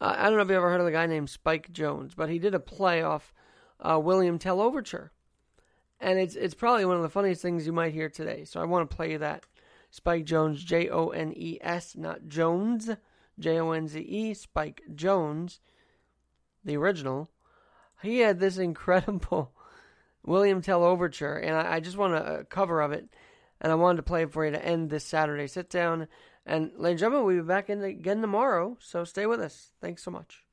Uh, 0.00 0.14
I 0.16 0.24
don't 0.24 0.36
know 0.36 0.42
if 0.42 0.48
you 0.48 0.56
ever 0.56 0.70
heard 0.70 0.80
of 0.80 0.86
the 0.86 0.92
guy 0.92 1.06
named 1.06 1.30
Spike 1.30 1.72
Jones, 1.72 2.14
but 2.14 2.28
he 2.28 2.38
did 2.38 2.54
a 2.54 2.60
play 2.60 3.02
off 3.02 3.32
uh, 3.80 3.98
William 3.98 4.38
Tell 4.38 4.60
Overture 4.60 5.12
and 6.00 6.18
it's 6.18 6.34
it's 6.34 6.54
probably 6.54 6.84
one 6.84 6.96
of 6.96 7.02
the 7.02 7.08
funniest 7.08 7.42
things 7.42 7.66
you 7.66 7.72
might 7.72 7.92
hear 7.92 8.08
today. 8.08 8.44
So 8.44 8.60
I 8.60 8.64
want 8.64 8.88
to 8.88 8.96
play 8.96 9.12
you 9.12 9.18
that. 9.18 9.44
Spike 9.90 10.24
Jones, 10.24 10.62
J 10.64 10.88
O 10.88 11.08
N 11.08 11.32
E 11.36 11.58
S, 11.60 11.96
not 11.96 12.22
Jonze, 12.22 12.96
J 13.40 13.58
O 13.58 13.72
N 13.72 13.88
Z 13.88 13.98
E, 13.98 14.34
Spike 14.34 14.82
Jones, 14.94 15.60
the 16.64 16.76
original. 16.76 17.30
He 18.02 18.20
had 18.20 18.38
this 18.38 18.58
incredible 18.58 19.52
William 20.24 20.62
Tell 20.62 20.84
overture, 20.84 21.36
and 21.36 21.56
I, 21.56 21.76
I 21.76 21.80
just 21.80 21.96
want 21.96 22.14
a 22.14 22.46
cover 22.48 22.80
of 22.80 22.92
it, 22.92 23.08
and 23.60 23.72
I 23.72 23.74
wanted 23.74 23.96
to 23.96 24.02
play 24.02 24.22
it 24.22 24.32
for 24.32 24.44
you 24.44 24.52
to 24.52 24.64
end 24.64 24.90
this 24.90 25.04
Saturday. 25.04 25.46
Sit 25.46 25.70
down, 25.70 26.06
and 26.46 26.70
ladies 26.76 26.90
and 26.90 26.98
gentlemen, 26.98 27.26
we'll 27.26 27.42
be 27.42 27.48
back 27.48 27.68
in 27.68 27.82
again 27.82 28.20
tomorrow, 28.20 28.76
so 28.80 29.04
stay 29.04 29.26
with 29.26 29.40
us. 29.40 29.72
Thanks 29.80 30.02
so 30.02 30.10
much. 30.10 30.44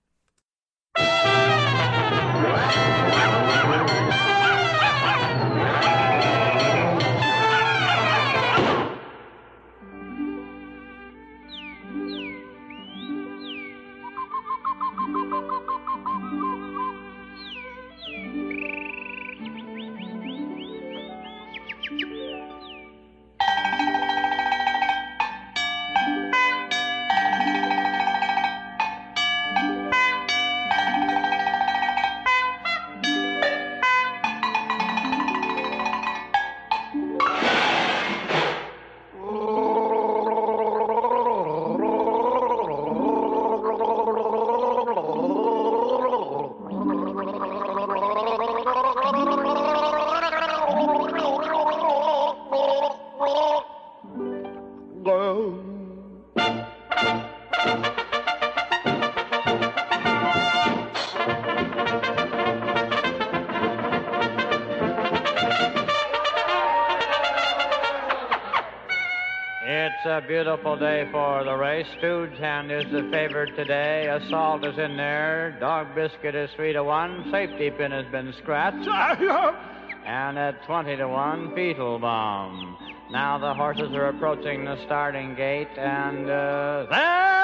Beautiful 70.57 70.79
day 70.79 71.07
for 71.11 71.43
the 71.43 71.55
race. 71.55 71.85
Stooge 71.99 72.35
Hand 72.39 72.71
is 72.71 72.83
the 72.91 73.07
favorite 73.11 73.55
today. 73.55 74.07
Assault 74.07 74.65
is 74.65 74.75
in 74.79 74.97
there. 74.97 75.55
Dog 75.59 75.93
Biscuit 75.93 76.33
is 76.33 76.49
three 76.55 76.73
to 76.73 76.83
one. 76.83 77.29
Safety 77.31 77.69
pin 77.69 77.91
has 77.91 78.07
been 78.07 78.33
scratched. 78.41 78.87
and 80.05 80.39
at 80.39 80.65
twenty 80.65 80.95
to 80.95 81.07
one, 81.07 81.49
Beetlebaum. 81.49 82.75
Now 83.11 83.37
the 83.37 83.53
horses 83.53 83.93
are 83.93 84.07
approaching 84.07 84.65
the 84.65 84.83
starting 84.85 85.35
gate, 85.35 85.69
and 85.77 86.27
uh, 86.27 86.87
there 86.89 87.36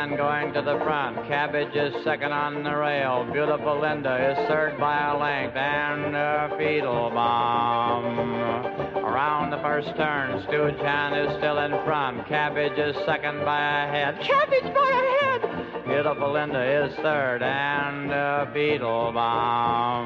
Hand 0.00 0.16
going 0.16 0.50
to 0.54 0.62
the 0.62 0.78
front. 0.82 1.28
Cabbage 1.28 1.76
is 1.76 1.92
second 2.04 2.32
on 2.32 2.64
the 2.64 2.74
rail. 2.74 3.28
Beautiful 3.30 3.78
Linda 3.82 4.30
is 4.30 4.38
third 4.48 4.80
by 4.80 5.10
a 5.10 5.18
length. 5.18 5.54
And 5.54 6.16
uh, 6.16 6.48
Beetlebaum. 6.56 8.16
Around 8.96 9.50
the 9.50 9.58
first 9.58 9.94
turn, 9.98 10.42
Stooge 10.48 10.80
Hand 10.80 11.14
is 11.16 11.36
still 11.36 11.58
in 11.58 11.72
front. 11.84 12.26
Cabbage 12.28 12.78
is 12.78 12.96
second 13.04 13.44
by 13.44 13.60
a 13.60 13.88
head. 13.88 14.18
Cabbage 14.22 14.72
by 14.72 14.88
a 14.88 15.02
head! 15.20 15.42
Beautiful 15.84 16.32
Linda 16.32 16.86
is 16.86 16.96
third. 17.02 17.42
And 17.42 18.10
uh, 18.10 18.46
Beetlebaum. 18.54 20.00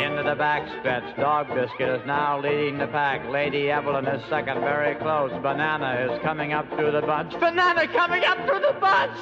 Into 0.00 0.22
the 0.22 0.34
back 0.34 0.66
stretch, 0.80 1.14
Dog 1.16 1.48
Biscuit 1.48 2.00
is 2.00 2.06
now 2.06 2.40
leading 2.40 2.78
the 2.78 2.86
pack. 2.86 3.28
Lady 3.28 3.70
Evelyn 3.70 4.06
is 4.06 4.22
second, 4.30 4.60
very 4.60 4.94
close. 4.94 5.30
Banana 5.42 6.10
is 6.10 6.22
coming 6.22 6.54
up 6.54 6.66
through 6.70 6.92
the 6.92 7.02
bunch. 7.02 7.32
Banana 7.38 7.86
coming 7.86 8.24
up 8.24 8.38
through 8.46 8.60
the 8.60 8.76
bunch! 8.80 9.12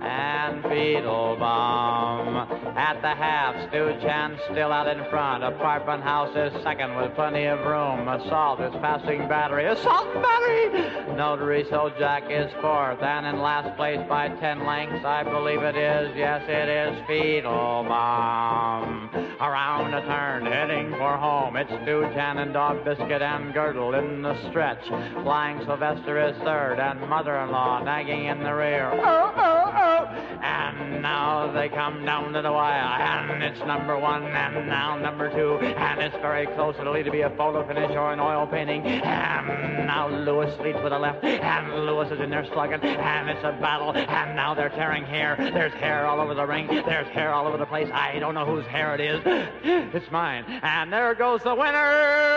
And 0.00 0.62
Bomb. 0.62 2.36
At 2.76 3.02
the 3.02 3.14
half, 3.14 3.68
Stu 3.68 3.92
Chan 4.00 4.38
still 4.50 4.72
out 4.72 4.86
in 4.86 5.04
front. 5.10 5.42
Apartment 5.42 6.04
House 6.04 6.36
is 6.36 6.62
second 6.62 6.94
with 6.96 7.14
plenty 7.16 7.46
of 7.46 7.58
room. 7.60 8.06
Assault 8.06 8.60
is 8.60 8.72
passing 8.80 9.26
Battery. 9.28 9.66
Assault 9.66 10.14
Battery! 10.14 11.16
Notary 11.16 11.64
Jack 11.98 12.30
is 12.30 12.50
fourth. 12.60 13.02
And 13.02 13.26
in 13.26 13.40
last 13.40 13.76
place 13.76 14.00
by 14.08 14.28
ten 14.28 14.64
lengths, 14.66 15.04
I 15.04 15.24
believe 15.24 15.62
it 15.62 15.76
is. 15.76 16.16
Yes, 16.16 16.42
it 16.48 16.68
is 16.68 17.42
Bomb. 17.42 19.31
Around 19.42 19.92
a 19.92 20.02
turn, 20.02 20.46
heading 20.46 20.92
for 20.92 21.16
home. 21.16 21.56
It's 21.56 21.72
and 21.72 22.52
Dog 22.52 22.84
Biscuit 22.84 23.22
and 23.22 23.52
Girdle 23.52 23.92
in 23.94 24.22
the 24.22 24.36
stretch. 24.48 24.86
Flying 24.86 25.58
Sylvester 25.66 26.28
is 26.28 26.36
third, 26.44 26.78
and 26.78 27.00
mother-in-law 27.08 27.82
nagging 27.82 28.26
in 28.26 28.38
the 28.38 28.54
rear. 28.54 28.92
Oh, 28.92 29.32
oh, 29.36 29.72
oh! 29.74 30.04
And 30.42 31.02
now 31.02 31.50
they 31.50 31.68
come 31.68 32.04
down 32.04 32.32
to 32.34 32.42
the 32.42 32.52
wire, 32.52 33.02
and 33.02 33.42
it's 33.42 33.58
number 33.66 33.98
one, 33.98 34.22
and 34.22 34.68
now 34.68 34.96
number 34.96 35.28
two, 35.28 35.58
and 35.58 36.00
it's 36.00 36.14
very 36.16 36.46
close. 36.46 36.76
It'll 36.78 36.96
either 36.96 37.10
be 37.10 37.22
a 37.22 37.30
photo 37.30 37.66
finish 37.66 37.90
or 37.90 38.12
an 38.12 38.20
oil 38.20 38.46
painting. 38.46 38.86
And 38.86 39.88
now 39.88 40.08
Lewis 40.08 40.56
leads 40.60 40.78
with 40.82 40.92
the 40.92 40.98
left, 41.00 41.24
and 41.24 41.84
Lewis 41.84 42.12
is 42.12 42.20
in 42.20 42.30
there 42.30 42.46
slugging, 42.52 42.80
and 42.80 43.28
it's 43.28 43.42
a 43.42 43.58
battle. 43.60 43.90
And 43.92 44.36
now 44.36 44.54
they're 44.54 44.68
tearing 44.68 45.02
hair. 45.04 45.34
There's 45.36 45.72
hair 45.74 46.06
all 46.06 46.20
over 46.20 46.34
the 46.34 46.46
ring. 46.46 46.68
There's 46.68 47.08
hair 47.08 47.32
all 47.32 47.48
over 47.48 47.58
the 47.58 47.66
place. 47.66 47.88
I 47.92 48.20
don't 48.20 48.34
know 48.34 48.46
whose 48.46 48.66
hair 48.66 48.94
it 48.94 49.00
is. 49.00 49.20
It's 49.64 50.10
mine. 50.10 50.44
And 50.62 50.92
there 50.92 51.14
goes 51.14 51.42
the 51.42 51.54
winner! 51.54 52.32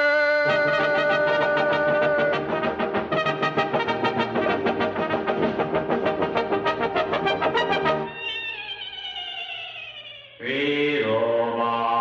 Viva! 10.39 11.95